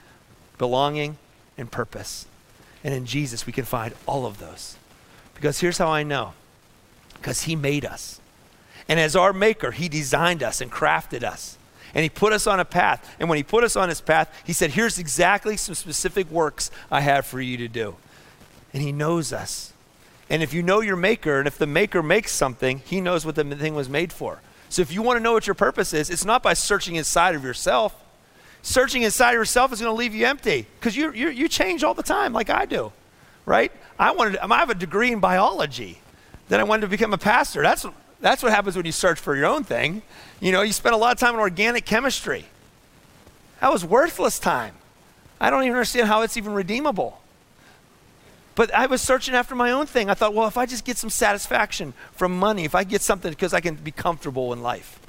belonging, 0.58 1.18
and 1.56 1.70
purpose. 1.70 2.26
And 2.84 2.92
in 2.92 3.06
Jesus, 3.06 3.46
we 3.46 3.52
can 3.52 3.64
find 3.64 3.94
all 4.06 4.26
of 4.26 4.38
those. 4.38 4.76
Because 5.34 5.60
here's 5.60 5.78
how 5.78 5.88
I 5.88 6.02
know 6.02 6.34
because 7.14 7.42
He 7.42 7.54
made 7.54 7.84
us. 7.84 8.20
And 8.88 8.98
as 8.98 9.14
our 9.14 9.32
Maker, 9.32 9.70
He 9.70 9.88
designed 9.88 10.42
us 10.42 10.60
and 10.60 10.70
crafted 10.70 11.22
us. 11.22 11.56
And 11.94 12.02
He 12.02 12.08
put 12.08 12.32
us 12.32 12.48
on 12.48 12.58
a 12.58 12.64
path. 12.64 13.14
And 13.20 13.28
when 13.28 13.36
He 13.36 13.44
put 13.44 13.62
us 13.62 13.76
on 13.76 13.88
His 13.88 14.00
path, 14.00 14.28
He 14.44 14.52
said, 14.52 14.72
Here's 14.72 14.98
exactly 14.98 15.56
some 15.56 15.76
specific 15.76 16.28
works 16.28 16.72
I 16.90 17.00
have 17.02 17.24
for 17.24 17.40
you 17.40 17.56
to 17.58 17.68
do. 17.68 17.94
And 18.72 18.82
He 18.82 18.90
knows 18.90 19.32
us. 19.32 19.72
And 20.28 20.42
if 20.42 20.52
you 20.52 20.62
know 20.62 20.80
your 20.80 20.96
Maker, 20.96 21.38
and 21.38 21.46
if 21.46 21.58
the 21.58 21.66
Maker 21.66 22.02
makes 22.02 22.32
something, 22.32 22.82
He 22.84 23.00
knows 23.00 23.24
what 23.24 23.36
the 23.36 23.44
thing 23.44 23.76
was 23.76 23.88
made 23.88 24.12
for. 24.12 24.40
So 24.72 24.80
if 24.80 24.90
you 24.90 25.02
want 25.02 25.18
to 25.18 25.22
know 25.22 25.34
what 25.34 25.46
your 25.46 25.52
purpose 25.52 25.92
is, 25.92 26.08
it's 26.08 26.24
not 26.24 26.42
by 26.42 26.54
searching 26.54 26.96
inside 26.96 27.34
of 27.34 27.44
yourself. 27.44 27.94
Searching 28.62 29.02
inside 29.02 29.32
of 29.32 29.34
yourself 29.34 29.70
is 29.70 29.82
going 29.82 29.92
to 29.92 29.94
leave 29.94 30.14
you 30.14 30.24
empty 30.24 30.66
because 30.80 30.96
you, 30.96 31.12
you, 31.12 31.28
you 31.28 31.46
change 31.46 31.84
all 31.84 31.92
the 31.92 32.02
time, 32.02 32.32
like 32.32 32.48
I 32.48 32.64
do, 32.64 32.90
right? 33.44 33.70
I 33.98 34.12
wanted, 34.12 34.38
I 34.38 34.46
have 34.56 34.70
a 34.70 34.74
degree 34.74 35.12
in 35.12 35.20
biology. 35.20 35.98
Then 36.48 36.58
I 36.58 36.62
wanted 36.62 36.82
to 36.82 36.88
become 36.88 37.12
a 37.12 37.18
pastor. 37.18 37.60
That's, 37.60 37.84
that's 38.22 38.42
what 38.42 38.50
happens 38.50 38.74
when 38.74 38.86
you 38.86 38.92
search 38.92 39.20
for 39.20 39.36
your 39.36 39.44
own 39.44 39.62
thing. 39.62 40.00
You 40.40 40.52
know, 40.52 40.62
you 40.62 40.72
spend 40.72 40.94
a 40.94 40.98
lot 40.98 41.12
of 41.12 41.18
time 41.18 41.34
in 41.34 41.40
organic 41.40 41.84
chemistry. 41.84 42.46
That 43.60 43.70
was 43.70 43.84
worthless 43.84 44.38
time. 44.38 44.74
I 45.38 45.50
don't 45.50 45.64
even 45.64 45.74
understand 45.74 46.08
how 46.08 46.22
it's 46.22 46.38
even 46.38 46.54
redeemable. 46.54 47.20
But 48.54 48.72
I 48.74 48.86
was 48.86 49.00
searching 49.00 49.34
after 49.34 49.54
my 49.54 49.70
own 49.70 49.86
thing. 49.86 50.10
I 50.10 50.14
thought, 50.14 50.34
well, 50.34 50.46
if 50.46 50.58
I 50.58 50.66
just 50.66 50.84
get 50.84 50.98
some 50.98 51.10
satisfaction 51.10 51.94
from 52.12 52.38
money, 52.38 52.64
if 52.64 52.74
I 52.74 52.84
get 52.84 53.00
something 53.00 53.30
because 53.30 53.54
I 53.54 53.60
can 53.60 53.76
be 53.76 53.90
comfortable 53.90 54.52
in 54.52 54.62
life. 54.62 55.00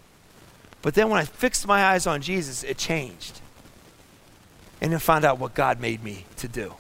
But 0.82 0.96
then 0.96 1.10
when 1.10 1.20
I 1.20 1.26
fixed 1.26 1.68
my 1.68 1.86
eyes 1.86 2.08
on 2.08 2.22
Jesus, 2.22 2.64
it 2.64 2.78
changed. 2.78 3.42
And 4.82 4.92
then 4.92 5.00
found 5.00 5.26
out 5.26 5.40
what 5.40 5.54
God 5.54 5.80
made 5.80 6.04
me 6.04 6.26
to 6.38 6.48
do. 6.48 6.76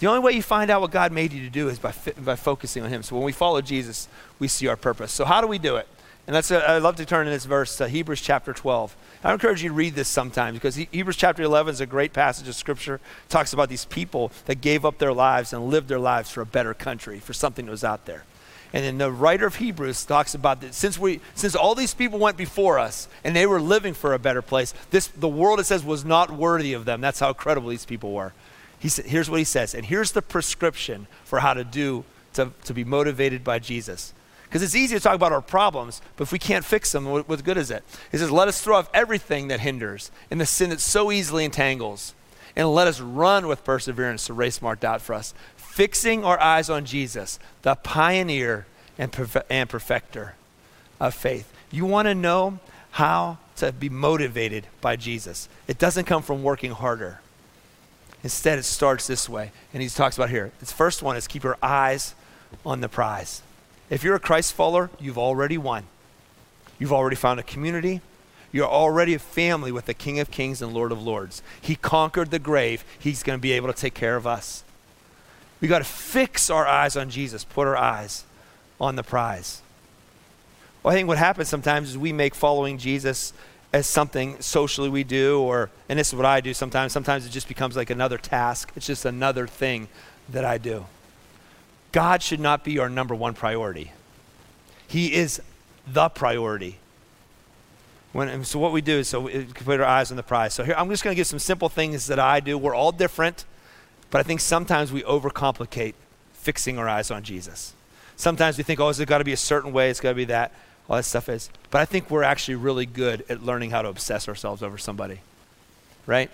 The 0.00 0.06
only 0.06 0.20
way 0.20 0.32
you 0.32 0.42
find 0.42 0.70
out 0.70 0.80
what 0.80 0.90
God 0.90 1.12
made 1.12 1.32
you 1.32 1.42
to 1.44 1.50
do 1.50 1.68
is 1.68 1.78
by, 1.78 1.92
fi- 1.92 2.12
by 2.12 2.34
focusing 2.34 2.82
on 2.82 2.88
Him. 2.88 3.02
So 3.02 3.14
when 3.16 3.24
we 3.24 3.32
follow 3.32 3.60
Jesus, 3.60 4.08
we 4.38 4.48
see 4.48 4.66
our 4.66 4.76
purpose. 4.76 5.12
So 5.12 5.24
how 5.24 5.40
do 5.40 5.46
we 5.46 5.58
do 5.58 5.76
it? 5.76 5.86
And 6.30 6.36
that's 6.36 6.52
a, 6.52 6.70
I'd 6.70 6.82
love 6.82 6.94
to 6.94 7.04
turn 7.04 7.26
in 7.26 7.32
this 7.32 7.44
verse 7.44 7.76
to 7.78 7.88
Hebrews 7.88 8.20
chapter 8.20 8.52
12. 8.52 8.96
I 9.24 9.32
encourage 9.32 9.64
you 9.64 9.70
to 9.70 9.74
read 9.74 9.96
this 9.96 10.06
sometimes 10.06 10.56
because 10.56 10.76
Hebrews 10.76 11.16
chapter 11.16 11.42
11 11.42 11.72
is 11.72 11.80
a 11.80 11.86
great 11.86 12.12
passage 12.12 12.46
of 12.46 12.54
scripture. 12.54 12.94
It 12.94 13.30
talks 13.30 13.52
about 13.52 13.68
these 13.68 13.84
people 13.84 14.30
that 14.44 14.60
gave 14.60 14.84
up 14.84 14.98
their 14.98 15.12
lives 15.12 15.52
and 15.52 15.66
lived 15.66 15.88
their 15.88 15.98
lives 15.98 16.30
for 16.30 16.40
a 16.40 16.46
better 16.46 16.72
country, 16.72 17.18
for 17.18 17.32
something 17.32 17.66
that 17.66 17.72
was 17.72 17.82
out 17.82 18.06
there. 18.06 18.22
And 18.72 18.84
then 18.84 18.98
the 18.98 19.10
writer 19.10 19.44
of 19.44 19.56
Hebrews 19.56 20.04
talks 20.04 20.32
about 20.36 20.60
that 20.60 20.72
since 20.72 21.00
we 21.00 21.20
since 21.34 21.56
all 21.56 21.74
these 21.74 21.94
people 21.94 22.20
went 22.20 22.36
before 22.36 22.78
us 22.78 23.08
and 23.24 23.34
they 23.34 23.44
were 23.44 23.60
living 23.60 23.92
for 23.92 24.14
a 24.14 24.18
better 24.20 24.40
place, 24.40 24.72
this 24.92 25.08
the 25.08 25.26
world 25.26 25.58
it 25.58 25.66
says 25.66 25.82
was 25.82 26.04
not 26.04 26.30
worthy 26.30 26.74
of 26.74 26.84
them. 26.84 27.00
That's 27.00 27.18
how 27.18 27.32
credible 27.32 27.70
these 27.70 27.86
people 27.86 28.12
were. 28.12 28.34
He 28.78 28.88
said, 28.88 29.06
here's 29.06 29.28
what 29.28 29.38
he 29.38 29.44
says, 29.44 29.74
and 29.74 29.84
here's 29.84 30.12
the 30.12 30.22
prescription 30.22 31.08
for 31.24 31.40
how 31.40 31.54
to 31.54 31.64
do 31.64 32.04
to, 32.34 32.52
to 32.66 32.72
be 32.72 32.84
motivated 32.84 33.42
by 33.42 33.58
Jesus. 33.58 34.14
Because 34.50 34.64
it's 34.64 34.74
easy 34.74 34.96
to 34.96 35.00
talk 35.00 35.14
about 35.14 35.30
our 35.30 35.40
problems, 35.40 36.02
but 36.16 36.24
if 36.24 36.32
we 36.32 36.38
can't 36.40 36.64
fix 36.64 36.90
them, 36.90 37.04
what, 37.04 37.28
what 37.28 37.44
good 37.44 37.56
is 37.56 37.70
it? 37.70 37.84
He 38.10 38.18
says, 38.18 38.32
Let 38.32 38.48
us 38.48 38.60
throw 38.60 38.78
off 38.78 38.90
everything 38.92 39.46
that 39.46 39.60
hinders 39.60 40.10
and 40.28 40.40
the 40.40 40.46
sin 40.46 40.70
that 40.70 40.80
so 40.80 41.12
easily 41.12 41.44
entangles, 41.44 42.14
and 42.56 42.74
let 42.74 42.88
us 42.88 43.00
run 43.00 43.46
with 43.46 43.64
perseverance 43.64 44.26
the 44.26 44.32
race 44.32 44.60
marked 44.60 44.84
out 44.84 45.02
for 45.02 45.14
us, 45.14 45.34
fixing 45.56 46.24
our 46.24 46.40
eyes 46.40 46.68
on 46.68 46.84
Jesus, 46.84 47.38
the 47.62 47.76
pioneer 47.76 48.66
and, 48.98 49.12
perfe- 49.12 49.44
and 49.48 49.68
perfecter 49.68 50.34
of 50.98 51.14
faith. 51.14 51.52
You 51.70 51.86
want 51.86 52.06
to 52.06 52.14
know 52.16 52.58
how 52.90 53.38
to 53.56 53.70
be 53.70 53.88
motivated 53.88 54.66
by 54.80 54.96
Jesus. 54.96 55.48
It 55.68 55.78
doesn't 55.78 56.06
come 56.06 56.22
from 56.22 56.42
working 56.42 56.72
harder. 56.72 57.20
Instead, 58.24 58.58
it 58.58 58.64
starts 58.64 59.06
this 59.06 59.28
way. 59.28 59.52
And 59.72 59.80
he 59.80 59.88
talks 59.88 60.18
about 60.18 60.30
here. 60.30 60.50
His 60.58 60.72
first 60.72 61.02
one 61.02 61.16
is 61.16 61.28
keep 61.28 61.44
your 61.44 61.56
eyes 61.62 62.14
on 62.66 62.80
the 62.80 62.88
prize. 62.88 63.42
If 63.90 64.04
you're 64.04 64.14
a 64.14 64.20
Christ 64.20 64.52
follower, 64.52 64.88
you've 65.00 65.18
already 65.18 65.58
won. 65.58 65.84
You've 66.78 66.92
already 66.92 67.16
found 67.16 67.40
a 67.40 67.42
community. 67.42 68.00
You're 68.52 68.68
already 68.68 69.14
a 69.14 69.18
family 69.18 69.72
with 69.72 69.86
the 69.86 69.94
King 69.94 70.18
of 70.20 70.30
Kings 70.30 70.62
and 70.62 70.72
Lord 70.72 70.92
of 70.92 71.02
Lords. 71.02 71.42
He 71.60 71.74
conquered 71.76 72.30
the 72.30 72.38
grave. 72.38 72.84
He's 72.98 73.22
going 73.22 73.38
to 73.38 73.42
be 73.42 73.52
able 73.52 73.68
to 73.68 73.78
take 73.78 73.94
care 73.94 74.16
of 74.16 74.26
us. 74.26 74.64
We 75.60 75.68
got 75.68 75.78
to 75.78 75.84
fix 75.84 76.48
our 76.48 76.66
eyes 76.66 76.96
on 76.96 77.10
Jesus, 77.10 77.44
put 77.44 77.66
our 77.66 77.76
eyes 77.76 78.24
on 78.80 78.96
the 78.96 79.02
prize. 79.02 79.60
Well, 80.82 80.92
I 80.92 80.96
think 80.96 81.06
what 81.06 81.18
happens 81.18 81.48
sometimes 81.48 81.90
is 81.90 81.98
we 81.98 82.12
make 82.12 82.34
following 82.34 82.78
Jesus 82.78 83.32
as 83.72 83.86
something 83.86 84.40
socially 84.40 84.88
we 84.88 85.04
do, 85.04 85.40
or, 85.40 85.70
and 85.88 85.98
this 85.98 86.08
is 86.08 86.14
what 86.14 86.26
I 86.26 86.40
do 86.40 86.54
sometimes. 86.54 86.92
Sometimes 86.92 87.26
it 87.26 87.30
just 87.30 87.46
becomes 87.46 87.76
like 87.76 87.90
another 87.90 88.18
task, 88.18 88.72
it's 88.74 88.86
just 88.86 89.04
another 89.04 89.46
thing 89.46 89.88
that 90.28 90.44
I 90.44 90.58
do. 90.58 90.86
God 91.92 92.22
should 92.22 92.40
not 92.40 92.64
be 92.64 92.78
our 92.78 92.88
number 92.88 93.14
one 93.14 93.34
priority, 93.34 93.92
He 94.86 95.14
is 95.14 95.40
the 95.86 96.08
priority. 96.08 96.78
When, 98.12 98.44
so 98.44 98.58
what 98.58 98.72
we 98.72 98.80
do 98.80 98.98
is 98.98 99.08
so 99.08 99.20
we 99.20 99.44
put 99.44 99.78
our 99.78 99.86
eyes 99.86 100.10
on 100.10 100.16
the 100.16 100.24
prize. 100.24 100.52
So 100.52 100.64
here 100.64 100.74
I'm 100.76 100.88
just 100.90 101.04
going 101.04 101.14
to 101.14 101.16
give 101.16 101.28
some 101.28 101.38
simple 101.38 101.68
things 101.68 102.08
that 102.08 102.18
I 102.18 102.40
do. 102.40 102.58
We're 102.58 102.74
all 102.74 102.90
different, 102.90 103.44
but 104.10 104.18
I 104.18 104.22
think 104.24 104.40
sometimes 104.40 104.90
we 104.90 105.02
overcomplicate 105.02 105.94
fixing 106.32 106.76
our 106.76 106.88
eyes 106.88 107.12
on 107.12 107.22
Jesus. 107.22 107.72
Sometimes 108.16 108.58
we 108.58 108.64
think, 108.64 108.80
oh, 108.80 108.88
it's 108.88 109.02
got 109.04 109.18
to 109.18 109.24
be 109.24 109.32
a 109.32 109.36
certain 109.36 109.72
way. 109.72 109.90
It's 109.90 110.00
got 110.00 110.10
to 110.10 110.14
be 110.16 110.24
that 110.24 110.52
all 110.90 110.96
that 110.96 111.04
stuff 111.04 111.28
is. 111.28 111.50
But 111.70 111.80
I 111.80 111.84
think 111.84 112.10
we're 112.10 112.24
actually 112.24 112.56
really 112.56 112.84
good 112.84 113.24
at 113.28 113.44
learning 113.44 113.70
how 113.70 113.82
to 113.82 113.88
obsess 113.88 114.28
ourselves 114.28 114.60
over 114.60 114.76
somebody, 114.76 115.20
right? 116.04 116.30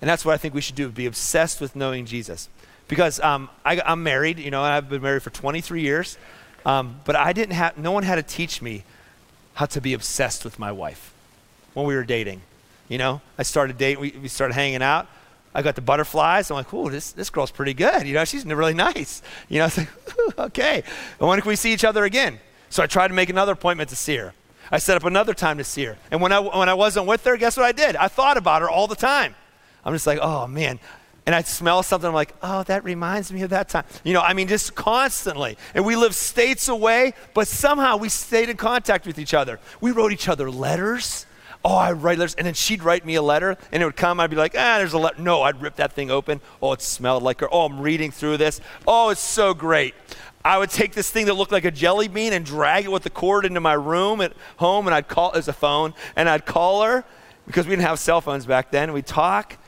And 0.00 0.10
that's 0.10 0.24
what 0.24 0.34
I 0.34 0.36
think 0.36 0.52
we 0.52 0.60
should 0.60 0.74
do: 0.74 0.88
be 0.88 1.06
obsessed 1.06 1.60
with 1.60 1.76
knowing 1.76 2.06
Jesus. 2.06 2.48
Because 2.90 3.20
um, 3.20 3.48
I, 3.64 3.80
am 3.84 4.02
married, 4.02 4.38
you 4.40 4.50
know, 4.50 4.64
and 4.64 4.72
I've 4.72 4.90
been 4.90 5.00
married 5.00 5.22
for 5.22 5.30
23 5.30 5.80
years, 5.80 6.18
um, 6.66 7.00
but 7.04 7.14
I 7.14 7.32
didn't 7.32 7.54
have. 7.54 7.78
No 7.78 7.92
one 7.92 8.02
had 8.02 8.16
to 8.16 8.22
teach 8.22 8.60
me 8.60 8.84
how 9.54 9.66
to 9.66 9.80
be 9.80 9.94
obsessed 9.94 10.44
with 10.44 10.58
my 10.58 10.72
wife 10.72 11.14
when 11.72 11.86
we 11.86 11.94
were 11.94 12.04
dating. 12.04 12.42
You 12.88 12.98
know, 12.98 13.20
I 13.38 13.44
started 13.44 13.78
dating. 13.78 14.00
We, 14.02 14.10
we 14.20 14.28
started 14.28 14.54
hanging 14.54 14.82
out. 14.82 15.06
I 15.54 15.62
got 15.62 15.76
the 15.76 15.80
butterflies. 15.80 16.50
I'm 16.50 16.56
like, 16.56 16.74
"Ooh, 16.74 16.90
this 16.90 17.12
this 17.12 17.30
girl's 17.30 17.52
pretty 17.52 17.74
good. 17.74 18.08
You 18.08 18.14
know, 18.14 18.24
she's 18.24 18.44
really 18.44 18.74
nice. 18.74 19.22
You 19.48 19.60
know, 19.60 19.66
it's 19.66 19.78
like, 19.78 19.88
okay. 20.38 20.82
And 21.20 21.28
when 21.28 21.40
can 21.40 21.48
we 21.48 21.56
see 21.56 21.72
each 21.72 21.84
other 21.84 22.04
again? 22.04 22.40
So 22.70 22.82
I 22.82 22.86
tried 22.86 23.08
to 23.08 23.14
make 23.14 23.30
another 23.30 23.52
appointment 23.52 23.90
to 23.90 23.96
see 23.96 24.16
her. 24.16 24.34
I 24.72 24.78
set 24.78 24.96
up 24.96 25.04
another 25.04 25.34
time 25.34 25.58
to 25.58 25.64
see 25.64 25.84
her. 25.84 25.96
And 26.10 26.20
when 26.20 26.32
I, 26.32 26.38
when 26.38 26.68
I 26.68 26.74
wasn't 26.74 27.06
with 27.06 27.24
her, 27.24 27.36
guess 27.36 27.56
what 27.56 27.66
I 27.66 27.72
did? 27.72 27.96
I 27.96 28.08
thought 28.08 28.36
about 28.36 28.62
her 28.62 28.70
all 28.70 28.86
the 28.86 28.94
time. 28.96 29.34
I'm 29.84 29.92
just 29.92 30.06
like, 30.06 30.18
oh 30.20 30.46
man, 30.46 30.78
and 31.26 31.34
I'd 31.34 31.46
smell 31.46 31.82
something. 31.82 32.08
I'm 32.08 32.14
like, 32.14 32.34
oh, 32.42 32.62
that 32.64 32.84
reminds 32.84 33.32
me 33.32 33.42
of 33.42 33.50
that 33.50 33.68
time. 33.68 33.84
You 34.04 34.14
know, 34.14 34.20
I 34.20 34.32
mean, 34.32 34.48
just 34.48 34.74
constantly. 34.74 35.56
And 35.74 35.84
we 35.84 35.96
lived 35.96 36.14
states 36.14 36.68
away, 36.68 37.14
but 37.34 37.46
somehow 37.46 37.96
we 37.96 38.08
stayed 38.08 38.48
in 38.48 38.56
contact 38.56 39.06
with 39.06 39.18
each 39.18 39.34
other. 39.34 39.60
We 39.80 39.90
wrote 39.90 40.12
each 40.12 40.28
other 40.28 40.50
letters. 40.50 41.26
Oh, 41.64 41.76
I 41.76 41.92
write 41.92 42.18
letters. 42.18 42.34
And 42.36 42.46
then 42.46 42.54
she'd 42.54 42.82
write 42.82 43.04
me 43.04 43.16
a 43.16 43.22
letter, 43.22 43.58
and 43.70 43.82
it 43.82 43.86
would 43.86 43.96
come. 43.96 44.18
I'd 44.18 44.30
be 44.30 44.36
like, 44.36 44.54
ah, 44.56 44.78
there's 44.78 44.94
a 44.94 44.98
letter. 44.98 45.20
No, 45.20 45.42
I'd 45.42 45.60
rip 45.60 45.76
that 45.76 45.92
thing 45.92 46.10
open. 46.10 46.40
Oh, 46.62 46.72
it 46.72 46.80
smelled 46.80 47.22
like 47.22 47.40
her. 47.40 47.48
Oh, 47.52 47.66
I'm 47.66 47.80
reading 47.80 48.10
through 48.10 48.38
this. 48.38 48.60
Oh, 48.86 49.10
it's 49.10 49.20
so 49.20 49.52
great. 49.52 49.94
I 50.42 50.56
would 50.56 50.70
take 50.70 50.94
this 50.94 51.10
thing 51.10 51.26
that 51.26 51.34
looked 51.34 51.52
like 51.52 51.66
a 51.66 51.70
jelly 51.70 52.08
bean 52.08 52.32
and 52.32 52.46
drag 52.46 52.86
it 52.86 52.92
with 52.92 53.02
the 53.02 53.10
cord 53.10 53.44
into 53.44 53.60
my 53.60 53.74
room 53.74 54.22
at 54.22 54.32
home, 54.56 54.86
and 54.86 54.94
I'd 54.94 55.06
call 55.06 55.32
as 55.34 55.48
a 55.48 55.52
phone, 55.52 55.92
and 56.16 56.30
I'd 56.30 56.46
call 56.46 56.82
her 56.82 57.04
because 57.46 57.66
we 57.66 57.72
didn't 57.72 57.86
have 57.86 57.98
cell 57.98 58.22
phones 58.22 58.46
back 58.46 58.70
then. 58.70 58.94
We'd 58.94 59.06
talk. 59.06 59.58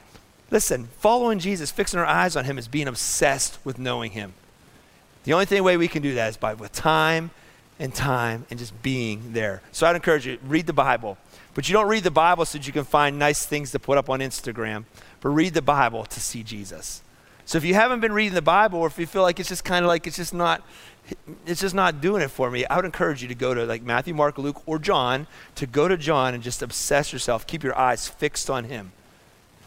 Listen, 0.52 0.90
following 0.98 1.38
Jesus, 1.38 1.70
fixing 1.70 1.98
our 1.98 2.04
eyes 2.04 2.36
on 2.36 2.44
Him, 2.44 2.58
is 2.58 2.68
being 2.68 2.86
obsessed 2.86 3.58
with 3.64 3.78
knowing 3.78 4.12
Him. 4.12 4.34
The 5.24 5.32
only 5.32 5.46
thing 5.46 5.64
way 5.64 5.78
we 5.78 5.88
can 5.88 6.02
do 6.02 6.14
that 6.14 6.28
is 6.28 6.36
by 6.36 6.52
with 6.52 6.72
time 6.72 7.30
and 7.78 7.94
time 7.94 8.44
and 8.50 8.58
just 8.58 8.82
being 8.82 9.32
there. 9.32 9.62
So 9.72 9.86
I'd 9.86 9.96
encourage 9.96 10.26
you 10.26 10.38
read 10.44 10.66
the 10.66 10.74
Bible, 10.74 11.16
but 11.54 11.70
you 11.70 11.72
don't 11.72 11.88
read 11.88 12.04
the 12.04 12.10
Bible 12.10 12.44
so 12.44 12.58
that 12.58 12.66
you 12.66 12.72
can 12.72 12.84
find 12.84 13.18
nice 13.18 13.46
things 13.46 13.70
to 13.70 13.78
put 13.78 13.96
up 13.96 14.10
on 14.10 14.20
Instagram, 14.20 14.84
but 15.22 15.30
read 15.30 15.54
the 15.54 15.62
Bible 15.62 16.04
to 16.04 16.20
see 16.20 16.42
Jesus. 16.42 17.00
So 17.46 17.56
if 17.56 17.64
you 17.64 17.72
haven't 17.72 18.00
been 18.00 18.12
reading 18.12 18.34
the 18.34 18.42
Bible, 18.42 18.78
or 18.78 18.88
if 18.88 18.98
you 18.98 19.06
feel 19.06 19.22
like 19.22 19.40
it's 19.40 19.48
just 19.48 19.64
kind 19.64 19.86
of 19.86 19.88
like 19.88 20.06
it's 20.06 20.16
just 20.16 20.34
not, 20.34 20.62
it's 21.46 21.62
just 21.62 21.74
not 21.74 22.02
doing 22.02 22.20
it 22.20 22.30
for 22.30 22.50
me, 22.50 22.66
I 22.66 22.76
would 22.76 22.84
encourage 22.84 23.22
you 23.22 23.28
to 23.28 23.34
go 23.34 23.54
to 23.54 23.64
like 23.64 23.82
Matthew, 23.82 24.12
Mark, 24.12 24.36
Luke, 24.36 24.62
or 24.66 24.78
John, 24.78 25.26
to 25.54 25.66
go 25.66 25.88
to 25.88 25.96
John 25.96 26.34
and 26.34 26.42
just 26.42 26.60
obsess 26.60 27.10
yourself, 27.10 27.46
keep 27.46 27.64
your 27.64 27.78
eyes 27.78 28.06
fixed 28.06 28.50
on 28.50 28.64
Him, 28.64 28.92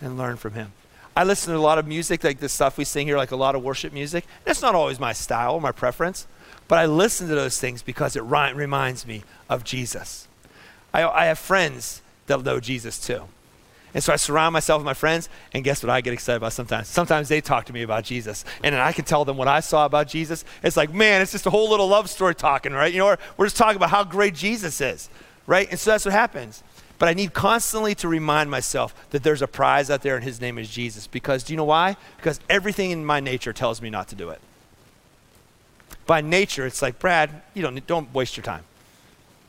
and 0.02 0.18
learn 0.18 0.38
from 0.38 0.54
Him. 0.54 0.74
I 1.16 1.24
listen 1.24 1.54
to 1.54 1.60
a 1.60 1.62
lot 1.62 1.78
of 1.78 1.88
music, 1.88 2.24
like 2.24 2.39
the 2.39 2.50
stuff 2.50 2.78
we 2.78 2.84
sing 2.84 3.08
here, 3.08 3.18
like 3.18 3.32
a 3.32 3.38
lot 3.38 3.56
of 3.56 3.64
worship 3.64 3.93
music. 3.93 4.26
That's 4.43 4.62
not 4.62 4.76
always 4.76 5.00
my 5.00 5.14
style 5.14 5.60
my 5.60 5.72
preference, 5.72 6.28
but 6.68 6.78
I 6.78 6.86
listen 6.86 7.28
to 7.30 7.36
those 7.36 7.60
things 7.60 7.82
because 7.82 8.16
it 8.16 8.24
ri- 8.24 8.54
reminds 8.54 9.08
me 9.08 9.24
of 9.50 9.64
Jesus. 9.64 10.28
I, 10.93 11.08
I 11.08 11.26
have 11.26 11.39
friends 11.39 12.02
that 12.28 12.43
know 12.43 12.60
Jesus 12.60 13.00
too. 13.00 13.24
And 13.93 14.04
so 14.04 14.12
I 14.12 14.18
surround 14.18 14.52
myself 14.52 14.82
with 14.82 14.86
my 14.86 14.93
friends, 14.93 15.30
and 15.54 15.64
guess 15.64 15.82
what 15.82 15.89
I 15.89 16.02
get 16.02 16.12
excited 16.12 16.36
about 16.36 16.52
sometimes? 16.52 16.89
Sometimes 16.89 17.30
they 17.30 17.39
talk 17.39 17.66
to 17.68 17.74
me 17.74 17.82
about 17.82 18.04
Jesus, 18.04 18.43
and 18.62 18.76
then 18.76 18.82
I 18.82 18.91
can 18.91 19.06
tell 19.06 19.24
them 19.24 19.38
what 19.38 19.48
I 19.48 19.62
saw 19.62 19.86
about 19.86 20.10
Jesus. 20.10 20.43
It's 20.64 20.76
like, 20.76 20.93
man, 20.93 21.22
it's 21.22 21.32
just 21.32 21.46
a 21.46 21.50
whole 21.50 21.70
little 21.70 21.88
love 21.88 22.10
story 22.10 22.36
talking, 22.36 22.74
right? 22.74 22.91
You 22.91 23.00
know, 23.00 23.16
we're 23.38 23.46
just 23.46 23.56
talking 23.56 23.78
about 23.78 23.91
how 23.91 24.04
great 24.04 24.36
Jesus 24.36 24.82
is, 24.82 25.10
right? 25.48 25.66
And 25.72 25.80
so 25.80 25.91
that's 25.91 26.04
what 26.04 26.12
happens. 26.12 26.62
But 26.98 27.10
I 27.10 27.14
need 27.14 27.34
constantly 27.34 27.93
to 27.96 28.08
remind 28.08 28.50
myself 28.50 28.96
that 29.10 29.24
there's 29.24 29.41
a 29.41 29.48
prize 29.48 29.89
out 29.89 30.02
there, 30.02 30.16
and 30.16 30.24
his 30.24 30.39
name 30.39 30.58
is 30.58 30.70
Jesus. 30.70 31.08
Because 31.08 31.43
do 31.43 31.54
you 31.54 31.58
know 31.58 31.66
why? 31.66 31.98
Because 32.18 32.39
everything 32.50 32.91
in 32.91 33.06
my 33.06 33.20
nature 33.20 33.52
tells 33.52 33.82
me 33.82 33.89
not 33.89 34.08
to 34.10 34.16
do 34.16 34.30
it. 34.30 34.39
By 36.06 36.22
nature, 36.22 36.66
it's 36.66 36.82
like, 36.82 37.00
Brad, 37.00 37.41
you 37.54 37.62
don't, 37.62 37.86
don't 37.88 38.14
waste 38.14 38.38
your 38.38 38.43
time. 38.43 38.64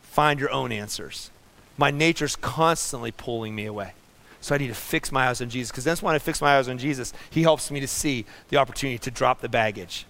Find 0.03 0.41
your 0.41 0.51
own 0.51 0.73
answers. 0.73 1.31
My 1.77 1.91
nature's 1.91 2.37
constantly 2.37 3.13
pulling 3.13 3.55
me 3.55 3.67
away. 3.67 3.93
So 4.41 4.55
I 4.55 4.59
need 4.59 4.69
to 4.69 4.75
fix 4.75 5.13
my 5.13 5.29
eyes 5.29 5.41
on 5.41 5.51
Jesus 5.51 5.71
because 5.71 5.85
that's 5.85 6.03
when 6.03 6.15
I 6.15 6.19
fix 6.19 6.41
my 6.41 6.57
eyes 6.57 6.69
on 6.69 6.79
Jesus, 6.79 7.13
He 7.31 7.43
helps 7.43 7.71
me 7.71 7.81
to 7.81 7.89
see 7.89 8.25
the 8.49 8.57
opportunity 8.57 8.99
to 8.99 9.11
drop 9.11 9.41
the 9.41 9.49
baggage. 9.49 10.07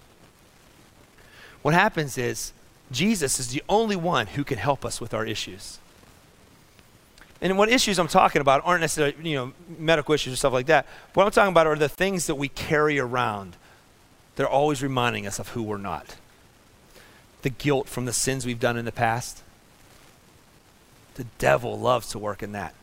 What 1.62 1.74
happens 1.74 2.16
is 2.16 2.52
Jesus 2.92 3.40
is 3.40 3.48
the 3.48 3.62
only 3.68 3.96
one 3.96 4.28
who 4.28 4.44
can 4.44 4.58
help 4.58 4.84
us 4.84 5.00
with 5.00 5.12
our 5.12 5.26
issues. 5.26 5.78
And 7.40 7.58
what 7.58 7.68
issues 7.68 7.98
I'm 7.98 8.08
talking 8.08 8.40
about 8.40 8.62
aren't 8.64 8.80
necessarily, 8.80 9.14
you 9.28 9.36
know, 9.36 9.52
medical 9.78 10.14
issues 10.14 10.32
or 10.32 10.36
stuff 10.36 10.52
like 10.52 10.66
that. 10.66 10.86
What 11.14 11.24
I'm 11.24 11.30
talking 11.30 11.52
about 11.52 11.66
are 11.66 11.76
the 11.76 11.88
things 11.88 12.26
that 12.26 12.36
we 12.36 12.48
carry 12.48 12.98
around. 12.98 13.56
They're 14.36 14.48
always 14.48 14.82
reminding 14.82 15.26
us 15.26 15.38
of 15.38 15.50
who 15.50 15.62
we're 15.62 15.76
not. 15.76 16.16
The 17.42 17.50
guilt 17.50 17.88
from 17.88 18.06
the 18.06 18.12
sins 18.12 18.46
we've 18.46 18.60
done 18.60 18.76
in 18.76 18.84
the 18.84 18.92
past. 18.92 19.42
The 21.14 21.24
devil 21.38 21.78
loves 21.78 22.08
to 22.10 22.18
work 22.18 22.42
in 22.42 22.52
that. 22.52 22.74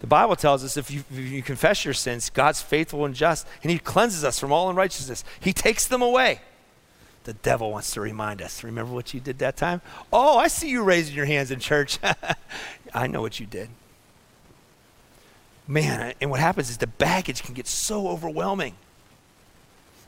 The 0.00 0.06
Bible 0.06 0.36
tells 0.36 0.62
us 0.62 0.76
if 0.76 0.90
you, 0.90 1.02
if 1.10 1.18
you 1.18 1.42
confess 1.42 1.84
your 1.84 1.94
sins, 1.94 2.30
God's 2.30 2.62
faithful 2.62 3.04
and 3.04 3.14
just, 3.14 3.46
and 3.62 3.72
He 3.72 3.78
cleanses 3.78 4.24
us 4.24 4.38
from 4.38 4.52
all 4.52 4.70
unrighteousness. 4.70 5.24
He 5.40 5.52
takes 5.52 5.86
them 5.86 6.02
away. 6.02 6.40
The 7.28 7.34
devil 7.34 7.70
wants 7.70 7.90
to 7.90 8.00
remind 8.00 8.40
us. 8.40 8.64
Remember 8.64 8.94
what 8.94 9.12
you 9.12 9.20
did 9.20 9.40
that 9.40 9.58
time? 9.58 9.82
Oh, 10.10 10.38
I 10.38 10.48
see 10.48 10.70
you 10.70 10.82
raising 10.82 11.14
your 11.14 11.26
hands 11.26 11.50
in 11.50 11.60
church. 11.60 11.98
I 12.94 13.06
know 13.06 13.20
what 13.20 13.38
you 13.38 13.44
did. 13.44 13.68
Man, 15.66 16.14
and 16.22 16.30
what 16.30 16.40
happens 16.40 16.70
is 16.70 16.78
the 16.78 16.86
baggage 16.86 17.42
can 17.42 17.52
get 17.52 17.66
so 17.66 18.08
overwhelming. 18.08 18.76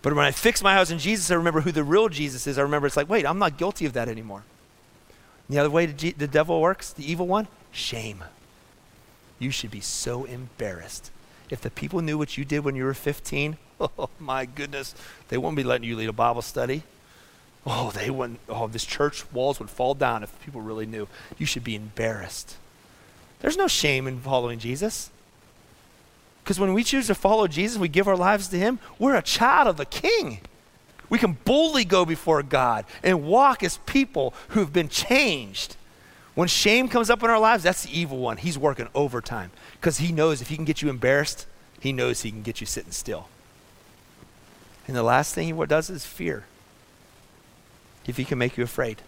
But 0.00 0.14
when 0.14 0.24
I 0.24 0.30
fix 0.30 0.62
my 0.62 0.78
eyes 0.78 0.90
on 0.90 0.98
Jesus, 0.98 1.30
I 1.30 1.34
remember 1.34 1.60
who 1.60 1.72
the 1.72 1.84
real 1.84 2.08
Jesus 2.08 2.46
is. 2.46 2.56
I 2.56 2.62
remember 2.62 2.86
it's 2.86 2.96
like, 2.96 3.10
wait, 3.10 3.26
I'm 3.26 3.38
not 3.38 3.58
guilty 3.58 3.84
of 3.84 3.92
that 3.92 4.08
anymore. 4.08 4.44
And 5.46 5.54
the 5.54 5.60
other 5.60 5.68
way 5.68 5.84
the 5.84 6.26
devil 6.26 6.58
works, 6.58 6.90
the 6.90 7.04
evil 7.04 7.26
one, 7.26 7.48
shame. 7.70 8.24
You 9.38 9.50
should 9.50 9.70
be 9.70 9.82
so 9.82 10.24
embarrassed. 10.24 11.10
If 11.50 11.60
the 11.60 11.70
people 11.70 12.00
knew 12.00 12.16
what 12.16 12.38
you 12.38 12.46
did 12.46 12.64
when 12.64 12.76
you 12.76 12.84
were 12.84 12.94
15, 12.94 13.58
oh 13.78 14.08
my 14.18 14.46
goodness, 14.46 14.94
they 15.28 15.36
wouldn't 15.36 15.56
be 15.56 15.64
letting 15.64 15.86
you 15.86 15.96
lead 15.96 16.08
a 16.08 16.14
Bible 16.14 16.40
study. 16.40 16.82
Oh, 17.66 17.90
they 17.90 18.10
wouldn't, 18.10 18.40
oh, 18.48 18.68
this 18.68 18.84
church 18.84 19.30
walls 19.32 19.58
would 19.58 19.70
fall 19.70 19.94
down 19.94 20.22
if 20.22 20.40
people 20.40 20.60
really 20.60 20.86
knew. 20.86 21.08
You 21.38 21.46
should 21.46 21.64
be 21.64 21.76
embarrassed. 21.76 22.56
There's 23.40 23.56
no 23.56 23.68
shame 23.68 24.06
in 24.06 24.20
following 24.20 24.58
Jesus. 24.58 25.10
Because 26.42 26.58
when 26.58 26.72
we 26.72 26.84
choose 26.84 27.06
to 27.08 27.14
follow 27.14 27.46
Jesus, 27.46 27.78
we 27.78 27.88
give 27.88 28.08
our 28.08 28.16
lives 28.16 28.48
to 28.48 28.58
Him, 28.58 28.78
we're 28.98 29.14
a 29.14 29.22
child 29.22 29.68
of 29.68 29.76
the 29.76 29.84
King. 29.84 30.40
We 31.08 31.18
can 31.18 31.36
boldly 31.44 31.84
go 31.84 32.04
before 32.04 32.42
God 32.42 32.84
and 33.02 33.24
walk 33.24 33.62
as 33.62 33.78
people 33.78 34.32
who've 34.48 34.72
been 34.72 34.88
changed. 34.88 35.76
When 36.34 36.48
shame 36.48 36.88
comes 36.88 37.10
up 37.10 37.22
in 37.22 37.30
our 37.30 37.38
lives, 37.38 37.64
that's 37.64 37.84
the 37.84 37.98
evil 37.98 38.18
one. 38.18 38.36
He's 38.36 38.56
working 38.56 38.88
overtime 38.94 39.50
because 39.74 39.98
he 39.98 40.12
knows 40.12 40.40
if 40.40 40.48
he 40.48 40.56
can 40.56 40.64
get 40.64 40.80
you 40.80 40.88
embarrassed, 40.88 41.46
he 41.80 41.92
knows 41.92 42.22
he 42.22 42.30
can 42.30 42.42
get 42.42 42.60
you 42.60 42.66
sitting 42.66 42.92
still. 42.92 43.28
And 44.86 44.96
the 44.96 45.02
last 45.02 45.34
thing 45.34 45.54
he 45.54 45.66
does 45.66 45.90
is 45.90 46.06
fear. 46.06 46.44
If 48.06 48.16
he 48.16 48.24
can 48.24 48.38
make 48.38 48.56
you 48.56 48.64
afraid. 48.64 49.02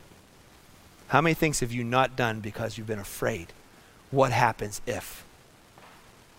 How 1.09 1.21
many 1.21 1.35
things 1.35 1.61
have 1.61 1.73
you 1.73 1.85
not 1.85 2.17
done 2.17 2.41
because 2.41 2.79
you've 2.79 2.87
been 2.87 2.99
afraid? 2.99 3.49
What 4.11 4.33
happens 4.33 4.81
if? 4.87 5.25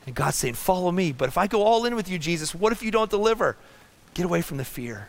And 0.06 0.16
God's 0.16 0.38
saying, 0.38 0.56
Follow 0.56 0.92
me. 0.92 1.12
But 1.12 1.30
if 1.30 1.38
I 1.38 1.48
go 1.48 1.64
all 1.64 1.86
in 1.86 1.96
with 1.96 2.10
you, 2.10 2.20
Jesus, 2.20 2.54
what 2.56 2.72
if 2.72 2.82
you 2.82 2.92
don't 2.92 3.10
deliver? 3.10 3.56
Get 4.14 4.26
away 4.26 4.42
from 4.42 4.58
the 4.58 4.66
fear. 4.66 5.08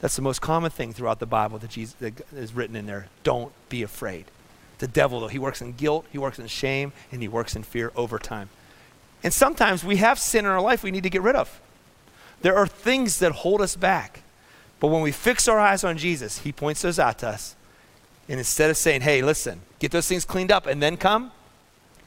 That's 0.00 0.16
the 0.16 0.22
most 0.22 0.40
common 0.40 0.70
thing 0.70 0.92
throughout 0.92 1.20
the 1.20 1.26
Bible 1.26 1.58
that, 1.58 1.70
Jesus, 1.70 1.94
that 2.00 2.20
is 2.34 2.52
written 2.52 2.76
in 2.76 2.86
there. 2.86 3.06
Don't 3.22 3.52
be 3.68 3.82
afraid. 3.82 4.26
The 4.78 4.86
devil, 4.86 5.20
though, 5.20 5.28
he 5.28 5.38
works 5.38 5.62
in 5.62 5.72
guilt, 5.72 6.04
he 6.12 6.18
works 6.18 6.38
in 6.38 6.46
shame, 6.48 6.92
and 7.10 7.22
he 7.22 7.28
works 7.28 7.56
in 7.56 7.62
fear 7.62 7.92
over 7.96 8.18
time. 8.18 8.50
And 9.22 9.32
sometimes 9.32 9.84
we 9.84 9.96
have 9.96 10.18
sin 10.18 10.44
in 10.44 10.50
our 10.50 10.60
life 10.60 10.82
we 10.82 10.90
need 10.90 11.02
to 11.04 11.10
get 11.10 11.22
rid 11.22 11.34
of. 11.34 11.60
There 12.42 12.56
are 12.56 12.66
things 12.66 13.18
that 13.20 13.32
hold 13.32 13.62
us 13.62 13.74
back. 13.74 14.22
But 14.78 14.88
when 14.88 15.02
we 15.02 15.12
fix 15.12 15.48
our 15.48 15.58
eyes 15.58 15.84
on 15.84 15.96
Jesus, 15.96 16.40
he 16.40 16.52
points 16.52 16.82
those 16.82 16.98
out 16.98 17.18
to 17.20 17.28
us. 17.28 17.56
And 18.28 18.38
instead 18.38 18.70
of 18.70 18.76
saying, 18.76 19.02
hey, 19.02 19.22
listen, 19.22 19.60
get 19.78 19.92
those 19.92 20.08
things 20.08 20.24
cleaned 20.24 20.52
up 20.52 20.66
and 20.66 20.82
then 20.82 20.96
come, 20.96 21.32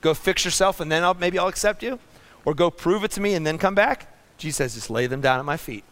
go 0.02 0.14
fix 0.14 0.46
yourself 0.46 0.80
and 0.80 0.92
then 0.92 1.04
I'll, 1.04 1.14
maybe 1.14 1.40
I'll 1.40 1.48
accept 1.48 1.82
you, 1.82 2.00
or 2.46 2.54
go 2.54 2.70
prove 2.70 3.04
it 3.04 3.12
to 3.12 3.22
me 3.22 3.34
and 3.34 3.46
then 3.46 3.58
come 3.58 3.76
back, 3.76 4.14
Jesus 4.38 4.58
says, 4.58 4.74
just 4.76 4.90
lay 4.90 5.08
them 5.08 5.22
down 5.22 5.40
at 5.40 5.46
my 5.46 5.58
feet. 5.58 5.84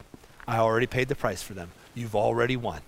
I 0.47 0.57
already 0.57 0.87
paid 0.87 1.07
the 1.07 1.15
price 1.15 1.41
for 1.41 1.53
them. 1.53 1.71
You've 1.95 2.15
already 2.15 2.55
won. 2.55 2.81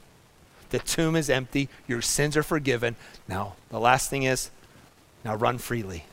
The 0.69 0.79
tomb 0.79 1.15
is 1.15 1.29
empty. 1.29 1.67
Your 1.87 2.01
sins 2.01 2.37
are 2.37 2.43
forgiven. 2.43 2.95
Now, 3.27 3.55
the 3.69 3.79
last 3.79 4.09
thing 4.09 4.23
is 4.23 4.51
now 5.25 5.35
run 5.35 5.57
freely. 5.57 6.05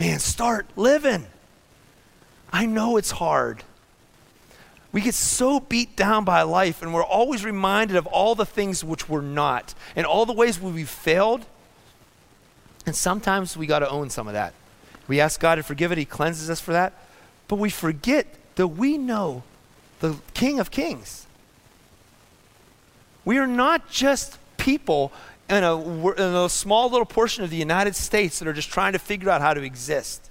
Man, 0.00 0.18
start 0.18 0.66
living. 0.76 1.26
I 2.52 2.66
know 2.66 2.96
it's 2.96 3.12
hard. 3.12 3.64
We 4.90 5.00
get 5.02 5.14
so 5.14 5.60
beat 5.60 5.96
down 5.96 6.24
by 6.24 6.42
life, 6.42 6.82
and 6.82 6.94
we're 6.94 7.04
always 7.04 7.44
reminded 7.44 7.96
of 7.96 8.06
all 8.06 8.34
the 8.34 8.46
things 8.46 8.82
which 8.82 9.08
we're 9.08 9.20
not, 9.20 9.74
and 9.94 10.06
all 10.06 10.24
the 10.24 10.32
ways 10.32 10.60
we've 10.60 10.88
failed. 10.88 11.44
And 12.86 12.96
sometimes 12.96 13.56
we 13.56 13.66
got 13.66 13.80
to 13.80 13.90
own 13.90 14.08
some 14.08 14.26
of 14.26 14.32
that. 14.32 14.54
We 15.06 15.20
ask 15.20 15.40
God 15.40 15.56
to 15.56 15.62
forgive 15.62 15.92
it, 15.92 15.98
He 15.98 16.04
cleanses 16.04 16.48
us 16.48 16.60
for 16.60 16.72
that. 16.72 16.94
But 17.48 17.56
we 17.56 17.70
forget 17.70 18.26
that 18.56 18.68
we 18.68 18.96
know 18.96 19.42
the 20.00 20.16
King 20.34 20.58
of 20.58 20.70
Kings. 20.70 21.26
We 23.24 23.38
are 23.38 23.46
not 23.46 23.90
just 23.90 24.38
people 24.56 25.12
in 25.50 25.64
a, 25.64 25.76
in 26.12 26.34
a 26.34 26.48
small 26.48 26.90
little 26.90 27.06
portion 27.06 27.44
of 27.44 27.50
the 27.50 27.56
United 27.56 27.94
States 27.94 28.38
that 28.38 28.48
are 28.48 28.52
just 28.52 28.70
trying 28.70 28.92
to 28.92 28.98
figure 28.98 29.30
out 29.30 29.40
how 29.40 29.54
to 29.54 29.62
exist. 29.62 30.27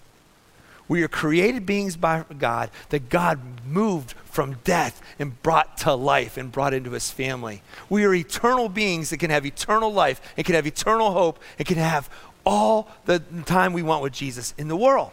We 0.87 1.03
are 1.03 1.07
created 1.07 1.65
beings 1.65 1.97
by 1.97 2.23
God 2.37 2.69
that 2.89 3.09
God 3.09 3.39
moved 3.65 4.13
from 4.25 4.57
death 4.63 5.01
and 5.19 5.41
brought 5.43 5.77
to 5.79 5.93
life 5.93 6.37
and 6.37 6.51
brought 6.51 6.73
into 6.73 6.91
his 6.91 7.11
family. 7.11 7.61
We 7.89 8.05
are 8.05 8.13
eternal 8.13 8.69
beings 8.69 9.09
that 9.09 9.17
can 9.17 9.29
have 9.29 9.45
eternal 9.45 9.91
life 9.91 10.21
and 10.37 10.45
can 10.45 10.55
have 10.55 10.67
eternal 10.67 11.11
hope 11.11 11.39
and 11.57 11.67
can 11.67 11.77
have 11.77 12.09
all 12.45 12.89
the 13.05 13.19
time 13.45 13.73
we 13.73 13.83
want 13.83 14.03
with 14.03 14.13
Jesus 14.13 14.53
in 14.57 14.69
the 14.69 14.77
world. 14.77 15.11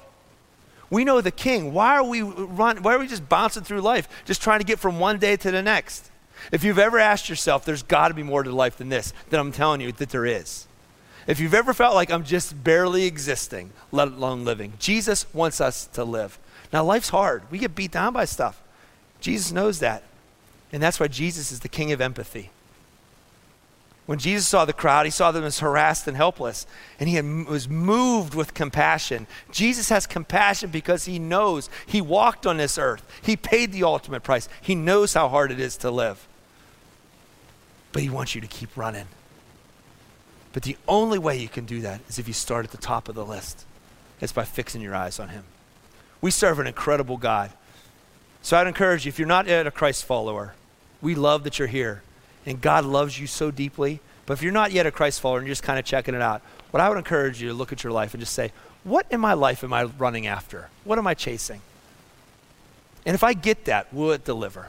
We 0.91 1.05
know 1.05 1.21
the 1.21 1.33
king. 1.33 1.73
Why 1.73 1.97
are 1.97 2.05
we 2.05 2.23
run, 2.23 2.83
why 2.83 2.95
are 2.95 2.99
we 2.99 3.09
just 3.09 3.29
bouncing 3.29 3.65
through 3.65 3.81
life, 3.81 4.09
just 4.25 4.41
trying 4.41 4.61
to 4.61 4.67
get 4.67 4.79
from 4.79 5.01
one 5.01 5.19
day 5.19 5.37
to 5.37 5.51
the 5.51 5.63
next? 5.63 6.11
If 6.53 6.63
you've 6.63 6.79
ever 6.79 6.99
asked 6.99 7.29
yourself, 7.29 7.65
there's 7.65 7.83
got 7.83 8.09
to 8.09 8.15
be 8.15 8.23
more 8.23 8.43
to 8.43 8.53
life 8.53 8.77
than 8.77 8.91
this, 8.91 9.13
then 9.31 9.41
I'm 9.41 9.51
telling 9.51 9.81
you 9.81 9.91
that 9.93 10.11
there 10.11 10.27
is. 10.27 10.69
If 11.27 11.41
you've 11.41 11.55
ever 11.55 11.73
felt 11.73 11.95
like 11.95 12.11
I'm 12.11 12.25
just 12.25 12.63
barely 12.63 13.05
existing, 13.05 13.73
let 13.93 14.09
alone 14.09 14.45
living, 14.45 14.75
Jesus 14.79 15.27
wants 15.33 15.61
us 15.61 15.87
to 15.89 16.05
live. 16.05 16.39
Now, 16.73 16.85
life's 16.85 17.09
hard. 17.09 17.43
We 17.51 17.59
get 17.59 17.75
beat 17.75 17.93
down 17.93 18.13
by 18.13 18.25
stuff. 18.25 18.61
Jesus 19.21 19.53
knows 19.53 19.79
that. 19.79 20.03
And 20.73 20.83
that's 20.83 21.01
why 21.01 21.09
Jesus 21.09 21.53
is 21.53 21.61
the 21.61 21.69
king 21.69 21.93
of 21.93 22.01
empathy. 22.01 22.51
When 24.07 24.19
Jesus 24.19 24.47
saw 24.47 24.67
the 24.67 24.75
crowd, 24.75 25.07
he 25.07 25.11
saw 25.11 25.33
them 25.33 25.45
as 25.45 25.61
harassed 25.61 26.07
and 26.07 26.17
helpless, 26.17 26.67
and 27.01 27.09
he 27.09 27.19
was 27.23 27.71
moved 27.71 28.35
with 28.35 28.53
compassion. 28.53 29.27
Jesus 29.51 29.89
has 29.89 30.07
compassion 30.07 30.69
because 30.69 31.07
he 31.07 31.19
knows 31.19 31.71
he 31.87 32.03
walked 32.03 32.47
on 32.47 32.59
this 32.59 32.77
earth. 32.77 33.03
He 33.23 33.35
paid 33.35 33.73
the 33.73 33.85
ultimate 33.85 34.23
price. 34.23 34.47
He 34.61 34.75
knows 34.75 35.15
how 35.15 35.31
hard 35.31 35.51
it 35.51 35.59
is 35.59 35.79
to 35.79 35.91
live. 35.91 36.29
But 37.93 38.03
he 38.03 38.11
wants 38.11 38.35
you 38.35 38.43
to 38.43 38.47
keep 38.47 38.77
running. 38.77 39.07
But 40.55 40.63
the 40.63 40.79
only 40.87 41.19
way 41.19 41.37
you 41.37 41.49
can 41.49 41.67
do 41.67 41.81
that 41.83 42.01
is 42.09 42.19
if 42.19 42.29
you 42.29 42.33
start 42.33 42.65
at 42.65 42.71
the 42.71 42.79
top 42.79 43.09
of 43.09 43.17
the 43.17 43.27
list. 43.27 43.67
It's 44.21 44.33
by 44.33 44.45
fixing 44.45 44.81
your 44.81 44.95
eyes 44.95 45.19
on 45.19 45.29
him. 45.29 45.45
We 46.23 46.31
serve 46.31 46.61
an 46.61 46.69
incredible 46.69 47.17
God. 47.17 47.53
So 48.41 48.57
I'd 48.57 48.69
encourage 48.69 49.05
you, 49.05 49.09
if 49.09 49.19
you're 49.19 49.29
not 49.29 49.49
yet 49.49 49.67
a 49.67 49.73
Christ 49.73 50.05
follower, 50.05 50.55
we 51.03 51.15
love 51.17 51.45
that 51.45 51.59
you're 51.59 51.69
here 51.69 52.03
and 52.47 52.61
God 52.61 52.85
loves 52.85 53.19
you 53.19 53.27
so 53.27 53.51
deeply. 53.51 54.01
But 54.27 54.35
if 54.35 54.43
you're 54.43 54.53
not 54.53 54.71
yet 54.71 54.87
a 54.87 54.93
Christ 54.93 55.21
follower 55.21 55.39
and 55.39 55.47
you're 55.47 55.53
just 55.53 55.65
kind 55.65 55.79
of 55.79 55.85
checking 55.85 56.15
it 56.15 56.23
out, 56.23 56.41
what 56.71 56.81
I 56.81 56.89
would 56.89 56.99
encourage 56.99 57.43
you 57.43 57.49
to 57.49 57.55
look 57.55 57.73
at 57.73 57.83
your 57.83 57.93
life 57.93 58.15
and 58.15 58.21
just 58.21 58.33
say, 58.33 58.53
what 58.85 59.07
in 59.11 59.21
my 59.21 59.35
life 59.35 59.65
am 59.65 59.73
I 59.73 59.85
running 59.85 60.27
after? 60.27 60.69
What 60.85 60.99
am 60.99 61.07
I 61.07 61.15
chasing? 61.15 61.63
And 63.05 63.15
if 63.15 63.25
I 63.25 63.33
get 63.33 63.65
that, 63.65 63.93
will 63.93 64.13
it 64.13 64.25
deliver? 64.25 64.69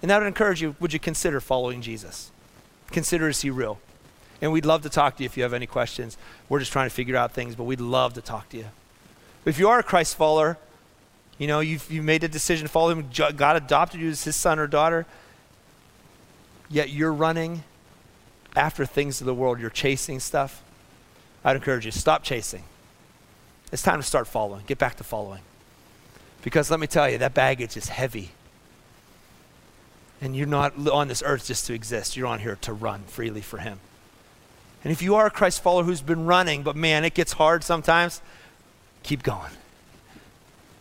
And 0.00 0.10
that 0.10 0.18
would 0.18 0.26
encourage 0.26 0.62
you, 0.62 0.76
would 0.80 0.94
you 0.94 0.98
consider 0.98 1.40
following 1.40 1.82
Jesus? 1.82 2.30
Consider 2.90 3.28
is 3.28 3.42
he 3.42 3.50
real? 3.50 3.78
And 4.40 4.52
we'd 4.52 4.66
love 4.66 4.82
to 4.82 4.88
talk 4.88 5.16
to 5.16 5.22
you 5.22 5.26
if 5.26 5.36
you 5.36 5.42
have 5.42 5.52
any 5.52 5.66
questions. 5.66 6.16
We're 6.48 6.60
just 6.60 6.72
trying 6.72 6.88
to 6.88 6.94
figure 6.94 7.16
out 7.16 7.32
things, 7.32 7.54
but 7.54 7.64
we'd 7.64 7.80
love 7.80 8.14
to 8.14 8.20
talk 8.20 8.48
to 8.50 8.56
you. 8.56 8.66
If 9.44 9.58
you 9.58 9.68
are 9.68 9.80
a 9.80 9.82
Christ 9.82 10.16
follower, 10.16 10.58
you 11.38 11.46
know, 11.46 11.60
you've, 11.60 11.90
you 11.90 12.02
made 12.02 12.24
a 12.24 12.28
decision 12.28 12.66
to 12.66 12.72
follow 12.72 12.90
him, 12.90 13.08
God 13.36 13.56
adopted 13.56 14.00
you 14.00 14.10
as 14.10 14.24
his 14.24 14.36
son 14.36 14.58
or 14.58 14.66
daughter, 14.66 15.06
yet 16.68 16.90
you're 16.90 17.12
running 17.12 17.62
after 18.56 18.84
things 18.84 19.20
of 19.20 19.26
the 19.26 19.34
world, 19.34 19.60
you're 19.60 19.70
chasing 19.70 20.20
stuff, 20.20 20.62
I'd 21.44 21.56
encourage 21.56 21.84
you 21.84 21.92
stop 21.92 22.24
chasing. 22.24 22.64
It's 23.70 23.82
time 23.82 24.00
to 24.00 24.06
start 24.06 24.26
following. 24.26 24.64
Get 24.66 24.78
back 24.78 24.96
to 24.96 25.04
following. 25.04 25.42
Because 26.42 26.70
let 26.70 26.80
me 26.80 26.86
tell 26.86 27.08
you, 27.08 27.18
that 27.18 27.34
baggage 27.34 27.76
is 27.76 27.88
heavy. 27.88 28.30
And 30.20 30.34
you're 30.34 30.46
not 30.46 30.88
on 30.88 31.08
this 31.08 31.22
earth 31.24 31.46
just 31.46 31.66
to 31.66 31.74
exist. 31.74 32.16
You're 32.16 32.26
on 32.26 32.40
here 32.40 32.56
to 32.62 32.72
run 32.72 33.02
freely 33.06 33.40
for 33.40 33.58
Him. 33.58 33.78
And 34.84 34.92
if 34.92 35.02
you 35.02 35.14
are 35.16 35.26
a 35.26 35.30
Christ 35.30 35.62
follower 35.62 35.84
who's 35.84 36.02
been 36.02 36.24
running, 36.24 36.62
but 36.62 36.76
man, 36.76 37.04
it 37.04 37.14
gets 37.14 37.32
hard 37.32 37.64
sometimes, 37.64 38.20
keep 39.02 39.22
going. 39.22 39.52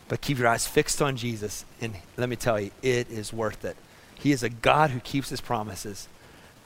But 0.08 0.22
keep 0.22 0.38
your 0.38 0.48
eyes 0.48 0.68
fixed 0.68 1.02
on 1.02 1.18
Jesus. 1.18 1.66
And 1.82 1.96
let 2.16 2.30
me 2.30 2.36
tell 2.36 2.60
you, 2.60 2.72
it 2.82 3.10
is 3.10 3.34
worth 3.34 3.66
it. 3.66 3.76
He 4.16 4.32
is 4.32 4.44
a 4.44 4.50
God 4.50 4.92
who 4.92 5.00
keeps 5.00 5.30
his 5.30 5.42
promises. 5.42 6.08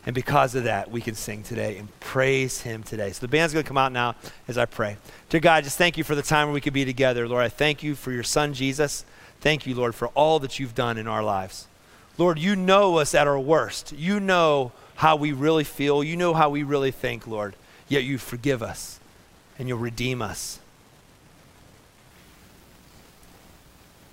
And 0.05 0.15
because 0.15 0.55
of 0.55 0.63
that, 0.63 0.89
we 0.89 1.01
can 1.01 1.15
sing 1.15 1.43
today 1.43 1.77
and 1.77 1.87
praise 1.99 2.61
him 2.61 2.81
today. 2.81 3.11
So 3.11 3.21
the 3.21 3.27
band's 3.27 3.53
going 3.53 3.63
to 3.63 3.67
come 3.67 3.77
out 3.77 3.91
now 3.91 4.15
as 4.47 4.57
I 4.57 4.65
pray. 4.65 4.97
Dear 5.29 5.41
God, 5.41 5.63
just 5.63 5.77
thank 5.77 5.97
you 5.97 6.03
for 6.03 6.15
the 6.15 6.23
time 6.23 6.51
we 6.51 6.61
could 6.61 6.73
be 6.73 6.85
together. 6.85 7.27
Lord, 7.27 7.43
I 7.43 7.49
thank 7.49 7.83
you 7.83 7.93
for 7.95 8.11
your 8.11 8.23
son, 8.23 8.53
Jesus. 8.53 9.05
Thank 9.41 9.67
you, 9.67 9.75
Lord, 9.75 9.93
for 9.93 10.07
all 10.09 10.39
that 10.39 10.59
you've 10.59 10.75
done 10.75 10.97
in 10.97 11.07
our 11.07 11.23
lives. 11.23 11.67
Lord, 12.17 12.39
you 12.39 12.55
know 12.55 12.97
us 12.97 13.13
at 13.13 13.27
our 13.27 13.39
worst. 13.39 13.91
You 13.91 14.19
know 14.19 14.71
how 14.95 15.15
we 15.15 15.31
really 15.31 15.63
feel. 15.63 16.03
You 16.03 16.17
know 16.17 16.33
how 16.33 16.49
we 16.49 16.63
really 16.63 16.91
think, 16.91 17.27
Lord. 17.27 17.55
Yet 17.87 18.03
you 18.03 18.17
forgive 18.17 18.61
us 18.63 18.99
and 19.59 19.67
you'll 19.67 19.79
redeem 19.79 20.21
us. 20.21 20.59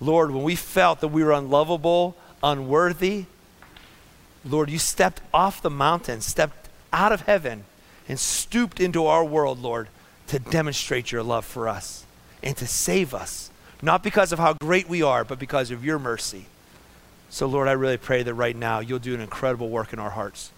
Lord, 0.01 0.31
when 0.31 0.43
we 0.43 0.55
felt 0.55 1.01
that 1.01 1.09
we 1.09 1.23
were 1.23 1.33
unlovable, 1.33 2.15
unworthy. 2.43 3.25
Lord, 4.45 4.69
you 4.69 4.79
stepped 4.79 5.21
off 5.33 5.61
the 5.61 5.69
mountain, 5.69 6.21
stepped 6.21 6.69
out 6.93 7.11
of 7.11 7.21
heaven, 7.21 7.65
and 8.07 8.19
stooped 8.19 8.79
into 8.79 9.05
our 9.05 9.23
world, 9.23 9.61
Lord, 9.61 9.87
to 10.27 10.39
demonstrate 10.39 11.11
your 11.11 11.23
love 11.23 11.45
for 11.45 11.67
us 11.67 12.05
and 12.41 12.55
to 12.57 12.67
save 12.67 13.13
us, 13.13 13.49
not 13.81 14.03
because 14.03 14.31
of 14.31 14.39
how 14.39 14.53
great 14.53 14.87
we 14.87 15.01
are, 15.01 15.23
but 15.23 15.39
because 15.39 15.71
of 15.71 15.83
your 15.83 15.99
mercy. 15.99 16.45
So, 17.29 17.45
Lord, 17.45 17.67
I 17.67 17.73
really 17.73 17.97
pray 17.97 18.23
that 18.23 18.33
right 18.33 18.55
now 18.55 18.79
you'll 18.79 18.99
do 18.99 19.13
an 19.13 19.21
incredible 19.21 19.69
work 19.69 19.93
in 19.93 19.99
our 19.99 20.09
hearts. 20.11 20.51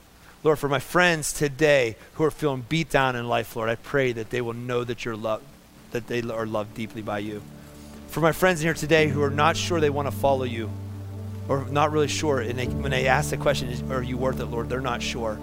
Lord, 0.43 0.57
for 0.57 0.67
my 0.67 0.79
friends 0.79 1.33
today 1.33 1.95
who 2.13 2.23
are 2.23 2.31
feeling 2.31 2.65
beat 2.67 2.89
down 2.89 3.15
in 3.15 3.27
life, 3.27 3.55
Lord, 3.55 3.69
I 3.69 3.75
pray 3.75 4.11
that 4.13 4.31
they 4.31 4.41
will 4.41 4.53
know 4.53 4.83
that 4.83 5.05
you're 5.05 5.15
loved, 5.15 5.43
that 5.91 6.07
they 6.07 6.21
are 6.21 6.47
loved 6.47 6.73
deeply 6.73 7.03
by 7.03 7.19
you. 7.19 7.43
For 8.07 8.21
my 8.21 8.31
friends 8.31 8.59
here 8.59 8.73
today 8.73 9.07
who 9.07 9.21
are 9.21 9.29
not 9.29 9.55
sure 9.55 9.79
they 9.79 9.91
want 9.91 10.07
to 10.07 10.11
follow 10.11 10.43
you, 10.43 10.69
or 11.47 11.65
not 11.65 11.91
really 11.91 12.07
sure. 12.07 12.39
And 12.39 12.57
they, 12.57 12.65
when 12.65 12.89
they 12.89 13.07
ask 13.07 13.29
the 13.29 13.37
question, 13.37 13.91
Are 13.91 14.01
you 14.01 14.17
worth 14.17 14.39
it, 14.39 14.45
Lord? 14.45 14.67
They're 14.67 14.81
not 14.81 15.01
sure. 15.01 15.37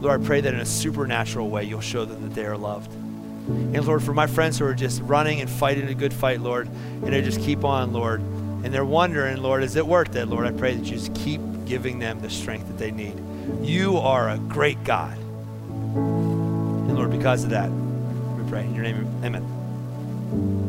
Lord, 0.00 0.20
I 0.20 0.24
pray 0.24 0.40
that 0.40 0.54
in 0.54 0.60
a 0.60 0.66
supernatural 0.66 1.50
way 1.50 1.64
you'll 1.64 1.80
show 1.80 2.04
them 2.04 2.22
that 2.22 2.34
they 2.34 2.46
are 2.46 2.56
loved. 2.56 2.92
And 2.92 3.84
Lord, 3.84 4.04
for 4.04 4.14
my 4.14 4.28
friends 4.28 4.58
who 4.58 4.66
are 4.66 4.74
just 4.74 5.02
running 5.02 5.40
and 5.40 5.50
fighting 5.50 5.88
a 5.88 5.94
good 5.94 6.12
fight, 6.12 6.40
Lord, 6.40 6.68
and 6.68 7.12
they 7.12 7.22
just 7.22 7.40
keep 7.40 7.64
on, 7.64 7.92
Lord, 7.92 8.20
and 8.20 8.72
they're 8.72 8.84
wondering, 8.84 9.38
Lord, 9.38 9.64
is 9.64 9.74
it 9.74 9.86
worth 9.86 10.14
it? 10.14 10.26
Lord, 10.26 10.46
I 10.46 10.52
pray 10.52 10.74
that 10.74 10.84
you 10.84 10.96
just 10.96 11.14
keep 11.14 11.40
giving 11.64 11.98
them 11.98 12.20
the 12.20 12.30
strength 12.30 12.68
that 12.68 12.78
they 12.78 12.90
need. 12.90 13.18
You 13.62 13.98
are 13.98 14.30
a 14.30 14.38
great 14.38 14.82
God. 14.84 15.16
And 15.18 16.96
Lord, 16.96 17.10
because 17.10 17.44
of 17.44 17.50
that, 17.50 17.70
we 17.70 18.48
pray 18.50 18.64
in 18.64 18.74
your 18.74 18.84
name, 18.84 19.06
amen. 19.24 20.67